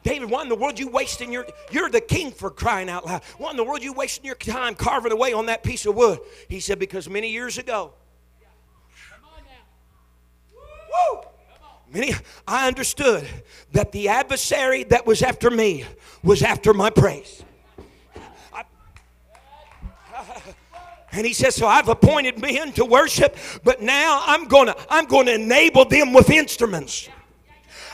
David, 0.05 0.29
why 0.29 0.43
in 0.43 0.49
the 0.49 0.55
world 0.55 0.77
you 0.77 0.87
wasting 0.87 1.33
your 1.33 1.47
you're 1.71 1.89
the 1.89 1.99
king 1.99 2.31
for 2.31 2.51
crying 2.51 2.89
out 2.89 3.07
loud. 3.07 3.23
Why 3.39 3.49
in 3.49 3.57
the 3.57 3.63
world 3.63 3.81
you 3.81 3.91
wasting 3.91 4.23
your 4.23 4.35
time 4.35 4.75
carving 4.75 5.11
away 5.11 5.33
on 5.33 5.47
that 5.47 5.63
piece 5.63 5.87
of 5.87 5.95
wood? 5.95 6.19
He 6.47 6.59
said, 6.59 6.77
because 6.77 7.09
many 7.09 7.31
years 7.31 7.57
ago. 7.57 7.91
Woo! 10.53 11.21
Many, 11.91 12.13
I 12.47 12.67
understood 12.67 13.27
that 13.71 13.91
the 13.91 14.09
adversary 14.09 14.83
that 14.85 15.07
was 15.07 15.23
after 15.23 15.49
me 15.49 15.85
was 16.23 16.43
after 16.43 16.73
my 16.73 16.91
praise. 16.91 17.43
And 21.11 21.25
he 21.25 21.31
says, 21.31 21.55
So 21.55 21.65
I've 21.65 21.87
appointed 21.87 22.41
men 22.41 22.73
to 22.73 22.83
worship, 22.83 23.37
but 23.63 23.81
now 23.81 24.21
I'm 24.25 24.49
gonna 24.49 24.75
I'm 24.89 25.05
gonna 25.05 25.31
enable 25.31 25.85
them 25.85 26.11
with 26.11 26.29
instruments. 26.29 27.07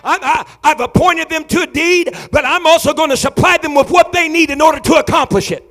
I, 0.04 0.46
have 0.64 0.80
appointed 0.80 1.30
them 1.30 1.46
to 1.46 1.62
a 1.62 1.68
deed, 1.68 2.16
but 2.32 2.46
I'm 2.46 2.66
also 2.66 2.94
going 2.94 3.10
to 3.10 3.18
supply 3.18 3.58
them 3.58 3.76
with 3.76 3.90
what 3.90 4.12
they 4.12 4.28
need 4.28 4.50
in 4.50 4.62
order 4.62 4.80
to 4.80 4.96
accomplish 4.96 5.52
it. 5.52 5.68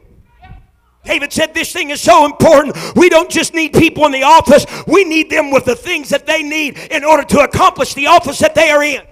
David 1.04 1.32
said, 1.32 1.54
This 1.54 1.72
thing 1.72 1.90
is 1.90 2.00
so 2.00 2.24
important. 2.24 2.76
We 2.94 3.08
don't 3.08 3.30
just 3.30 3.54
need 3.54 3.72
people 3.72 4.04
in 4.06 4.12
the 4.12 4.22
office, 4.22 4.66
we 4.86 5.04
need 5.04 5.30
them 5.30 5.50
with 5.50 5.64
the 5.64 5.76
things 5.76 6.10
that 6.10 6.26
they 6.26 6.42
need 6.42 6.78
in 6.90 7.04
order 7.04 7.24
to 7.24 7.40
accomplish 7.40 7.94
the 7.94 8.06
office 8.06 8.38
that 8.40 8.54
they 8.54 8.70
are 8.70 8.82
in. 8.82 9.02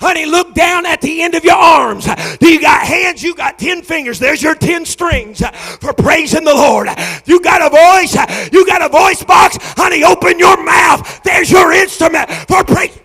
Honey, 0.00 0.26
look 0.26 0.54
down 0.54 0.86
at 0.86 1.00
the 1.00 1.22
end 1.22 1.34
of 1.34 1.44
your 1.44 1.56
arms. 1.56 2.06
Do 2.38 2.48
you 2.48 2.60
got 2.60 2.86
hands? 2.86 3.20
You 3.20 3.34
got 3.34 3.58
10 3.58 3.82
fingers. 3.82 4.20
There's 4.20 4.40
your 4.40 4.54
10 4.54 4.86
strings 4.86 5.42
for 5.80 5.92
praising 5.92 6.44
the 6.44 6.54
Lord. 6.54 6.88
You 7.24 7.40
got 7.40 7.62
a 7.62 7.68
voice? 7.68 8.14
You 8.52 8.64
got 8.64 8.80
a 8.80 8.88
voice 8.88 9.24
box? 9.24 9.58
Honey, 9.60 10.04
open 10.04 10.38
your 10.38 10.62
mouth. 10.62 11.20
There's 11.24 11.50
your 11.50 11.72
instrument 11.72 12.30
for 12.30 12.62
praise. 12.62 12.96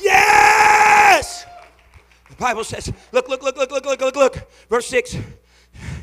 Yes! 0.00 1.44
The 2.28 2.36
Bible 2.36 2.64
says, 2.64 2.92
look, 3.12 3.28
look, 3.28 3.42
look, 3.42 3.56
look, 3.56 3.70
look, 3.70 3.84
look, 3.84 4.00
look, 4.00 4.16
look. 4.16 4.50
Verse 4.68 4.86
6 4.86 5.16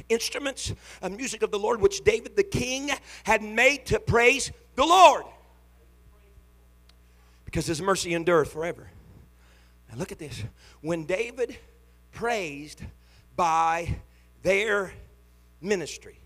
instruments 0.09 0.73
of 1.01 1.11
music 1.11 1.41
of 1.41 1.51
the 1.51 1.59
Lord, 1.59 1.81
which 1.81 2.03
David 2.03 2.35
the 2.35 2.43
king 2.43 2.91
had 3.23 3.41
made 3.41 3.85
to 3.87 3.99
praise 3.99 4.51
the 4.75 4.85
Lord. 4.85 5.23
because 7.47 7.65
his 7.65 7.81
mercy 7.81 8.13
endureth 8.13 8.51
forever. 8.51 8.89
And 9.89 9.97
look 9.97 10.11
at 10.11 10.19
this. 10.19 10.43
When 10.81 11.05
David 11.05 11.57
praised 12.11 12.81
by 13.37 13.99
their 14.43 14.91
ministry. 15.61 16.19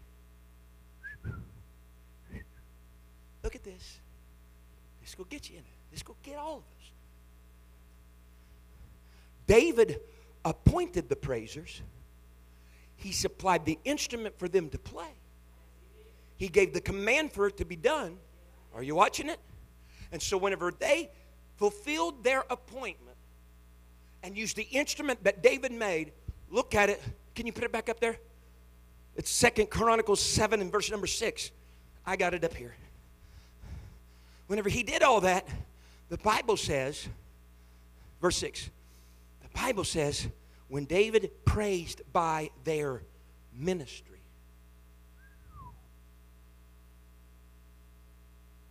Look 3.44 3.56
at 3.56 3.64
this. 3.64 4.00
This 5.02 5.14
go 5.14 5.26
get 5.30 5.48
you 5.50 5.58
in 5.58 5.62
it. 5.62 5.66
This 5.92 6.02
go 6.02 6.16
get 6.24 6.38
all 6.38 6.58
of 6.58 6.64
us. 6.64 6.71
David 9.52 10.00
appointed 10.46 11.10
the 11.10 11.16
praisers. 11.18 11.82
He 12.96 13.12
supplied 13.12 13.66
the 13.66 13.78
instrument 13.84 14.40
for 14.40 14.48
them 14.48 14.70
to 14.70 14.78
play. 14.80 15.14
He 16.38 16.48
gave 16.48 16.74
the 16.74 16.80
command 16.80 17.34
for 17.34 17.48
it 17.48 17.58
to 17.58 17.66
be 17.66 17.76
done. 17.76 18.16
Are 18.74 18.82
you 18.82 18.96
watching 18.96 19.28
it? 19.28 19.42
And 20.14 20.22
so 20.22 20.38
whenever 20.38 20.72
they 20.72 21.10
fulfilled 21.58 22.24
their 22.24 22.46
appointment 22.50 23.18
and 24.24 24.38
used 24.38 24.56
the 24.56 24.64
instrument 24.64 25.22
that 25.26 25.44
David 25.44 25.74
made, 25.74 26.14
look 26.50 26.74
at 26.74 26.90
it. 26.90 27.02
Can 27.36 27.46
you 27.46 27.52
put 27.52 27.66
it 27.66 27.74
back 27.74 27.90
up 27.90 28.00
there? 28.00 28.16
It's 29.18 29.30
Second 29.30 29.70
Chronicles 29.70 30.22
7 30.22 30.62
and 30.62 30.72
verse 30.72 30.90
number 30.90 31.08
6. 31.08 31.52
I 32.06 32.16
got 32.16 32.34
it 32.34 32.46
up 32.46 32.54
here. 32.54 32.74
Whenever 34.48 34.70
he 34.70 34.82
did 34.82 35.04
all 35.04 35.20
that, 35.20 35.46
the 36.08 36.18
Bible 36.20 36.56
says, 36.56 37.06
verse 38.22 38.38
6, 38.38 38.70
the 38.70 38.81
Bible 39.54 39.84
says, 39.84 40.28
when 40.68 40.86
David 40.86 41.32
praised 41.46 42.02
by 42.14 42.50
their 42.64 43.04
ministry. 43.54 44.20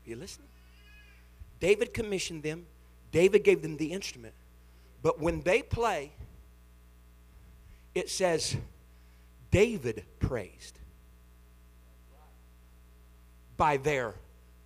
Are 0.06 0.10
you 0.10 0.16
listening? 0.16 0.48
David 1.60 1.92
commissioned 1.92 2.42
them, 2.42 2.66
David 3.12 3.44
gave 3.44 3.60
them 3.62 3.76
the 3.76 3.92
instrument. 3.92 4.34
But 5.02 5.20
when 5.20 5.42
they 5.42 5.62
play, 5.62 6.12
it 7.94 8.08
says, 8.08 8.56
David 9.50 10.04
praised 10.18 10.78
by 13.56 13.76
their 13.76 14.14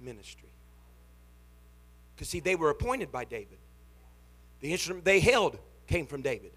ministry. 0.01 0.51
Because, 2.15 2.29
see, 2.29 2.41
they 2.41 2.55
were 2.55 2.71
appointed 2.71 3.11
by 3.11 3.25
David. 3.25 3.59
The 4.61 4.71
instrument 4.73 5.05
they 5.05 5.21
held 5.21 5.59
came 5.87 6.07
from 6.07 6.23
David. 6.23 6.53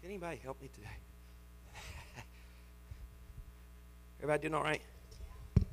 Can 0.00 0.10
anybody 0.10 0.40
help 0.42 0.60
me 0.60 0.68
today? 0.74 0.88
Everybody 4.18 4.42
doing 4.42 4.54
all 4.54 4.62
right? 4.62 4.82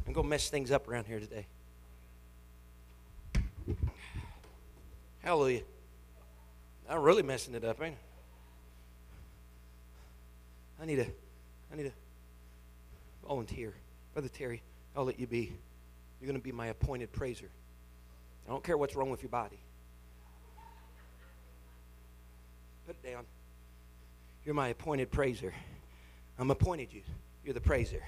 I'm 0.05 0.13
going 0.13 0.25
to 0.25 0.29
mess 0.29 0.49
things 0.49 0.71
up 0.71 0.87
around 0.87 1.05
here 1.05 1.19
today. 1.19 1.47
Hallelujah. 5.19 5.63
I'm 6.89 7.01
really 7.01 7.23
messing 7.23 7.53
it 7.55 7.65
up, 7.65 7.81
ain't 7.81 7.95
I? 10.79 10.83
I 10.83 10.85
need 10.85 10.99
a, 10.99 11.07
I 11.73 11.75
need 11.75 11.87
a 11.87 11.91
volunteer. 13.27 13.73
Brother 14.13 14.29
Terry, 14.29 14.61
I'll 14.97 15.05
let 15.05 15.19
you 15.19 15.27
be. 15.27 15.53
You're 16.19 16.27
going 16.27 16.39
to 16.39 16.43
be 16.43 16.51
my 16.51 16.67
appointed 16.67 17.11
praiser. 17.11 17.49
I 18.47 18.49
don't 18.49 18.63
care 18.63 18.77
what's 18.77 18.95
wrong 18.95 19.11
with 19.11 19.21
your 19.21 19.29
body. 19.29 19.59
Put 22.87 22.95
it 22.95 23.07
down. 23.07 23.23
You're 24.43 24.55
my 24.55 24.69
appointed 24.69 25.11
praiser. 25.11 25.53
I'm 26.39 26.49
appointed 26.49 26.91
you. 26.91 27.01
You're 27.45 27.53
the 27.53 27.61
praiser. 27.61 28.01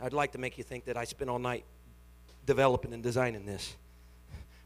I'd 0.00 0.12
like 0.12 0.32
to 0.32 0.38
make 0.38 0.56
you 0.56 0.64
think 0.64 0.84
that 0.84 0.96
I 0.96 1.04
spent 1.04 1.28
all 1.28 1.40
night 1.40 1.64
developing 2.46 2.92
and 2.92 3.02
designing 3.02 3.44
this. 3.44 3.74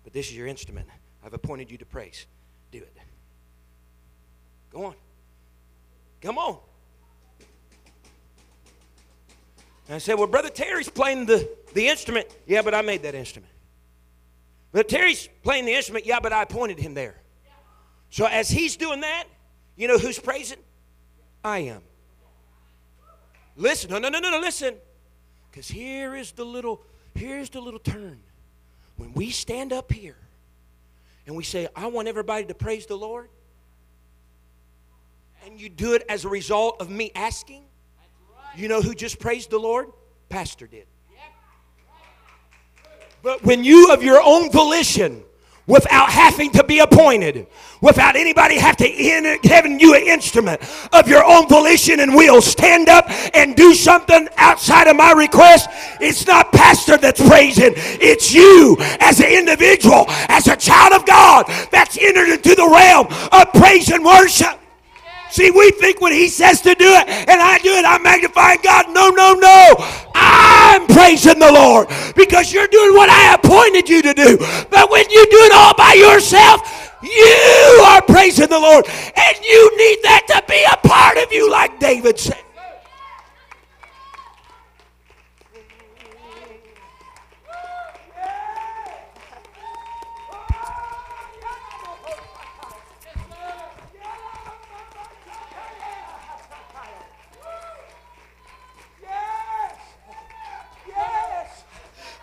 But 0.02 0.12
this 0.12 0.28
is 0.28 0.36
your 0.36 0.46
instrument. 0.46 0.88
I've 1.24 1.32
appointed 1.32 1.70
you 1.70 1.78
to 1.78 1.86
praise. 1.86 2.26
Do 2.70 2.78
it. 2.78 2.96
Go 4.70 4.84
on. 4.84 4.94
Come 6.20 6.36
on. 6.36 6.58
And 9.86 9.96
I 9.96 9.98
said, 9.98 10.14
Well, 10.14 10.26
Brother 10.26 10.50
Terry's 10.50 10.88
playing 10.88 11.26
the, 11.26 11.48
the 11.74 11.88
instrument. 11.88 12.26
Yeah, 12.46 12.62
but 12.62 12.74
I 12.74 12.82
made 12.82 13.02
that 13.02 13.14
instrument. 13.14 13.52
But 14.72 14.88
Terry's 14.88 15.28
playing 15.42 15.66
the 15.66 15.74
instrument. 15.74 16.06
Yeah, 16.06 16.20
but 16.20 16.32
I 16.32 16.42
appointed 16.42 16.78
him 16.78 16.94
there. 16.94 17.16
So 18.10 18.26
as 18.26 18.48
he's 18.48 18.76
doing 18.76 19.00
that, 19.00 19.24
you 19.76 19.88
know 19.88 19.98
who's 19.98 20.18
praising? 20.18 20.58
I 21.44 21.58
am. 21.58 21.82
Listen, 23.56 23.90
no, 23.90 23.98
no, 23.98 24.08
no, 24.08 24.18
no, 24.18 24.30
no, 24.30 24.40
listen. 24.40 24.74
Because 25.50 25.68
here 25.68 26.16
is 26.16 26.32
the 26.32 26.44
little, 26.44 26.82
here's 27.14 27.50
the 27.50 27.60
little 27.60 27.78
turn. 27.78 28.20
When 28.96 29.12
we 29.12 29.30
stand 29.30 29.72
up 29.72 29.92
here 29.92 30.16
and 31.26 31.36
we 31.36 31.44
say, 31.44 31.68
I 31.76 31.86
want 31.86 32.08
everybody 32.08 32.44
to 32.46 32.54
praise 32.54 32.86
the 32.86 32.96
Lord, 32.96 33.28
and 35.44 35.60
you 35.60 35.68
do 35.68 35.94
it 35.94 36.04
as 36.08 36.24
a 36.24 36.28
result 36.28 36.80
of 36.80 36.90
me 36.90 37.12
asking, 37.14 37.64
you 38.56 38.68
know 38.68 38.80
who 38.80 38.94
just 38.94 39.18
praised 39.18 39.50
the 39.50 39.58
Lord? 39.58 39.88
Pastor 40.28 40.66
did. 40.66 40.86
But 43.22 43.42
when 43.42 43.64
you, 43.64 43.90
of 43.90 44.02
your 44.02 44.20
own 44.22 44.50
volition, 44.50 45.24
without 45.66 46.10
having 46.10 46.50
to 46.52 46.62
be 46.62 46.80
appointed, 46.80 47.46
without 47.80 48.16
anybody 48.16 48.58
have 48.58 48.76
to 48.76 48.86
in, 48.86 49.38
having 49.44 49.80
you 49.80 49.94
an 49.94 50.02
instrument 50.02 50.60
of 50.92 51.08
your 51.08 51.24
own 51.24 51.48
volition 51.48 52.00
and 52.00 52.14
will 52.14 52.42
stand 52.42 52.88
up 52.88 53.06
and 53.34 53.56
do 53.56 53.72
something 53.72 54.28
outside 54.36 54.88
of 54.88 54.96
my 54.96 55.12
request. 55.12 55.70
It's 56.00 56.26
not 56.26 56.52
pastor 56.52 56.98
that's 56.98 57.26
praising. 57.26 57.72
It's 57.76 58.32
you 58.32 58.76
as 59.00 59.20
an 59.20 59.30
individual, 59.30 60.04
as 60.28 60.48
a 60.48 60.56
child 60.56 60.92
of 60.92 61.06
God 61.06 61.46
that's 61.70 61.96
entered 61.98 62.28
into 62.28 62.54
the 62.54 62.68
realm 62.68 63.06
of 63.32 63.52
praise 63.54 63.90
and 63.90 64.04
worship. 64.04 64.60
See, 65.34 65.50
we 65.50 65.72
think 65.72 66.00
when 66.00 66.12
he 66.12 66.28
says 66.28 66.60
to 66.60 66.76
do 66.76 66.86
it 66.86 67.08
and 67.08 67.42
I 67.42 67.58
do 67.58 67.70
it, 67.70 67.84
I'm 67.84 68.04
magnifying 68.04 68.60
God. 68.62 68.86
No, 68.94 69.08
no, 69.10 69.34
no. 69.34 69.74
I'm 70.14 70.86
praising 70.86 71.40
the 71.40 71.50
Lord 71.50 71.88
because 72.14 72.52
you're 72.52 72.68
doing 72.68 72.94
what 72.94 73.10
I 73.10 73.34
appointed 73.34 73.88
you 73.88 74.00
to 74.02 74.14
do. 74.14 74.38
But 74.70 74.92
when 74.92 75.10
you 75.10 75.26
do 75.26 75.38
it 75.42 75.52
all 75.52 75.74
by 75.74 75.94
yourself, 75.94 76.94
you 77.02 77.82
are 77.82 78.00
praising 78.02 78.46
the 78.46 78.60
Lord. 78.60 78.86
And 78.86 79.36
you 79.42 79.76
need 79.76 79.98
that 80.04 80.22
to 80.28 80.44
be 80.46 80.62
a 80.70 80.76
part 80.86 81.18
of 81.18 81.32
you, 81.32 81.50
like 81.50 81.80
David 81.80 82.16
said. 82.16 82.38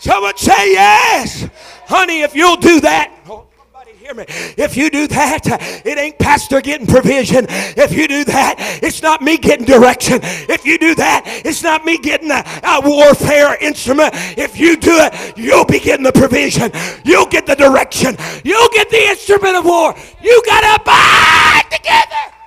Someone 0.02 0.36
say 0.36 0.74
yes. 0.74 1.48
Honey, 1.86 2.22
if 2.22 2.34
you'll 2.34 2.56
do 2.56 2.80
that. 2.80 3.16
Oh, 3.30 3.46
somebody 3.56 3.92
hear 3.92 4.16
me. 4.16 4.26
If 4.58 4.76
you 4.76 4.90
do 4.90 5.06
that, 5.06 5.46
it 5.86 5.96
ain't 5.96 6.18
pastor 6.18 6.60
getting 6.60 6.88
provision. 6.88 7.46
If 7.48 7.94
you 7.94 8.08
do 8.08 8.24
that, 8.24 8.56
it's 8.82 9.04
not 9.04 9.22
me 9.22 9.38
getting 9.38 9.64
direction. 9.64 10.18
If 10.24 10.66
you 10.66 10.80
do 10.80 10.96
that, 10.96 11.22
it's 11.46 11.62
not 11.62 11.86
me 11.86 12.00
getting 12.00 12.32
a, 12.32 12.44
a 12.64 12.82
warfare 12.84 13.56
instrument. 13.62 14.16
If 14.40 14.60
you 14.60 14.76
do 14.76 14.90
it, 14.94 15.38
you'll 15.38 15.66
be 15.66 15.80
getting 15.80 16.04
the 16.04 16.12
provision. 16.12 16.72
You'll 17.06 17.28
get 17.28 17.46
the 17.46 17.56
direction. 17.56 18.18
You'll 18.44 18.70
get 18.70 18.90
the 18.90 19.04
instrument 19.10 19.56
of 19.56 19.66
war. 19.66 19.94
You 20.20 20.42
got 20.48 20.62
to 20.62 20.84
bind 20.84 21.70
together. 21.70 22.41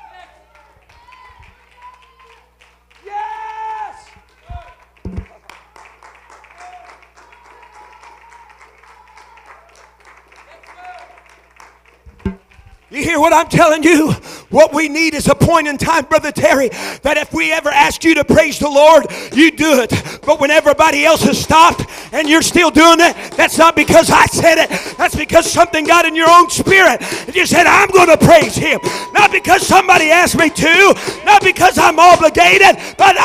You 12.94 13.02
hear 13.02 13.18
what 13.18 13.32
I'm 13.32 13.48
telling 13.48 13.82
you? 13.82 14.12
What 14.50 14.72
we 14.72 14.88
need 14.88 15.14
is 15.14 15.26
a 15.26 15.34
point 15.34 15.66
in 15.66 15.76
time, 15.76 16.04
Brother 16.04 16.30
Terry, 16.30 16.68
that 17.02 17.16
if 17.16 17.34
we 17.34 17.50
ever 17.50 17.68
ask 17.68 18.04
you 18.04 18.14
to 18.14 18.24
praise 18.24 18.60
the 18.60 18.68
Lord, 18.68 19.06
you 19.34 19.50
do 19.50 19.80
it. 19.82 19.90
But 20.24 20.38
when 20.38 20.52
everybody 20.52 21.04
else 21.04 21.24
has 21.24 21.42
stopped 21.42 21.86
and 22.12 22.28
you're 22.28 22.40
still 22.40 22.70
doing 22.70 23.00
it, 23.00 23.16
that's 23.36 23.58
not 23.58 23.74
because 23.74 24.10
I 24.10 24.26
said 24.26 24.58
it. 24.58 24.70
That's 24.96 25.16
because 25.16 25.50
something 25.50 25.84
got 25.84 26.04
in 26.04 26.14
your 26.14 26.30
own 26.30 26.48
spirit. 26.50 27.02
And 27.26 27.34
you 27.34 27.46
said, 27.46 27.66
I'm 27.66 27.90
going 27.90 28.16
to 28.16 28.16
praise 28.16 28.54
Him. 28.54 28.78
Not 29.12 29.32
because 29.32 29.66
somebody 29.66 30.12
asked 30.12 30.38
me 30.38 30.48
to, 30.50 30.94
not 31.24 31.42
because 31.42 31.76
I'm 31.78 31.98
obligated, 31.98 32.78
but 32.96 33.16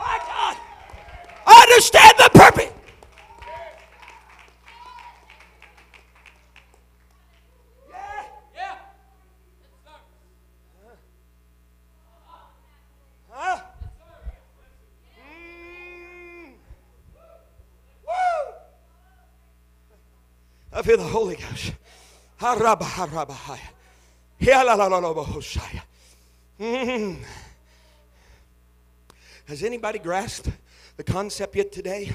my 0.00 0.18
God. 0.26 0.56
I 1.46 1.62
understand 1.70 2.14
the 2.18 2.30
purpose. 2.34 2.73
Feel 20.82 20.96
the 20.96 21.04
Holy 21.04 21.36
Ghost. 21.36 21.72
Mm. 26.58 27.18
Has 29.46 29.62
anybody 29.62 29.98
grasped 29.98 30.50
the 30.96 31.04
concept 31.04 31.56
yet 31.56 31.70
today 31.72 32.12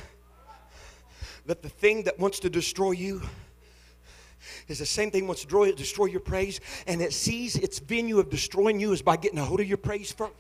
that 1.46 1.62
the 1.62 1.70
thing 1.70 2.04
that 2.04 2.20
wants 2.20 2.40
to 2.40 2.50
destroy 2.50 2.92
you 2.92 3.22
is 4.68 4.80
the 4.80 4.86
same 4.86 5.12
thing 5.12 5.28
wants 5.28 5.44
to 5.46 5.74
destroy 5.74 6.06
your 6.06 6.20
praise, 6.20 6.60
and 6.88 7.02
it 7.02 7.14
sees 7.14 7.56
its 7.56 7.80
venue 7.80 8.20
of 8.20 8.30
destroying 8.30 8.80
you 8.80 8.92
is 8.92 9.02
by 9.02 9.18
getting 9.18 9.40
a 9.40 9.44
hold 9.44 9.60
of 9.60 9.68
your 9.68 9.78
praise 9.78 10.12
first. 10.12 10.34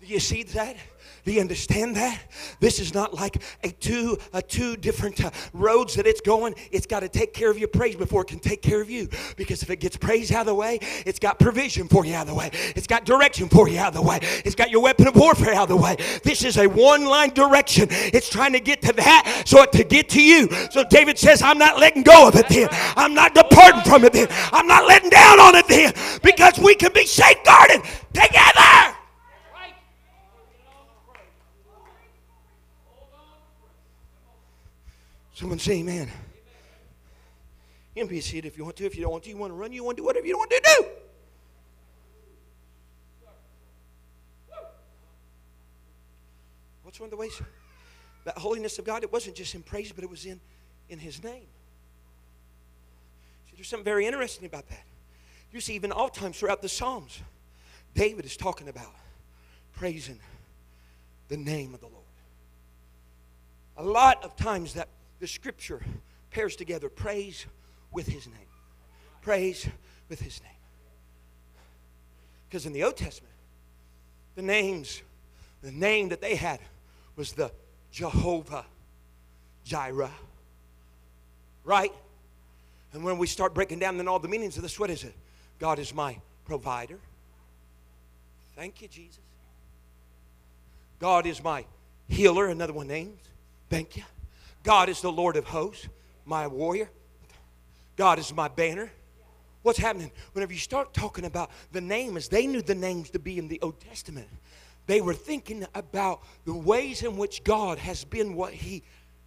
Do 0.00 0.06
you 0.06 0.20
see 0.20 0.44
that? 0.44 0.76
Do 1.24 1.32
you 1.34 1.40
understand 1.40 1.96
that? 1.96 2.22
This 2.60 2.78
is 2.78 2.94
not 2.94 3.12
like 3.12 3.42
a 3.62 3.70
two 3.70 4.16
a 4.32 4.40
two 4.40 4.76
different 4.76 5.22
uh, 5.22 5.30
roads 5.52 5.94
that 5.96 6.06
it's 6.06 6.22
going. 6.22 6.54
It's 6.70 6.86
got 6.86 7.00
to 7.00 7.08
take 7.08 7.34
care 7.34 7.50
of 7.50 7.58
your 7.58 7.68
praise 7.68 7.96
before 7.96 8.22
it 8.22 8.28
can 8.28 8.38
take 8.38 8.62
care 8.62 8.80
of 8.80 8.88
you. 8.88 9.08
Because 9.36 9.62
if 9.62 9.68
it 9.68 9.76
gets 9.76 9.96
praise 9.96 10.32
out 10.32 10.42
of 10.42 10.46
the 10.46 10.54
way, 10.54 10.78
it's 11.04 11.18
got 11.18 11.38
provision 11.38 11.88
for 11.88 12.06
you 12.06 12.14
out 12.14 12.22
of 12.22 12.28
the 12.28 12.34
way. 12.34 12.50
It's 12.76 12.86
got 12.86 13.04
direction 13.04 13.48
for 13.48 13.68
you 13.68 13.78
out 13.78 13.88
of 13.88 13.94
the 13.94 14.02
way. 14.02 14.20
It's 14.44 14.54
got 14.54 14.70
your 14.70 14.80
weapon 14.80 15.06
of 15.08 15.16
warfare 15.16 15.52
out 15.52 15.64
of 15.64 15.68
the 15.68 15.76
way. 15.76 15.96
This 16.24 16.44
is 16.44 16.56
a 16.56 16.66
one 16.66 17.04
line 17.04 17.30
direction. 17.34 17.88
It's 17.90 18.30
trying 18.30 18.52
to 18.52 18.60
get 18.60 18.80
to 18.82 18.92
that 18.94 19.42
so 19.44 19.62
it 19.62 19.72
to 19.72 19.84
get 19.84 20.08
to 20.10 20.22
you. 20.22 20.48
So 20.70 20.84
David 20.84 21.18
says, 21.18 21.42
I'm 21.42 21.58
not 21.58 21.78
letting 21.78 22.04
go 22.04 22.28
of 22.28 22.36
it 22.36 22.48
then. 22.48 22.68
I'm 22.96 23.12
not 23.12 23.34
departing 23.34 23.82
from 23.82 24.04
it 24.04 24.12
then. 24.12 24.28
I'm 24.52 24.66
not 24.66 24.86
letting 24.86 25.10
down 25.10 25.40
on 25.40 25.56
it 25.56 25.66
then. 25.68 25.92
Because 26.22 26.58
we 26.58 26.74
can 26.74 26.92
be 26.94 27.04
safeguarded 27.04 27.82
together. 28.14 28.97
Someone 35.38 35.60
say 35.60 35.74
amen. 35.74 36.10
You 37.94 38.02
can 38.02 38.08
be 38.08 38.20
seated 38.20 38.48
if 38.48 38.58
you 38.58 38.64
want 38.64 38.74
to. 38.74 38.86
If 38.86 38.96
you 38.96 39.02
don't 39.02 39.12
want 39.12 39.22
to, 39.22 39.30
you 39.30 39.36
want 39.36 39.52
to 39.52 39.54
run, 39.54 39.72
you 39.72 39.84
want 39.84 39.96
to 39.96 40.00
do 40.00 40.04
whatever 40.04 40.26
you 40.26 40.36
want 40.36 40.50
to 40.50 40.60
do. 40.64 40.84
What's 46.82 46.98
one 46.98 47.06
of 47.06 47.10
the 47.12 47.16
ways? 47.16 47.40
That 48.24 48.36
holiness 48.36 48.80
of 48.80 48.84
God, 48.84 49.04
it 49.04 49.12
wasn't 49.12 49.36
just 49.36 49.54
in 49.54 49.62
praise, 49.62 49.92
but 49.92 50.02
it 50.02 50.10
was 50.10 50.26
in, 50.26 50.40
in 50.88 50.98
His 50.98 51.22
name. 51.22 51.46
See, 53.46 53.54
there's 53.54 53.68
something 53.68 53.84
very 53.84 54.06
interesting 54.06 54.44
about 54.44 54.68
that. 54.70 54.82
You 55.52 55.60
see, 55.60 55.74
even 55.74 55.92
all 55.92 56.08
times 56.08 56.36
throughout 56.36 56.62
the 56.62 56.68
Psalms, 56.68 57.20
David 57.94 58.24
is 58.24 58.36
talking 58.36 58.66
about 58.66 58.92
praising 59.76 60.18
the 61.28 61.36
name 61.36 61.74
of 61.74 61.80
the 61.80 61.86
Lord. 61.86 61.94
A 63.76 63.84
lot 63.84 64.24
of 64.24 64.34
times 64.34 64.74
that 64.74 64.88
the 65.20 65.26
scripture 65.26 65.82
pairs 66.30 66.56
together 66.56 66.88
praise 66.88 67.46
with 67.92 68.06
his 68.06 68.26
name. 68.26 68.36
Praise 69.22 69.68
with 70.08 70.20
his 70.20 70.40
name. 70.42 70.52
Because 72.48 72.66
in 72.66 72.72
the 72.72 72.84
Old 72.84 72.96
Testament, 72.96 73.34
the 74.34 74.42
names, 74.42 75.02
the 75.62 75.72
name 75.72 76.08
that 76.10 76.20
they 76.20 76.34
had 76.34 76.60
was 77.16 77.32
the 77.32 77.50
Jehovah 77.90 78.64
Jireh. 79.64 80.10
Right? 81.64 81.92
And 82.92 83.04
when 83.04 83.18
we 83.18 83.26
start 83.26 83.54
breaking 83.54 83.80
down 83.80 83.96
then 83.98 84.08
all 84.08 84.18
the 84.18 84.28
meanings 84.28 84.56
of 84.56 84.62
this, 84.62 84.78
what 84.78 84.90
is 84.90 85.04
it? 85.04 85.14
God 85.58 85.78
is 85.78 85.94
my 85.94 86.18
provider. 86.44 86.98
Thank 88.56 88.80
you, 88.80 88.88
Jesus. 88.88 89.20
God 90.98 91.26
is 91.26 91.42
my 91.42 91.64
healer, 92.08 92.46
another 92.46 92.72
one 92.72 92.86
named. 92.88 93.18
Thank 93.68 93.96
you. 93.96 94.04
God 94.62 94.88
is 94.88 95.00
the 95.00 95.12
Lord 95.12 95.36
of 95.36 95.44
hosts, 95.44 95.88
my 96.24 96.46
warrior. 96.46 96.90
God 97.96 98.18
is 98.18 98.34
my 98.34 98.48
banner. 98.48 98.90
What's 99.62 99.78
happening? 99.78 100.12
Whenever 100.32 100.52
you 100.52 100.58
start 100.58 100.94
talking 100.94 101.24
about 101.24 101.50
the 101.72 101.80
names, 101.80 102.28
they 102.28 102.46
knew 102.46 102.62
the 102.62 102.74
names 102.74 103.10
to 103.10 103.18
be 103.18 103.38
in 103.38 103.48
the 103.48 103.60
Old 103.60 103.80
Testament. 103.80 104.28
They 104.86 105.00
were 105.00 105.14
thinking 105.14 105.66
about 105.74 106.22
the 106.44 106.54
ways 106.54 107.02
in 107.02 107.16
which 107.16 107.44
God 107.44 107.78
has 107.78 108.04
been 108.04 108.34
what 108.34 108.52
He 108.52 108.82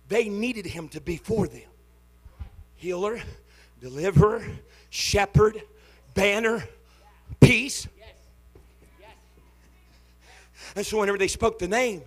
they 0.07 0.27
needed 0.27 0.65
Him 0.65 0.89
to 0.89 0.99
be 0.99 1.15
for 1.15 1.47
them. 1.47 1.69
Healer, 2.75 3.21
deliverer, 3.79 4.43
shepherd, 4.89 5.61
banner, 6.13 6.63
peace. 7.39 7.87
And 10.75 10.85
so 10.85 10.99
whenever 10.99 11.17
they 11.17 11.27
spoke 11.27 11.59
the 11.59 11.67
name, 11.67 12.01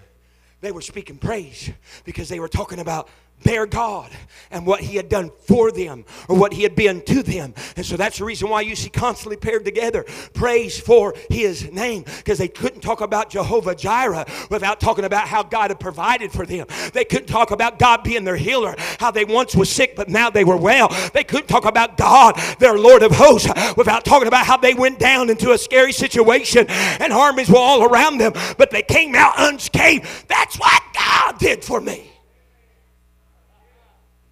they 0.64 0.72
were 0.72 0.80
speaking 0.80 1.16
praise 1.16 1.70
because 2.04 2.28
they 2.28 2.40
were 2.40 2.48
talking 2.48 2.78
about 2.78 3.08
their 3.42 3.66
God 3.66 4.10
and 4.50 4.66
what 4.66 4.80
He 4.80 4.96
had 4.96 5.08
done 5.08 5.30
for 5.46 5.70
them 5.70 6.04
or 6.28 6.36
what 6.38 6.52
He 6.52 6.62
had 6.62 6.74
been 6.74 7.02
to 7.02 7.22
them. 7.22 7.54
And 7.76 7.84
so 7.84 7.96
that's 7.96 8.18
the 8.18 8.24
reason 8.24 8.48
why 8.48 8.62
you 8.62 8.74
see 8.74 8.88
constantly 8.88 9.36
paired 9.36 9.64
together 9.64 10.04
praise 10.32 10.78
for 10.78 11.14
His 11.28 11.70
name 11.70 12.04
because 12.18 12.38
they 12.38 12.48
couldn't 12.48 12.80
talk 12.80 13.00
about 13.00 13.30
Jehovah 13.30 13.74
Jireh 13.74 14.26
without 14.50 14.80
talking 14.80 15.04
about 15.04 15.28
how 15.28 15.42
God 15.42 15.70
had 15.70 15.80
provided 15.80 16.32
for 16.32 16.46
them. 16.46 16.66
They 16.92 17.04
couldn't 17.04 17.26
talk 17.26 17.50
about 17.50 17.78
God 17.78 18.02
being 18.02 18.24
their 18.24 18.36
healer, 18.36 18.74
how 18.98 19.10
they 19.10 19.24
once 19.24 19.54
was 19.54 19.70
sick 19.70 19.94
but 19.96 20.08
now 20.08 20.30
they 20.30 20.44
were 20.44 20.56
well. 20.56 20.88
They 21.12 21.24
couldn't 21.24 21.48
talk 21.48 21.64
about 21.64 21.96
God, 21.96 22.36
their 22.58 22.78
Lord 22.78 23.02
of 23.02 23.12
hosts, 23.12 23.50
without 23.76 24.04
talking 24.04 24.28
about 24.28 24.46
how 24.46 24.56
they 24.56 24.74
went 24.74 24.98
down 24.98 25.30
into 25.30 25.52
a 25.52 25.58
scary 25.58 25.92
situation 25.92 26.66
and 26.68 27.12
armies 27.12 27.48
were 27.48 27.58
all 27.58 27.84
around 27.84 28.18
them, 28.18 28.32
but 28.56 28.70
they 28.70 28.82
came 28.82 29.14
out 29.14 29.34
unscathed. 29.36 30.06
That's 30.28 30.58
what 30.58 30.82
God 30.94 31.38
did 31.38 31.64
for 31.64 31.80
me. 31.80 32.13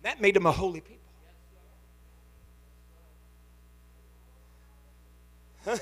That 0.02 0.20
made 0.20 0.34
them 0.34 0.46
a 0.46 0.52
holy 0.52 0.80
people. 0.80 0.98
Huh? 5.64 5.78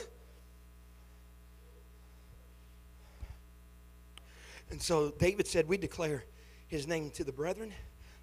And 4.71 4.81
so 4.81 5.11
David 5.19 5.47
said, 5.47 5.67
We 5.67 5.77
declare 5.77 6.25
his 6.69 6.87
name 6.87 7.11
to 7.11 7.25
the 7.25 7.33
brethren. 7.33 7.73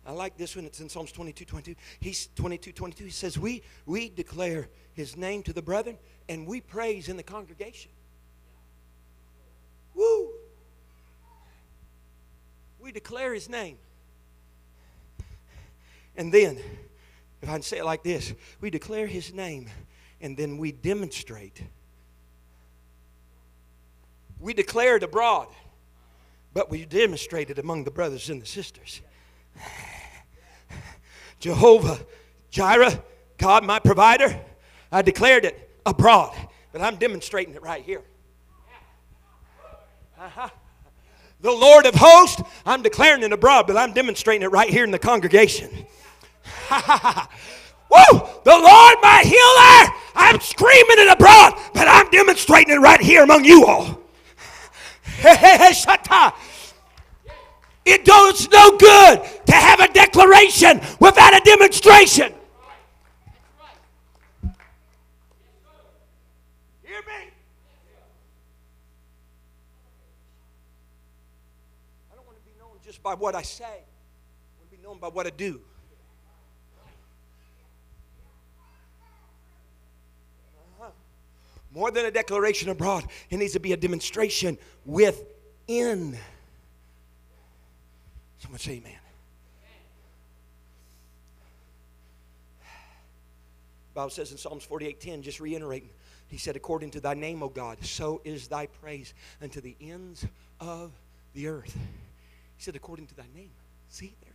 I 0.08 0.12
like 0.12 0.38
this 0.38 0.56
one. 0.56 0.64
It's 0.64 0.80
in 0.80 0.88
Psalms 0.88 1.12
22, 1.12 1.44
22. 1.44 1.80
He's 2.00 2.30
22, 2.36 2.72
22. 2.72 3.04
He 3.04 3.10
says, 3.10 3.38
we, 3.38 3.62
we 3.86 4.08
declare 4.08 4.70
his 4.94 5.18
name 5.18 5.44
to 5.44 5.52
the 5.52 5.62
brethren 5.62 5.98
and 6.30 6.48
we 6.48 6.62
praise 6.62 7.10
in 7.10 7.18
the 7.18 7.24
congregation. 7.24 7.92
Woo! 9.94 10.30
We 12.80 12.94
declare 12.94 13.34
his 13.34 13.50
name. 13.50 13.78
And 16.18 16.34
then, 16.34 16.60
if 17.42 17.48
I 17.48 17.54
can 17.54 17.62
say 17.62 17.78
it 17.78 17.86
like 17.86 18.04
this, 18.04 18.34
we 18.60 18.70
declare 18.70 19.08
his 19.08 19.34
name 19.34 19.70
and 20.20 20.36
then 20.36 20.58
we 20.58 20.72
demonstrate. 20.72 21.62
We 24.40 24.54
declare 24.54 24.98
it 24.98 25.04
abroad, 25.04 25.48
but 26.54 26.70
we 26.70 26.86
demonstrate 26.86 27.52
it 27.52 27.60
among 27.60 27.84
the 27.84 27.92
brothers 27.92 28.30
and 28.30 28.42
the 28.42 28.46
sisters. 28.46 29.02
Jehovah 31.40 32.00
Jireh, 32.50 33.04
God 33.38 33.64
my 33.64 33.78
provider, 33.78 34.40
I 34.92 35.04
declared 35.04 35.46
it 35.46 35.70
abroad, 35.86 36.36
but 36.72 36.82
I'm 36.82 36.96
demonstrating 36.96 37.54
it 37.54 37.62
right 37.62 37.84
here. 37.84 38.02
Uh-huh. 40.20 40.50
The 41.42 41.52
Lord 41.52 41.86
of 41.86 41.94
hosts, 41.94 42.42
I'm 42.66 42.82
declaring 42.82 43.22
it 43.22 43.32
abroad, 43.32 43.68
but 43.68 43.78
I'm 43.78 43.94
demonstrating 43.94 44.42
it 44.42 44.52
right 44.52 44.70
here 44.70 44.84
in 44.84 44.90
the 44.90 44.98
congregation. 44.98 45.70
Woo! 47.90 48.20
The 48.44 48.52
Lord, 48.52 48.98
my 49.02 49.22
healer! 49.24 49.94
I'm 50.16 50.40
screaming 50.42 50.98
it 51.00 51.12
abroad, 51.12 51.54
but 51.74 51.88
I'm 51.88 52.10
demonstrating 52.10 52.76
it 52.76 52.80
right 52.80 53.00
here 53.00 53.24
among 53.24 53.46
you 53.46 53.66
all. 53.66 54.02
It 57.88 58.04
does 58.04 58.50
no 58.52 58.78
good 58.78 59.24
to 59.46 59.54
have 59.54 59.80
a 59.80 59.88
declaration 59.88 60.82
without 61.00 61.34
a 61.34 61.40
demonstration. 61.46 62.34
Hear 66.84 67.02
me? 67.08 67.32
I 72.12 72.16
don't 72.16 72.28
want 72.28 72.38
to 72.38 72.44
be 72.44 72.52
known 72.60 72.72
just 72.84 73.02
by 73.02 73.14
what 73.14 73.36
I 73.36 73.42
say. 73.42 73.64
I 73.64 73.70
want 74.58 74.70
to 74.70 74.78
be 74.78 74.84
known 74.84 75.00
by 75.00 75.08
what 75.08 75.26
I 75.26 75.30
do. 75.30 75.62
More 81.78 81.92
than 81.92 82.08
a 82.08 82.12
declaration 82.12 82.70
abroad, 82.70 83.06
it 83.30 83.38
needs 83.38 83.54
to 83.54 83.60
be 83.60 83.72
a 83.72 83.78
demonstration 83.78 84.58
within. 84.84 86.18
Someone 88.40 88.60
say 88.60 88.72
amen. 88.72 88.94
Bible 93.94 94.10
says 94.10 94.32
in 94.32 94.40
Psalms 94.40 94.66
48:10, 94.66 95.22
just 95.22 95.40
reiterating, 95.40 95.90
he 96.30 96.38
said, 96.38 96.56
according 96.56 96.90
to 96.92 97.00
thy 97.00 97.14
name, 97.14 97.44
O 97.44 97.50
God, 97.50 97.78
so 97.86 98.22
is 98.24 98.48
thy 98.48 98.66
praise 98.66 99.14
unto 99.40 99.62
the 99.62 99.76
ends 99.80 100.26
of 100.60 100.92
the 101.36 101.46
earth. 101.46 101.76
He 101.76 102.64
said, 102.64 102.76
according 102.76 103.06
to 103.06 103.16
thy 103.16 103.28
name. 103.36 103.52
See, 103.90 104.16
there, 104.24 104.34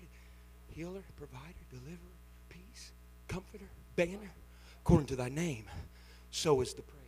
healer, 0.71 1.03
provider, 1.17 1.65
deliverer, 1.71 1.99
peace. 2.49 2.93
comforter, 3.27 3.65
banner, 3.97 4.31
according 4.83 5.07
to 5.09 5.17
thy 5.17 5.29
name, 5.29 5.65
so 6.31 6.61
is 6.61 6.75
the 6.75 6.83
praise. 6.83 7.02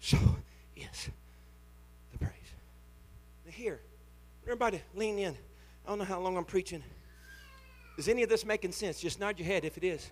So 0.00 0.16
is 0.76 1.10
the 2.12 2.18
praise. 2.18 2.32
Now 3.44 3.52
here, 3.52 3.80
everybody 4.44 4.80
lean 4.94 5.18
in. 5.18 5.36
I 5.84 5.90
don't 5.90 5.98
know 5.98 6.04
how 6.04 6.20
long 6.20 6.36
I'm 6.36 6.44
preaching. 6.44 6.82
Is 7.96 8.08
any 8.08 8.22
of 8.22 8.28
this 8.28 8.44
making 8.44 8.72
sense? 8.72 9.00
Just 9.00 9.18
nod 9.18 9.38
your 9.38 9.46
head 9.46 9.64
if 9.64 9.76
it 9.76 9.84
is. 9.84 10.10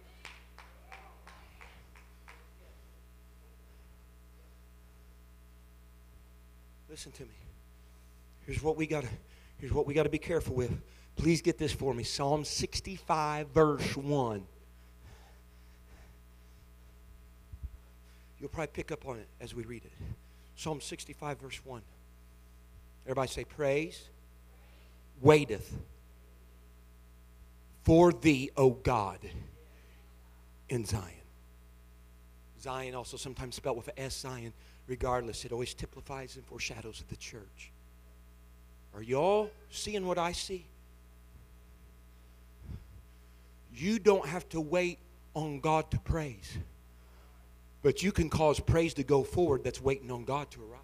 Listen 6.90 7.12
to 7.12 7.22
me. 7.22 7.28
Here's 8.46 8.62
what 8.62 8.76
we 8.76 8.86
got 8.86 9.02
to 9.02 9.08
here's 9.58 9.72
what 9.72 9.86
we 9.86 9.94
got 9.94 10.04
to 10.04 10.08
be 10.08 10.18
careful 10.18 10.54
with. 10.54 10.72
Please 11.14 11.42
get 11.42 11.58
this 11.58 11.72
for 11.72 11.94
me. 11.94 12.02
Psalm 12.02 12.44
65 12.44 13.48
verse 13.48 13.96
1. 13.96 14.46
You'll 18.40 18.50
probably 18.50 18.72
pick 18.72 18.92
up 18.92 19.06
on 19.06 19.18
it 19.18 19.28
as 19.40 19.54
we 19.54 19.64
read 19.64 19.84
it. 19.84 19.92
Psalm 20.56 20.80
65 20.80 21.40
verse 21.40 21.60
1. 21.64 21.82
Everybody 23.04 23.28
say 23.28 23.44
praise 23.44 24.08
waiteth 25.20 25.72
for 27.84 28.12
thee, 28.12 28.50
O 28.56 28.70
God, 28.70 29.20
in 30.68 30.84
Zion. 30.84 31.04
Zion 32.60 32.94
also 32.96 33.16
sometimes 33.16 33.54
spelled 33.54 33.76
with 33.76 33.88
an 33.88 33.94
S, 33.96 34.20
Sion. 34.22 34.52
Regardless, 34.88 35.44
it 35.44 35.52
always 35.52 35.74
typifies 35.74 36.36
and 36.36 36.44
foreshadows 36.44 37.02
the 37.08 37.16
church. 37.16 37.72
Are 38.94 39.02
y'all 39.02 39.50
seeing 39.70 40.06
what 40.06 40.18
I 40.18 40.32
see? 40.32 40.66
You 43.72 43.98
don't 43.98 44.26
have 44.26 44.48
to 44.50 44.60
wait 44.60 44.98
on 45.34 45.60
God 45.60 45.90
to 45.90 45.98
praise, 45.98 46.56
but 47.86 48.02
you 48.02 48.10
can 48.10 48.28
cause 48.28 48.58
praise 48.58 48.94
to 48.94 49.04
go 49.04 49.22
forward 49.22 49.62
that's 49.62 49.80
waiting 49.80 50.10
on 50.10 50.24
God 50.24 50.50
to 50.50 50.60
arrive. 50.60 50.80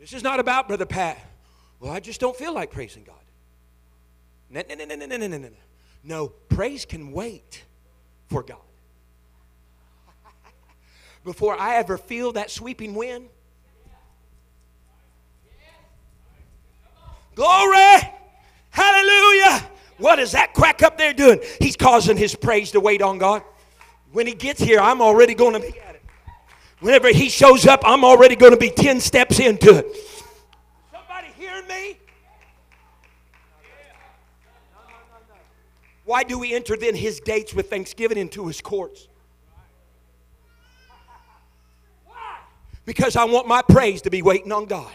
This 0.00 0.14
is 0.14 0.22
not 0.22 0.40
about 0.40 0.66
Brother 0.66 0.86
Pat. 0.86 1.22
Well, 1.78 1.92
I 1.92 2.00
just 2.00 2.22
don't 2.22 2.34
feel 2.34 2.54
like 2.54 2.70
praising 2.70 3.04
God. 3.04 3.16
No, 4.48 4.62
no, 4.66 4.74
no, 4.76 4.84
no, 4.86 4.94
no, 4.94 5.16
no, 5.18 5.26
no, 5.26 5.36
no. 5.36 5.50
No, 6.02 6.28
praise 6.28 6.86
can 6.86 7.12
wait 7.12 7.62
for 8.28 8.42
God. 8.42 8.56
Before 11.22 11.54
I 11.60 11.76
ever 11.76 11.98
feel 11.98 12.32
that 12.32 12.50
sweeping 12.50 12.94
wind, 12.94 13.28
glory, 17.34 17.98
hallelujah. 18.70 19.72
What 19.98 20.18
is 20.18 20.32
that 20.32 20.52
crack 20.52 20.82
up 20.82 20.98
there 20.98 21.12
doing? 21.12 21.40
He's 21.60 21.76
causing 21.76 22.16
his 22.16 22.34
praise 22.34 22.70
to 22.72 22.80
wait 22.80 23.02
on 23.02 23.18
God. 23.18 23.42
When 24.12 24.26
he 24.26 24.34
gets 24.34 24.60
here, 24.60 24.78
I'm 24.78 25.00
already 25.00 25.34
going 25.34 25.54
to 25.54 25.60
be 25.60 25.78
at 25.80 25.94
it. 25.94 26.02
Whenever 26.80 27.08
he 27.08 27.28
shows 27.28 27.66
up, 27.66 27.80
I'm 27.84 28.04
already 28.04 28.36
going 28.36 28.52
to 28.52 28.58
be 28.58 28.70
10 28.70 29.00
steps 29.00 29.40
into 29.40 29.78
it. 29.78 29.96
Somebody 30.92 31.28
hearing 31.38 31.66
me? 31.66 31.98
Why 36.04 36.22
do 36.22 36.38
we 36.38 36.54
enter 36.54 36.76
then 36.76 36.94
his 36.94 37.20
gates 37.20 37.54
with 37.54 37.70
thanksgiving 37.70 38.18
into 38.18 38.46
his 38.46 38.60
courts? 38.60 39.08
Why? 42.04 42.38
Because 42.84 43.16
I 43.16 43.24
want 43.24 43.48
my 43.48 43.62
praise 43.62 44.02
to 44.02 44.10
be 44.10 44.22
waiting 44.22 44.52
on 44.52 44.66
God. 44.66 44.92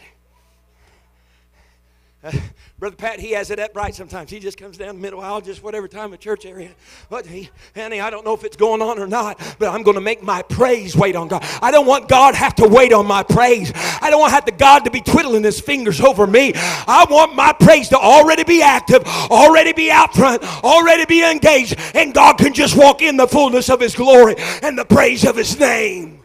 Brother 2.80 2.96
Pat, 2.96 3.20
he 3.20 3.32
has 3.32 3.50
it 3.50 3.60
up 3.60 3.76
right 3.76 3.94
sometimes. 3.96 4.30
He 4.30 4.40
just 4.40 4.58
comes 4.58 4.78
down 4.78 4.96
the 4.96 5.02
middle 5.02 5.22
aisle, 5.22 5.42
just 5.42 5.64
whatever 5.64 5.88
time 5.88 6.14
of 6.14 6.20
church 6.20 6.46
area. 6.46 6.70
But 7.10 7.26
he, 7.26 7.50
honey, 7.76 8.00
I 8.00 8.12
don't 8.12 8.24
know 8.24 8.36
if 8.36 8.44
it's 8.44 8.58
going 8.58 8.82
on 8.82 9.00
or 9.00 9.08
not, 9.08 9.40
but 9.58 9.70
I'm 9.70 9.82
going 9.82 9.96
to 9.96 10.02
make 10.02 10.22
my 10.22 10.44
praise 10.44 10.96
wait 10.96 11.16
on 11.16 11.28
God. 11.28 11.44
I 11.62 11.72
don't 11.72 11.88
want 11.88 12.08
God 12.08 12.36
have 12.36 12.54
to 12.56 12.68
wait 12.68 12.94
on 12.94 13.08
my 13.08 13.24
praise. 13.24 13.72
I 13.76 14.10
don't 14.12 14.20
want 14.20 14.34
have 14.34 14.46
the 14.46 14.52
God 14.52 14.86
to 14.86 14.92
be 14.92 15.02
twiddling 15.02 15.44
his 15.44 15.60
fingers 15.60 16.00
over 16.00 16.28
me. 16.28 16.54
I 16.56 17.08
want 17.10 17.36
my 17.36 17.54
praise 17.54 17.90
to 17.90 17.98
already 17.98 18.44
be 18.44 18.62
active, 18.62 19.04
already 19.06 19.74
be 19.74 19.90
out 19.90 20.14
front, 20.14 20.44
already 20.64 21.06
be 21.06 21.30
engaged, 21.30 21.76
and 21.96 22.14
God 22.14 22.38
can 22.38 22.54
just 22.54 22.78
walk 22.78 23.02
in 23.02 23.18
the 23.18 23.28
fullness 23.28 23.70
of 23.70 23.80
his 23.80 23.96
glory 23.96 24.36
and 24.62 24.78
the 24.78 24.86
praise 24.86 25.26
of 25.26 25.36
his 25.36 25.60
name. 25.60 26.24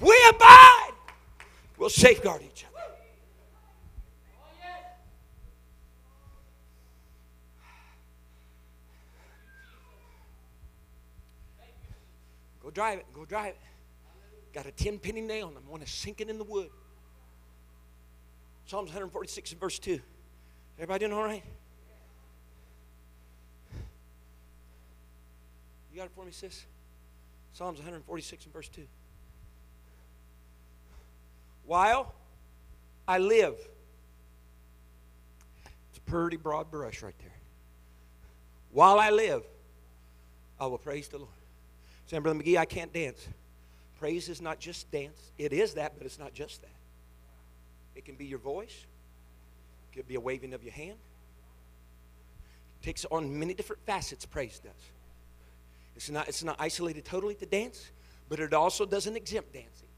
We 0.00 0.16
abide. 0.30 0.92
We'll 1.76 1.90
safeguard 1.90 2.42
each 2.42 2.64
other. 2.64 2.70
Go 12.70 12.74
drive 12.82 12.98
it. 13.00 13.06
Go 13.12 13.24
drive 13.24 13.54
it. 13.54 13.60
Got 14.52 14.66
a 14.66 14.70
10 14.70 15.00
penny 15.00 15.20
nail 15.20 15.48
and 15.48 15.56
I'm 15.56 15.66
going 15.66 15.80
to 15.80 15.88
sink 15.88 16.20
it 16.20 16.30
in 16.30 16.38
the 16.38 16.44
wood. 16.44 16.70
Psalms 18.66 18.90
146 18.90 19.50
and 19.50 19.60
verse 19.60 19.80
2. 19.80 19.98
Everybody 20.78 21.00
doing 21.00 21.12
all 21.18 21.24
right? 21.24 21.42
You 25.90 25.96
got 25.96 26.04
it 26.04 26.12
for 26.14 26.24
me, 26.24 26.30
sis? 26.30 26.64
Psalms 27.52 27.78
146 27.78 28.44
and 28.44 28.54
verse 28.54 28.68
2. 28.68 28.82
While 31.66 32.14
I 33.08 33.18
live, 33.18 33.56
it's 35.88 35.98
a 35.98 36.02
pretty 36.02 36.36
broad 36.36 36.70
brush 36.70 37.02
right 37.02 37.18
there. 37.18 37.34
While 38.70 39.00
I 39.00 39.10
live, 39.10 39.42
I 40.60 40.66
will 40.66 40.78
praise 40.78 41.08
the 41.08 41.18
Lord. 41.18 41.30
Saying, 42.10 42.24
Brother 42.24 42.40
McGee, 42.40 42.56
I 42.56 42.64
can't 42.64 42.92
dance. 42.92 43.28
Praise 44.00 44.28
is 44.28 44.42
not 44.42 44.58
just 44.58 44.90
dance. 44.90 45.30
It 45.38 45.52
is 45.52 45.74
that, 45.74 45.92
but 45.96 46.06
it's 46.06 46.18
not 46.18 46.34
just 46.34 46.60
that. 46.62 46.74
It 47.94 48.04
can 48.04 48.16
be 48.16 48.24
your 48.24 48.40
voice. 48.40 48.84
It 49.92 49.96
could 49.96 50.08
be 50.08 50.16
a 50.16 50.20
waving 50.20 50.52
of 50.52 50.64
your 50.64 50.72
hand. 50.72 50.98
It 52.80 52.84
takes 52.84 53.04
on 53.12 53.38
many 53.38 53.54
different 53.54 53.86
facets, 53.86 54.26
praise 54.26 54.58
does. 54.58 54.72
It's 55.94 56.10
not, 56.10 56.26
it's 56.26 56.42
not 56.42 56.56
isolated 56.58 57.04
totally 57.04 57.36
to 57.36 57.46
dance, 57.46 57.92
but 58.28 58.40
it 58.40 58.52
also 58.54 58.84
doesn't 58.84 59.16
exempt 59.16 59.52
dancing. 59.52 59.88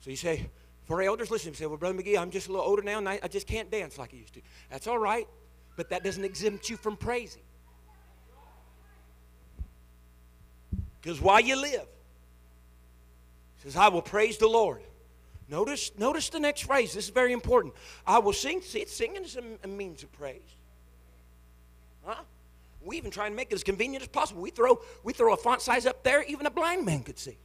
So 0.00 0.10
you 0.10 0.16
say, 0.16 0.50
for 0.84 1.00
elders, 1.00 1.30
listen, 1.30 1.52
you 1.52 1.54
say, 1.54 1.64
well, 1.64 1.78
Brother 1.78 1.96
McGee, 1.96 2.18
I'm 2.18 2.30
just 2.30 2.48
a 2.48 2.52
little 2.52 2.66
older 2.66 2.82
now 2.82 2.98
and 2.98 3.08
I, 3.08 3.18
I 3.22 3.28
just 3.28 3.46
can't 3.46 3.70
dance 3.70 3.96
like 3.96 4.12
I 4.12 4.18
used 4.18 4.34
to. 4.34 4.42
That's 4.70 4.86
all 4.86 4.98
right, 4.98 5.26
but 5.76 5.88
that 5.88 6.04
doesn't 6.04 6.26
exempt 6.26 6.68
you 6.68 6.76
from 6.76 6.98
praising. 6.98 7.40
Because 11.00 11.20
while 11.20 11.40
you 11.40 11.60
live, 11.60 11.86
says, 13.62 13.76
I 13.76 13.88
will 13.88 14.02
praise 14.02 14.38
the 14.38 14.48
Lord. 14.48 14.80
Notice, 15.48 15.90
notice 15.98 16.28
the 16.28 16.40
next 16.40 16.62
phrase. 16.62 16.94
This 16.94 17.04
is 17.04 17.10
very 17.10 17.32
important. 17.32 17.74
I 18.06 18.18
will 18.18 18.32
sing. 18.32 18.60
See, 18.62 18.84
singing 18.86 19.24
is 19.24 19.36
a, 19.36 19.68
means 19.68 20.02
of 20.02 20.12
praise. 20.12 20.40
Huh? 22.04 22.22
We 22.82 22.96
even 22.96 23.10
try 23.10 23.26
and 23.26 23.36
make 23.36 23.50
it 23.50 23.54
as 23.54 23.64
convenient 23.64 24.02
as 24.02 24.08
possible. 24.08 24.40
We 24.40 24.50
throw, 24.50 24.80
we 25.02 25.12
throw 25.12 25.34
a 25.34 25.36
font 25.36 25.60
size 25.60 25.86
up 25.86 26.02
there, 26.02 26.22
even 26.22 26.46
a 26.46 26.50
blind 26.50 26.86
man 26.86 27.02
could 27.02 27.18
see. 27.18 27.36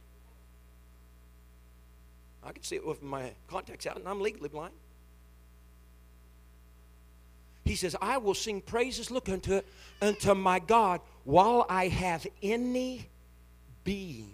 I 2.42 2.52
could 2.52 2.64
see 2.64 2.76
it 2.76 2.86
with 2.86 3.02
my 3.02 3.32
contacts 3.48 3.86
out, 3.86 3.96
and 3.96 4.08
I'm 4.08 4.20
legally 4.20 4.48
blind. 4.48 4.72
He 7.64 7.74
says, 7.74 7.96
I 8.00 8.18
will 8.18 8.34
sing 8.34 8.60
praises, 8.60 9.10
look 9.10 9.28
unto 9.28 9.60
unto 10.00 10.34
my 10.34 10.60
God 10.60 11.00
while 11.24 11.66
I 11.68 11.88
have 11.88 12.24
any 12.40 13.08
being. 13.86 14.28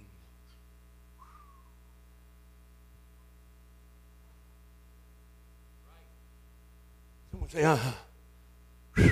Someone 7.30 7.48
say, 7.50 7.62
uh 7.62 7.76
huh. 7.76 9.08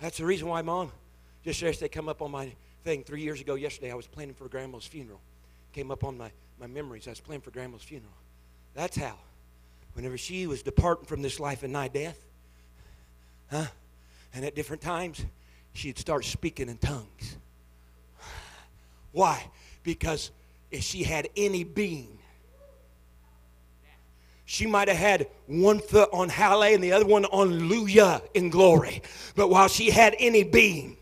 That's 0.00 0.18
the 0.18 0.26
reason 0.26 0.48
why, 0.48 0.60
Mom, 0.60 0.92
just 1.44 1.62
yesterday 1.62 1.88
come 1.88 2.10
up 2.10 2.20
on 2.20 2.30
my 2.30 2.52
thing. 2.84 3.04
Three 3.04 3.22
years 3.22 3.40
ago, 3.40 3.54
yesterday, 3.54 3.90
I 3.90 3.94
was 3.94 4.06
planning 4.06 4.34
for 4.34 4.48
Grandma's 4.48 4.84
funeral. 4.86 5.20
Came 5.72 5.90
up 5.90 6.04
on 6.04 6.18
my, 6.18 6.30
my 6.60 6.66
memories. 6.66 7.06
I 7.06 7.10
was 7.10 7.20
planning 7.20 7.40
for 7.40 7.52
Grandma's 7.52 7.82
funeral. 7.82 8.12
That's 8.74 8.96
how. 8.98 9.14
Whenever 9.94 10.18
she 10.18 10.46
was 10.46 10.62
departing 10.62 11.06
from 11.06 11.22
this 11.22 11.40
life 11.40 11.62
and 11.62 11.72
nigh 11.72 11.88
death, 11.88 12.22
huh? 13.50 13.64
And 14.34 14.44
at 14.44 14.54
different 14.54 14.82
times, 14.82 15.24
she'd 15.72 15.98
start 15.98 16.26
speaking 16.26 16.68
in 16.68 16.76
tongues. 16.76 17.38
Why? 19.14 19.46
Because 19.84 20.32
if 20.72 20.82
she 20.82 21.04
had 21.04 21.28
any 21.36 21.62
being, 21.62 22.18
she 24.44 24.66
might 24.66 24.88
have 24.88 24.96
had 24.96 25.28
one 25.46 25.78
foot 25.78 26.10
on 26.12 26.28
Halle 26.28 26.74
and 26.74 26.82
the 26.82 26.92
other 26.92 27.06
one 27.06 27.24
on 27.26 27.70
Luya 27.70 28.22
in 28.34 28.50
glory. 28.50 29.02
But 29.36 29.48
while 29.48 29.68
she 29.68 29.90
had 29.90 30.16
any 30.18 30.42
being, 30.42 30.96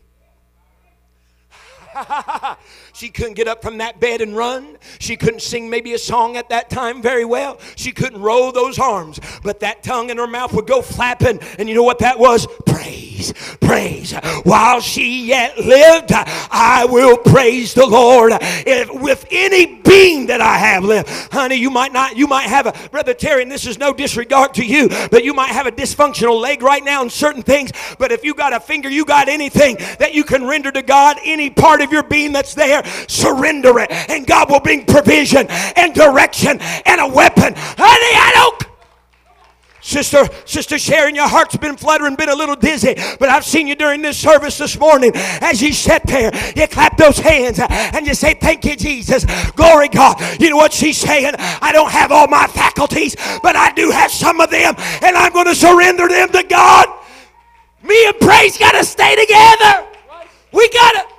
she 2.93 3.09
couldn't 3.09 3.33
get 3.33 3.47
up 3.47 3.61
from 3.61 3.77
that 3.77 3.99
bed 3.99 4.21
and 4.21 4.35
run. 4.35 4.77
She 4.99 5.15
couldn't 5.15 5.41
sing 5.41 5.69
maybe 5.69 5.93
a 5.93 5.97
song 5.97 6.37
at 6.37 6.49
that 6.49 6.69
time 6.69 7.01
very 7.01 7.25
well. 7.25 7.59
She 7.75 7.91
couldn't 7.91 8.21
roll 8.21 8.51
those 8.51 8.79
arms. 8.79 9.19
But 9.43 9.59
that 9.61 9.83
tongue 9.83 10.09
in 10.09 10.17
her 10.17 10.27
mouth 10.27 10.53
would 10.53 10.67
go 10.67 10.81
flapping. 10.81 11.39
And 11.57 11.69
you 11.69 11.75
know 11.75 11.83
what 11.83 11.99
that 11.99 12.19
was? 12.19 12.47
Praise, 12.65 13.33
praise. 13.61 14.13
While 14.43 14.81
she 14.81 15.27
yet 15.27 15.57
lived, 15.57 16.11
I 16.13 16.85
will 16.89 17.17
praise 17.17 17.73
the 17.73 17.85
Lord. 17.85 18.33
If, 18.41 18.89
with 18.93 19.25
any 19.31 19.81
being 19.93 20.27
that 20.27 20.41
I 20.41 20.57
have 20.57 20.83
left. 20.83 21.31
Honey, 21.31 21.55
you 21.55 21.69
might 21.69 21.93
not, 21.93 22.17
you 22.17 22.27
might 22.27 22.47
have 22.47 22.65
a, 22.65 22.89
Brother 22.89 23.13
Terry, 23.13 23.43
and 23.43 23.51
this 23.51 23.67
is 23.67 23.77
no 23.77 23.93
disregard 23.93 24.53
to 24.55 24.65
you, 24.65 24.89
but 25.11 25.23
you 25.23 25.33
might 25.33 25.51
have 25.51 25.67
a 25.67 25.71
dysfunctional 25.71 26.41
leg 26.41 26.61
right 26.61 26.83
now 26.83 27.03
in 27.03 27.09
certain 27.09 27.43
things. 27.43 27.71
But 27.99 28.11
if 28.11 28.23
you 28.23 28.33
got 28.33 28.53
a 28.53 28.59
finger, 28.59 28.89
you 28.89 29.05
got 29.05 29.29
anything 29.29 29.77
that 29.99 30.13
you 30.13 30.23
can 30.23 30.45
render 30.45 30.71
to 30.71 30.81
God, 30.81 31.17
any 31.23 31.49
part 31.49 31.81
of 31.83 31.91
your 31.91 32.03
being 32.03 32.31
that's 32.31 32.53
there, 32.53 32.83
surrender 33.07 33.79
it. 33.79 33.91
And 33.91 34.25
God 34.25 34.49
will 34.49 34.59
bring 34.59 34.85
provision 34.85 35.47
and 35.49 35.93
direction 35.93 36.59
and 36.85 37.01
a 37.01 37.07
weapon. 37.07 37.53
Honey, 37.55 38.15
I 38.17 38.31
don't 38.35 38.73
Sister, 39.83 40.29
Sister 40.45 40.79
Sharon, 40.79 41.13
your 41.13 41.27
heart's 41.27 41.57
been 41.57 41.75
fluttering, 41.75 42.15
been 42.15 42.29
a 42.29 42.35
little 42.35 42.55
dizzy, 42.55 42.95
but 43.19 43.27
I've 43.27 43.43
seen 43.43 43.67
you 43.67 43.75
during 43.75 44.01
this 44.01 44.17
service 44.17 44.57
this 44.57 44.79
morning. 44.79 45.11
As 45.13 45.61
you 45.61 45.73
sat 45.73 46.07
there, 46.07 46.31
you 46.55 46.67
clap 46.67 46.95
those 46.95 47.17
hands 47.17 47.59
and 47.59 48.07
you 48.07 48.13
say, 48.13 48.33
Thank 48.33 48.63
you, 48.63 48.77
Jesus. 48.77 49.25
Glory 49.51 49.89
God. 49.89 50.15
You 50.39 50.49
know 50.49 50.55
what 50.55 50.71
she's 50.71 50.97
saying? 50.97 51.33
I 51.37 51.73
don't 51.73 51.91
have 51.91 52.13
all 52.13 52.27
my 52.27 52.47
faculties, 52.47 53.17
but 53.43 53.57
I 53.57 53.73
do 53.73 53.91
have 53.91 54.09
some 54.09 54.39
of 54.39 54.49
them, 54.49 54.73
and 55.01 55.17
I'm 55.17 55.33
going 55.33 55.47
to 55.47 55.55
surrender 55.55 56.07
them 56.07 56.29
to 56.29 56.43
God. 56.43 56.87
Me 57.83 58.07
and 58.07 58.17
praise 58.21 58.57
got 58.57 58.71
to 58.71 58.85
stay 58.85 59.17
together. 59.17 59.85
We 60.53 60.69
got 60.69 60.91
to. 60.93 61.12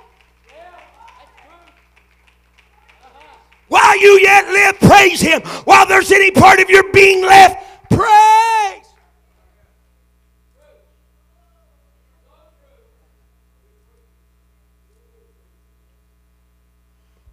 While 3.67 3.99
you 3.99 4.19
yet 4.21 4.47
live, 4.47 4.79
praise 4.79 5.21
Him. 5.21 5.41
While 5.65 5.87
there's 5.87 6.11
any 6.11 6.31
part 6.31 6.59
of 6.59 6.69
your 6.69 6.91
being 6.91 7.23
left, 7.23 7.89
praise. 7.89 8.85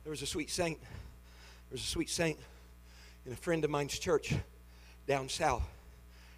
There 0.05 0.11
was 0.11 0.23
a 0.23 0.27
sweet 0.27 0.51
saint. 0.51 0.81
There 0.81 1.77
was 1.77 1.83
a 1.83 1.87
sweet 1.87 2.11
saint 2.11 2.39
in 3.25 3.33
a 3.33 3.37
friend 3.37 3.65
of 3.65 3.71
mine's 3.71 3.99
church 3.99 4.35
down 5.07 5.29
south 5.29 5.63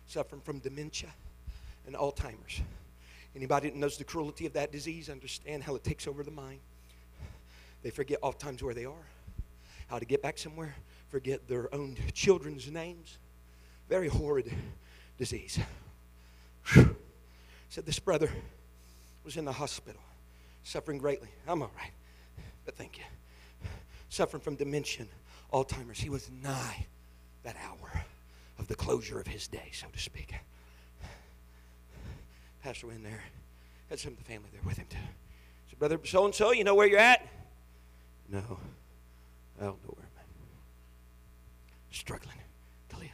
suffering 0.07 0.43
from 0.43 0.59
dementia 0.59 1.11
and 1.87 1.97
Alzheimer's. 1.97 2.61
Anybody 3.35 3.71
that 3.71 3.77
knows 3.77 3.97
the 3.97 4.05
cruelty 4.05 4.47
of 4.47 4.53
that 4.53 4.71
disease 4.71 5.11
understand 5.11 5.65
how 5.65 5.75
it 5.75 5.83
takes 5.83 6.07
over 6.07 6.23
the 6.23 6.31
mind. 6.31 6.61
They 7.83 7.91
forget 7.91 8.19
oftentimes 8.23 8.63
where 8.63 8.75
they 8.75 8.85
are, 8.85 9.07
how 9.89 9.99
to 9.99 10.05
get 10.05 10.22
back 10.22 10.39
somewhere, 10.39 10.74
forget 11.09 11.47
their 11.49 11.72
own 11.74 11.97
children's 12.12 12.70
names. 12.70 13.18
Very 13.89 14.09
horrid 14.09 14.53
disease. 15.18 15.59
Said 16.64 17.87
this 17.87 17.99
brother 17.99 18.30
was 19.24 19.37
in 19.37 19.45
the 19.45 19.53
hospital, 19.53 20.01
suffering 20.62 20.99
greatly. 20.99 21.28
I'm 21.47 21.62
all 21.62 21.70
right, 21.76 21.93
but 22.64 22.76
thank 22.76 22.99
you. 22.99 23.05
Suffering 24.09 24.41
from 24.41 24.55
dementia, 24.55 25.07
Alzheimer's. 25.53 26.01
He 26.01 26.09
was 26.09 26.30
nigh 26.43 26.87
that 27.43 27.57
hour 27.64 28.05
of 28.59 28.68
the 28.68 28.74
closure 28.74 29.20
of 29.20 29.26
his 29.26 29.49
day, 29.49 29.70
so 29.72 29.87
to 29.93 29.99
speak. 29.99 30.35
Pastor 32.62 32.87
went 32.87 33.03
there, 33.03 33.22
had 33.91 33.99
some 33.99 34.12
of 34.12 34.18
the 34.18 34.24
family 34.24 34.49
there 34.53 34.62
with 34.64 34.78
him 34.78 34.87
too. 34.89 34.97
Said, 35.68 35.78
Brother 35.78 35.99
so 36.05 36.24
and 36.24 36.35
so, 36.35 36.53
you 36.53 36.64
know 36.64 36.74
where 36.74 36.87
you're 36.87 36.99
at? 36.99 37.26
No, 38.30 38.59
At. 39.61 39.75
Struggling 41.91 42.37
to 42.89 42.97
live. 42.99 43.09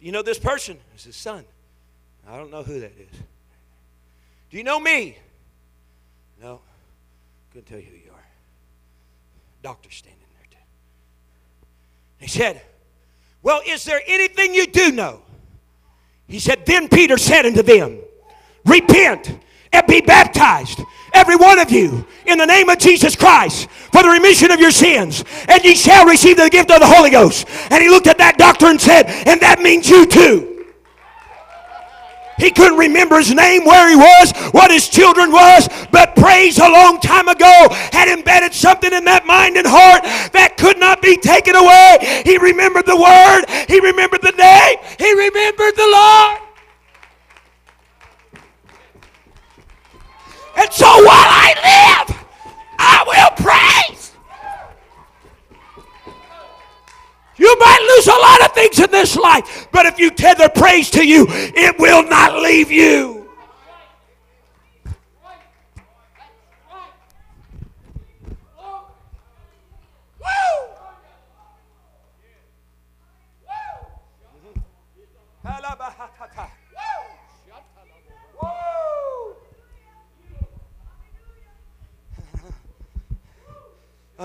You 0.00 0.12
know 0.12 0.22
this 0.22 0.38
person? 0.38 0.78
It's 0.94 1.04
his 1.04 1.16
son. 1.16 1.44
I 2.28 2.36
don't 2.36 2.50
know 2.50 2.62
who 2.62 2.80
that 2.80 2.92
is. 2.98 3.18
Do 4.50 4.56
you 4.56 4.64
know 4.64 4.78
me? 4.78 5.16
No. 6.40 6.60
Couldn't 7.52 7.66
tell 7.66 7.78
you 7.78 7.86
who 7.86 7.96
you 7.96 8.10
are. 8.12 8.26
Doctor 9.62 9.90
standing 9.90 10.20
there 10.38 10.46
too. 10.50 10.64
He 12.18 12.28
said, 12.28 12.60
Well, 13.42 13.62
is 13.66 13.84
there 13.84 14.00
anything 14.06 14.54
you 14.54 14.66
do 14.66 14.92
know? 14.92 15.22
He 16.28 16.38
said, 16.38 16.66
Then 16.66 16.88
Peter 16.88 17.16
said 17.16 17.46
unto 17.46 17.62
them, 17.62 17.98
Repent 18.64 19.38
and 19.76 19.86
be 19.86 20.00
baptized, 20.00 20.82
every 21.12 21.36
one 21.36 21.58
of 21.58 21.70
you, 21.70 22.06
in 22.26 22.38
the 22.38 22.46
name 22.46 22.68
of 22.68 22.78
Jesus 22.78 23.14
Christ, 23.14 23.68
for 23.92 24.02
the 24.02 24.08
remission 24.08 24.50
of 24.50 24.58
your 24.58 24.70
sins, 24.70 25.24
and 25.48 25.62
ye 25.62 25.74
shall 25.74 26.06
receive 26.06 26.36
the 26.38 26.48
gift 26.48 26.70
of 26.70 26.80
the 26.80 26.86
Holy 26.86 27.10
Ghost. 27.10 27.46
And 27.70 27.82
he 27.82 27.88
looked 27.88 28.06
at 28.06 28.18
that 28.18 28.38
doctor 28.38 28.66
and 28.66 28.80
said, 28.80 29.06
And 29.26 29.40
that 29.40 29.60
means 29.60 29.88
you 29.88 30.06
too. 30.06 30.52
He 32.38 32.50
couldn't 32.50 32.78
remember 32.78 33.16
his 33.16 33.32
name, 33.32 33.64
where 33.64 33.88
he 33.88 33.96
was, 33.96 34.32
what 34.52 34.70
his 34.70 34.88
children 34.88 35.32
was, 35.32 35.68
but 35.90 36.14
praise 36.16 36.58
a 36.58 36.68
long 36.68 37.00
time 37.00 37.28
ago 37.28 37.68
had 37.92 38.08
embedded 38.08 38.52
something 38.52 38.92
in 38.92 39.04
that 39.06 39.24
mind 39.24 39.56
and 39.56 39.66
heart 39.66 40.02
that 40.32 40.56
could 40.58 40.78
not 40.78 41.00
be 41.00 41.16
taken 41.16 41.56
away. 41.56 42.22
He 42.24 42.36
remembered 42.36 42.84
the 42.84 42.96
word, 42.96 43.44
he 43.68 43.80
remembered 43.80 44.20
the 44.20 44.36
name, 44.36 44.76
he 44.98 45.12
remembered 45.14 45.76
the 45.76 45.88
Lord. 45.90 46.45
And 50.56 50.72
so 50.72 50.86
while 50.86 51.06
I 51.08 52.06
live, 52.08 52.16
I 52.78 53.04
will 53.06 53.30
praise. 53.44 54.12
You 57.36 57.58
might 57.58 57.80
lose 57.96 58.06
a 58.06 58.18
lot 58.18 58.44
of 58.46 58.52
things 58.54 58.80
in 58.80 58.90
this 58.90 59.16
life, 59.16 59.68
but 59.70 59.84
if 59.84 59.98
you 59.98 60.10
tether 60.10 60.48
praise 60.48 60.90
to 60.92 61.06
you, 61.06 61.26
it 61.28 61.78
will 61.78 62.02
not 62.08 62.40
leave 62.40 62.70
you. 62.70 63.28
Woo! 70.18 70.56
Woo! 78.42 79.34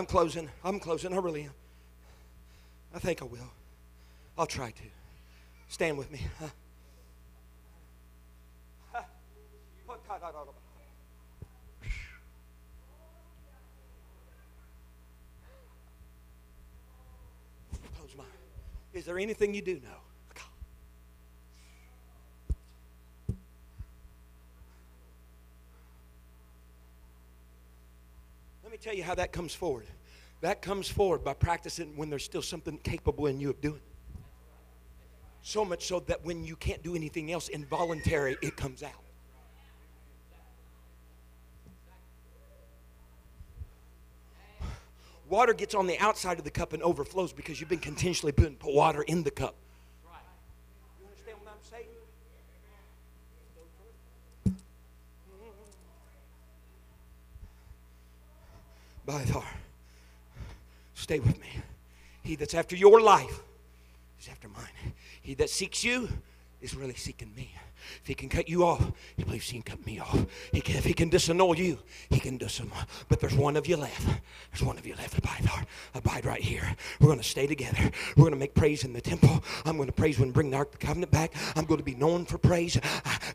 I'm 0.01 0.07
closing. 0.07 0.49
I'm 0.63 0.79
closing. 0.79 1.13
I 1.13 1.17
really 1.17 1.43
am. 1.43 1.53
I 2.91 2.97
think 2.97 3.21
I 3.21 3.25
will. 3.25 3.51
I'll 4.35 4.47
try 4.47 4.71
to. 4.71 4.83
Stand 5.67 5.95
with 5.95 6.09
me. 6.11 6.21
Close 17.95 18.15
my. 18.17 18.23
Is 18.93 19.05
there 19.05 19.19
anything 19.19 19.53
you 19.53 19.61
do 19.61 19.75
know? 19.75 20.00
Tell 28.81 28.95
you 28.95 29.03
how 29.03 29.15
that 29.15 29.31
comes 29.31 29.53
forward. 29.53 29.85
That 30.41 30.61
comes 30.61 30.87
forward 30.87 31.23
by 31.23 31.35
practicing 31.35 31.95
when 31.95 32.09
there's 32.09 32.25
still 32.25 32.41
something 32.41 32.77
capable 32.79 33.27
in 33.27 33.39
you 33.39 33.51
of 33.51 33.61
doing. 33.61 33.81
So 35.43 35.63
much 35.63 35.85
so 35.85 35.99
that 36.01 36.25
when 36.25 36.43
you 36.43 36.55
can't 36.55 36.81
do 36.81 36.95
anything 36.95 37.31
else 37.31 37.47
involuntary, 37.47 38.37
it 38.41 38.55
comes 38.57 38.81
out. 38.83 38.91
Water 45.29 45.53
gets 45.53 45.75
on 45.75 45.87
the 45.87 45.97
outside 45.99 46.39
of 46.39 46.43
the 46.43 46.51
cup 46.51 46.73
and 46.73 46.83
overflows 46.83 47.31
because 47.31 47.59
you've 47.59 47.69
been 47.69 47.79
continuously 47.79 48.33
putting 48.33 48.57
water 48.65 49.03
in 49.03 49.23
the 49.23 49.31
cup. 49.31 49.55
You 50.99 51.07
understand 51.07 51.37
what 51.41 51.53
I'm 51.53 51.63
saying? 51.71 51.85
By 59.05 59.23
far. 59.25 59.43
Stay 60.93 61.19
with 61.19 61.39
me. 61.39 61.47
He 62.23 62.35
that's 62.35 62.53
after 62.53 62.75
your 62.75 63.01
life 63.01 63.41
is 64.19 64.29
after 64.29 64.47
mine. 64.47 64.93
He 65.21 65.33
that 65.35 65.49
seeks 65.49 65.83
you 65.83 66.07
is 66.61 66.75
really 66.75 66.93
seeking 66.93 67.33
me. 67.35 67.51
If 68.01 68.07
he 68.07 68.13
can 68.13 68.29
cut 68.29 68.47
you 68.47 68.63
off, 68.63 68.91
he 69.17 69.23
believes 69.23 69.49
he 69.49 69.59
can 69.59 69.75
cut 69.75 69.85
me 69.85 69.99
off. 69.99 70.25
He 70.51 70.61
can, 70.61 70.75
if 70.75 70.85
he 70.85 70.93
can 70.93 71.09
disannul 71.09 71.57
you, 71.57 71.77
he 72.09 72.19
can 72.19 72.37
disannul. 72.37 72.85
But 73.09 73.19
there's 73.19 73.35
one 73.35 73.57
of 73.57 73.67
you 73.67 73.75
left. 73.75 74.05
There's 74.51 74.63
one 74.63 74.77
of 74.77 74.85
you 74.85 74.95
left. 74.95 75.17
Abide, 75.17 75.49
abide 75.93 76.25
right 76.25 76.41
here. 76.41 76.75
We're 76.99 77.07
going 77.07 77.19
to 77.19 77.25
stay 77.25 77.47
together. 77.47 77.91
We're 78.15 78.23
going 78.23 78.33
to 78.33 78.39
make 78.39 78.53
praise 78.53 78.83
in 78.83 78.93
the 78.93 79.01
temple. 79.01 79.43
I'm 79.65 79.77
going 79.77 79.87
to 79.87 79.93
praise 79.93 80.19
when 80.19 80.31
bring 80.31 80.51
the 80.51 80.57
Ark 80.57 80.73
of 80.73 80.79
the 80.79 80.85
Covenant 80.85 81.11
back. 81.11 81.33
I'm 81.55 81.65
going 81.65 81.79
to 81.79 81.83
be 81.83 81.95
known 81.95 82.25
for 82.25 82.37
praise. 82.37 82.79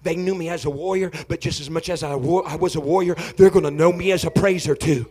They 0.03 0.17
knew 0.17 0.35
me 0.35 0.49
as 0.49 0.65
a 0.65 0.71
warrior, 0.71 1.11
but 1.29 1.41
just 1.41 1.61
as 1.61 1.69
much 1.69 1.91
as 1.91 2.03
I, 2.03 2.15
war, 2.15 2.45
I 2.47 2.57
was 2.57 2.77
a 2.77 2.81
warrior, 2.81 3.17
they're 3.37 3.51
going 3.51 3.65
to 3.65 3.71
know 3.71 3.93
me 3.93 4.13
as 4.13 4.25
a 4.25 4.31
praiser 4.31 4.75
too. 4.75 5.07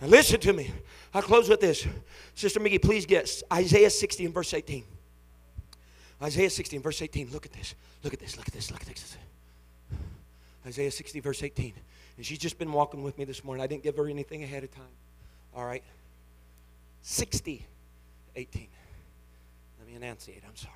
Now 0.00 0.08
listen 0.08 0.40
to 0.40 0.52
me. 0.52 0.70
I'll 1.12 1.22
close 1.22 1.48
with 1.48 1.60
this. 1.60 1.86
Sister 2.34 2.60
Mickey, 2.60 2.78
please 2.78 3.06
get 3.06 3.42
Isaiah 3.52 3.90
60 3.90 4.26
and 4.26 4.34
verse 4.34 4.54
18. 4.54 4.84
Isaiah 6.22 6.50
60 6.50 6.76
and 6.76 6.82
verse 6.82 7.02
18. 7.02 7.30
Look 7.30 7.46
at 7.46 7.52
this. 7.52 7.74
Look 8.02 8.12
at 8.12 8.20
this. 8.20 8.36
Look 8.36 8.48
at 8.48 8.54
this. 8.54 8.70
Look 8.70 8.80
at 8.82 8.86
this. 8.86 9.16
Isaiah 10.68 10.90
60, 10.90 11.20
verse 11.20 11.42
18. 11.42 11.72
And 12.16 12.26
she's 12.26 12.38
just 12.38 12.58
been 12.58 12.72
walking 12.72 13.02
with 13.02 13.16
me 13.16 13.24
this 13.24 13.42
morning. 13.42 13.62
I 13.62 13.66
didn't 13.66 13.82
give 13.82 13.96
her 13.96 14.06
anything 14.06 14.42
ahead 14.42 14.64
of 14.64 14.74
time. 14.74 14.84
All 15.54 15.64
right. 15.64 15.82
60, 17.02 17.64
18. 18.36 18.68
Let 19.78 19.88
me 19.88 19.94
enunciate. 19.94 20.42
I'm 20.46 20.56
sorry. 20.56 20.74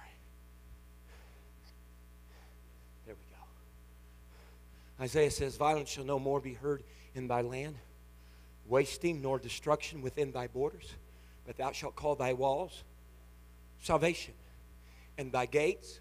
There 3.04 3.14
we 3.14 3.36
go. 3.36 5.04
Isaiah 5.04 5.30
says, 5.30 5.56
Violence 5.56 5.90
shall 5.90 6.04
no 6.04 6.18
more 6.18 6.40
be 6.40 6.54
heard 6.54 6.82
in 7.14 7.28
thy 7.28 7.42
land, 7.42 7.74
wasting 8.66 9.22
nor 9.22 9.38
destruction 9.38 10.02
within 10.02 10.32
thy 10.32 10.46
borders, 10.46 10.94
but 11.46 11.56
thou 11.56 11.72
shalt 11.72 11.96
call 11.96 12.14
thy 12.14 12.32
walls 12.32 12.84
salvation, 13.80 14.34
and 15.18 15.32
thy 15.32 15.44
gates 15.44 15.98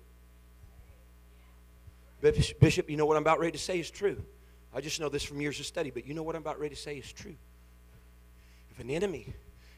Bishop, 2.21 2.89
you 2.89 2.97
know 2.97 3.05
what 3.05 3.17
I'm 3.17 3.23
about 3.23 3.39
ready 3.39 3.53
to 3.53 3.57
say 3.57 3.79
is 3.79 3.89
true. 3.89 4.21
I 4.73 4.79
just 4.79 4.99
know 4.99 5.09
this 5.09 5.23
from 5.23 5.41
years 5.41 5.59
of 5.59 5.65
study, 5.65 5.89
but 5.89 6.05
you 6.05 6.13
know 6.13 6.23
what 6.23 6.35
I'm 6.35 6.41
about 6.41 6.59
ready 6.59 6.75
to 6.75 6.81
say 6.81 6.97
is 6.97 7.11
true. 7.11 7.35
If 8.69 8.79
an 8.79 8.89
enemy 8.89 9.33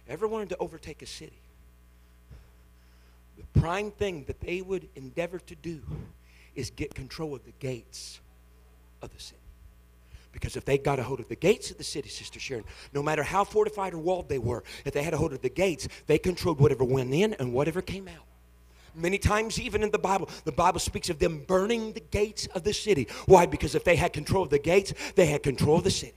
ever 0.09 0.27
wanted 0.27 0.49
to 0.49 0.57
overtake 0.57 1.01
a 1.01 1.05
city, 1.05 1.39
the 3.37 3.59
prime 3.59 3.91
thing 3.91 4.25
that 4.25 4.41
they 4.41 4.61
would 4.61 4.89
endeavor 4.95 5.39
to 5.39 5.55
do 5.55 5.81
is 6.53 6.69
get 6.69 6.93
control 6.93 7.33
of 7.33 7.43
the 7.45 7.53
gates 7.59 8.19
of 9.01 9.11
the 9.13 9.19
city. 9.21 9.39
Because 10.33 10.57
if 10.57 10.65
they 10.65 10.77
got 10.77 10.99
a 10.99 11.03
hold 11.03 11.19
of 11.19 11.29
the 11.29 11.35
gates 11.35 11.71
of 11.71 11.77
the 11.77 11.83
city, 11.83 12.09
Sister 12.09 12.39
Sharon, 12.39 12.65
no 12.91 13.01
matter 13.01 13.23
how 13.23 13.43
fortified 13.43 13.93
or 13.93 13.99
walled 13.99 14.27
they 14.27 14.39
were, 14.39 14.63
if 14.83 14.91
they 14.91 15.03
had 15.03 15.13
a 15.13 15.17
hold 15.17 15.31
of 15.31 15.41
the 15.41 15.49
gates, 15.49 15.87
they 16.07 16.17
controlled 16.17 16.59
whatever 16.59 16.83
went 16.83 17.13
in 17.13 17.33
and 17.35 17.53
whatever 17.53 17.81
came 17.81 18.07
out. 18.07 18.25
Many 18.95 19.17
times, 19.17 19.59
even 19.59 19.83
in 19.83 19.91
the 19.91 19.99
Bible, 19.99 20.29
the 20.43 20.51
Bible 20.51 20.79
speaks 20.79 21.09
of 21.09 21.19
them 21.19 21.43
burning 21.47 21.93
the 21.93 21.99
gates 21.99 22.47
of 22.47 22.63
the 22.63 22.73
city. 22.73 23.07
Why? 23.25 23.45
Because 23.45 23.73
if 23.73 23.83
they 23.83 23.95
had 23.95 24.11
control 24.11 24.43
of 24.43 24.49
the 24.49 24.59
gates, 24.59 24.93
they 25.15 25.27
had 25.27 25.43
control 25.43 25.77
of 25.77 25.83
the 25.83 25.91
city. 25.91 26.13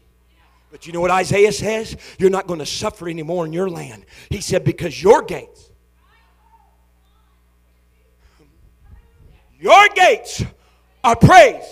But 0.70 0.86
you 0.86 0.92
know 0.92 1.00
what 1.00 1.10
Isaiah 1.10 1.52
says? 1.52 1.96
You're 2.18 2.30
not 2.30 2.46
going 2.46 2.58
to 2.58 2.66
suffer 2.66 3.08
anymore 3.08 3.46
in 3.46 3.52
your 3.52 3.70
land. 3.70 4.04
He 4.28 4.40
said, 4.40 4.64
because 4.64 5.00
your 5.02 5.22
gates, 5.22 5.70
your 9.58 9.88
gates 9.94 10.44
are 11.04 11.16
praise. 11.16 11.64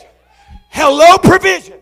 Hello, 0.70 1.18
provision. 1.18 1.80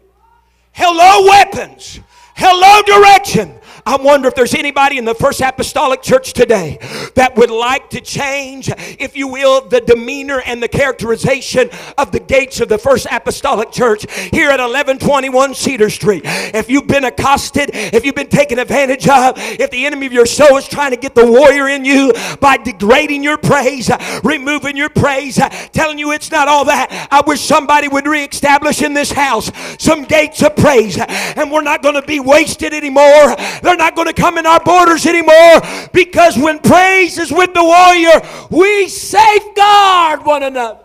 Hello, 0.75 1.29
weapons. 1.29 2.01
Hello, 2.35 2.83
direction. 2.83 3.59
I 3.85 3.97
wonder 3.97 4.29
if 4.29 4.37
there's 4.37 4.55
anybody 4.55 4.97
in 4.97 5.05
the 5.05 5.15
First 5.15 5.41
Apostolic 5.41 6.03
Church 6.03 6.35
today 6.35 6.79
that 7.17 7.35
would 7.35 7.51
like 7.51 7.91
to 7.91 8.01
change, 8.01 8.71
if 9.01 9.17
you 9.17 9.27
will, 9.27 9.67
the 9.67 9.81
demeanor 9.81 10.41
and 10.47 10.63
the 10.63 10.69
characterization 10.69 11.69
of 11.99 12.13
the 12.13 12.21
gates 12.21 12.61
of 12.61 12.69
the 12.69 12.79
First 12.79 13.09
Apostolic 13.11 13.73
Church 13.73 14.07
here 14.31 14.51
at 14.51 14.61
1121 14.61 15.55
Cedar 15.55 15.91
Street. 15.91 16.23
If 16.25 16.71
you've 16.71 16.87
been 16.87 17.05
accosted, 17.05 17.71
if 17.73 18.05
you've 18.05 18.15
been 18.15 18.29
taken 18.29 18.61
advantage 18.61 19.09
of, 19.09 19.35
if 19.37 19.71
the 19.73 19.85
enemy 19.85 20.07
of 20.07 20.13
your 20.13 20.27
soul 20.27 20.57
is 20.59 20.69
trying 20.69 20.93
to 20.93 20.97
get 20.97 21.17
the 21.17 21.27
warrior 21.27 21.67
in 21.67 21.85
you 21.85 22.13
by 22.41 22.59
degrading 22.59 23.25
your 23.25 23.37
praise, 23.37 23.91
removing 24.23 24.77
your 24.77 24.91
praise, 24.91 25.41
telling 25.73 25.99
you 25.99 26.13
it's 26.13 26.31
not 26.31 26.47
all 26.47 26.65
that, 26.67 27.09
I 27.11 27.21
wish 27.27 27.41
somebody 27.41 27.89
would 27.89 28.07
reestablish 28.07 28.81
in 28.81 28.95
this 28.95 29.11
house 29.11 29.51
some 29.83 30.05
gates 30.05 30.41
of 30.41 30.55
praise, 30.55 30.99
and 30.99 31.51
we're 31.51 31.63
not 31.63 31.83
going 31.83 31.97
to 31.97 32.03
be 32.03 32.21
wasted 32.25 32.73
anymore. 32.73 33.37
They're 33.63 33.77
not 33.77 33.95
going 33.95 34.09
to 34.09 34.15
come 34.15 34.39
in 34.39 34.47
our 34.47 34.61
borders 34.61 35.07
anymore 35.07 35.61
because 35.93 36.39
when 36.39 36.59
praise 36.59 37.19
is 37.19 37.31
with 37.31 37.55
the 37.55 37.65
warrior, 37.65 38.21
we 38.51 38.89
safeguard 38.89 40.25
one 40.25 40.43
another. 40.43 40.79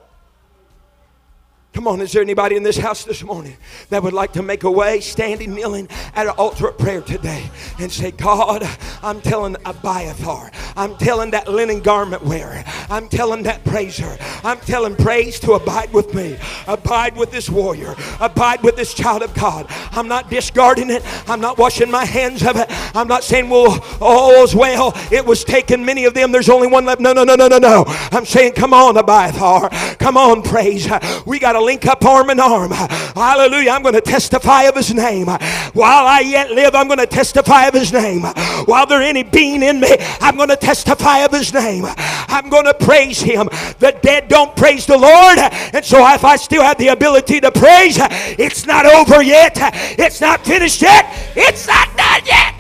Come 1.78 1.88
on, 1.88 2.02
is 2.02 2.12
there 2.12 2.24
anybody 2.24 2.56
in 2.56 2.64
this 2.64 2.78
house 2.78 3.04
this 3.04 3.24
morning 3.24 3.56
that 3.90 4.02
would 4.02 4.12
like 4.12 4.34
to 4.34 4.42
make 4.42 4.64
a 4.64 4.72
way, 4.72 5.00
standing, 5.00 5.54
kneeling 5.54 5.88
at 6.16 6.26
an 6.26 6.32
altar 6.32 6.70
of 6.70 6.78
prayer 6.80 7.02
today 7.02 7.52
and 7.78 7.92
say, 7.92 8.10
God, 8.10 8.68
I'm 9.04 9.22
telling 9.22 9.56
Abiathar, 9.64 10.50
I'm 10.76 10.98
telling 10.98 11.30
that 11.32 11.48
linen 11.48 11.82
garment 11.82 12.24
wearer, 12.24 12.64
I'm 12.90 13.08
telling 13.10 13.44
that 13.44 13.64
praiser, 13.64 14.18
I'm 14.44 14.60
telling 14.60 14.96
praise 14.96 15.40
to 15.42 15.54
abide 15.54 15.94
with 15.94 16.14
me, 16.14 16.38
abide 16.68 17.16
with 17.16 17.32
this 17.32 17.50
warrior, 17.50 17.96
abide 18.20 18.64
with 18.64 18.76
this 18.76 18.94
child 18.94 19.24
of 19.24 19.34
God. 19.34 19.66
I'm 19.92 20.08
not 20.08 20.30
discarding 20.30 20.90
it, 20.90 21.04
I'm 21.30 21.42
not 21.42 21.58
washing 21.58 21.92
my 21.92 22.06
hands 22.06 22.46
of 22.46 22.56
it, 22.58 22.68
I'm 22.96 23.08
not 23.08 23.24
saying, 23.24 23.50
well, 23.50 23.84
all's 24.02 24.56
well, 24.56 24.94
it 25.12 25.26
was 25.26 25.44
taken, 25.44 25.84
many 25.86 26.06
of 26.06 26.14
them, 26.14 26.32
there's 26.32 26.50
only 26.50 26.68
one 26.68 26.86
left. 26.86 27.02
No, 27.02 27.14
no, 27.14 27.24
no, 27.24 27.36
no, 27.36 27.48
no, 27.48 27.58
no. 27.58 27.84
I'm 28.12 28.26
saying, 28.26 28.54
come 28.54 28.74
on, 28.74 28.98
Abiathar, 28.98 29.70
come 29.98 30.18
on, 30.18 30.42
praise. 30.42 30.88
We 31.26 31.40
got 31.40 31.54
to 31.54 31.62
link 31.62 31.86
up 31.86 32.04
arm 32.06 32.30
in 32.30 32.40
arm. 32.40 32.72
Hallelujah. 32.72 33.72
I'm 33.72 33.82
going 33.82 33.96
to 33.96 34.02
testify 34.02 34.64
of 34.64 34.76
his 34.76 34.94
name. 34.94 35.28
While 35.28 36.06
I 36.06 36.22
yet 36.22 36.52
live, 36.52 36.76
I'm 36.76 36.88
going 36.88 37.00
to 37.00 37.08
testify 37.08 37.66
of 37.66 37.74
his 37.74 37.92
name. 37.92 38.24
While 38.66 38.86
there 38.86 39.02
any 39.02 39.24
being 39.24 39.64
in 39.64 39.80
me, 39.80 39.96
I'm 40.22 40.38
going 40.38 40.50
to 40.50 40.56
testify 40.56 41.20
of 41.20 41.32
his 41.32 41.54
name. 41.54 41.86
I'm 41.88 42.50
going 42.50 42.66
to 42.66 42.74
praise 42.80 43.22
him. 43.22 43.50
The 43.80 43.98
dead 44.02 44.28
don't 44.28 44.56
praise 44.56 44.86
the 44.86 44.98
Lord. 44.98 45.38
And 45.38 45.84
so 45.84 45.98
if 46.14 46.24
I 46.24 46.36
still 46.36 46.64
have 46.64 46.78
the 46.78 46.90
ability 46.90 47.42
to 47.42 47.52
praise, 47.52 47.98
it's 48.00 48.66
not 48.66 48.86
over 48.86 49.22
yet. 49.22 49.58
It's 50.00 50.22
not 50.22 50.46
finished 50.46 50.82
yet. 50.82 51.06
It's 51.36 51.68
not 51.68 51.96
done 51.98 52.22
yet. 52.26 52.54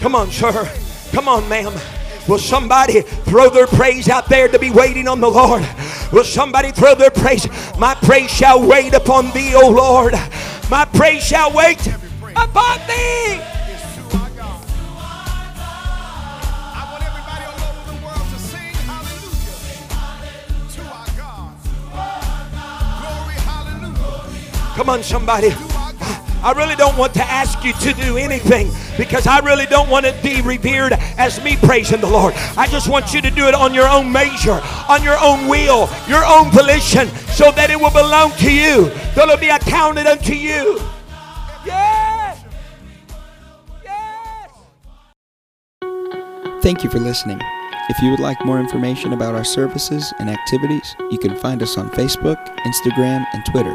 Come 0.00 0.14
on, 0.14 0.30
sir. 0.30 0.70
Come 1.10 1.28
on, 1.28 1.48
ma'am. 1.48 1.72
Will 2.28 2.38
somebody 2.38 3.00
throw 3.00 3.48
their 3.48 3.66
praise 3.66 4.08
out 4.08 4.28
there 4.28 4.48
to 4.48 4.58
be 4.58 4.70
waiting 4.70 5.08
on 5.08 5.18
the 5.20 5.30
Lord? 5.30 5.66
Will 6.12 6.24
somebody 6.24 6.70
throw 6.70 6.94
their 6.94 7.10
praise? 7.10 7.48
My 7.78 7.94
praise 7.94 8.30
shall 8.30 8.64
wait 8.64 8.94
upon 8.94 9.30
thee, 9.32 9.54
O 9.54 9.68
Lord. 9.70 10.12
My 10.70 10.84
praise 10.84 11.24
shall 11.24 11.52
wait 11.52 11.84
upon 12.36 12.78
thee. 12.86 13.40
Come 24.78 24.90
on, 24.90 25.02
somebody. 25.02 25.48
I 26.40 26.52
really 26.56 26.76
don't 26.76 26.96
want 26.96 27.12
to 27.14 27.24
ask 27.24 27.64
you 27.64 27.72
to 27.72 27.92
do 27.94 28.16
anything 28.16 28.70
because 28.96 29.26
I 29.26 29.40
really 29.40 29.66
don't 29.66 29.90
want 29.90 30.06
it 30.06 30.14
to 30.18 30.22
be 30.22 30.40
revered 30.40 30.92
as 31.18 31.42
me 31.42 31.56
praising 31.56 32.00
the 32.00 32.06
Lord. 32.06 32.32
I 32.56 32.68
just 32.68 32.88
want 32.88 33.12
you 33.12 33.20
to 33.22 33.30
do 33.32 33.48
it 33.48 33.54
on 33.54 33.74
your 33.74 33.88
own 33.88 34.12
measure, 34.12 34.60
on 34.88 35.02
your 35.02 35.18
own 35.18 35.48
will, 35.48 35.90
your 36.06 36.24
own 36.24 36.52
volition, 36.52 37.08
so 37.34 37.50
that 37.50 37.70
it 37.70 37.80
will 37.80 37.90
belong 37.90 38.30
to 38.36 38.52
you, 38.54 38.84
that 39.16 39.18
it 39.18 39.26
will 39.26 39.36
be 39.36 39.48
accounted 39.48 40.06
unto 40.06 40.32
you. 40.32 40.80
Yes! 41.66 42.44
Yes! 43.82 44.50
Thank 46.62 46.84
you 46.84 46.90
for 46.90 47.00
listening. 47.00 47.40
If 47.88 48.00
you 48.00 48.10
would 48.10 48.20
like 48.20 48.44
more 48.44 48.60
information 48.60 49.12
about 49.12 49.34
our 49.34 49.42
services 49.42 50.14
and 50.20 50.30
activities, 50.30 50.94
you 51.10 51.18
can 51.18 51.34
find 51.34 51.64
us 51.64 51.76
on 51.76 51.90
Facebook, 51.90 52.38
Instagram, 52.58 53.26
and 53.32 53.44
Twitter 53.44 53.74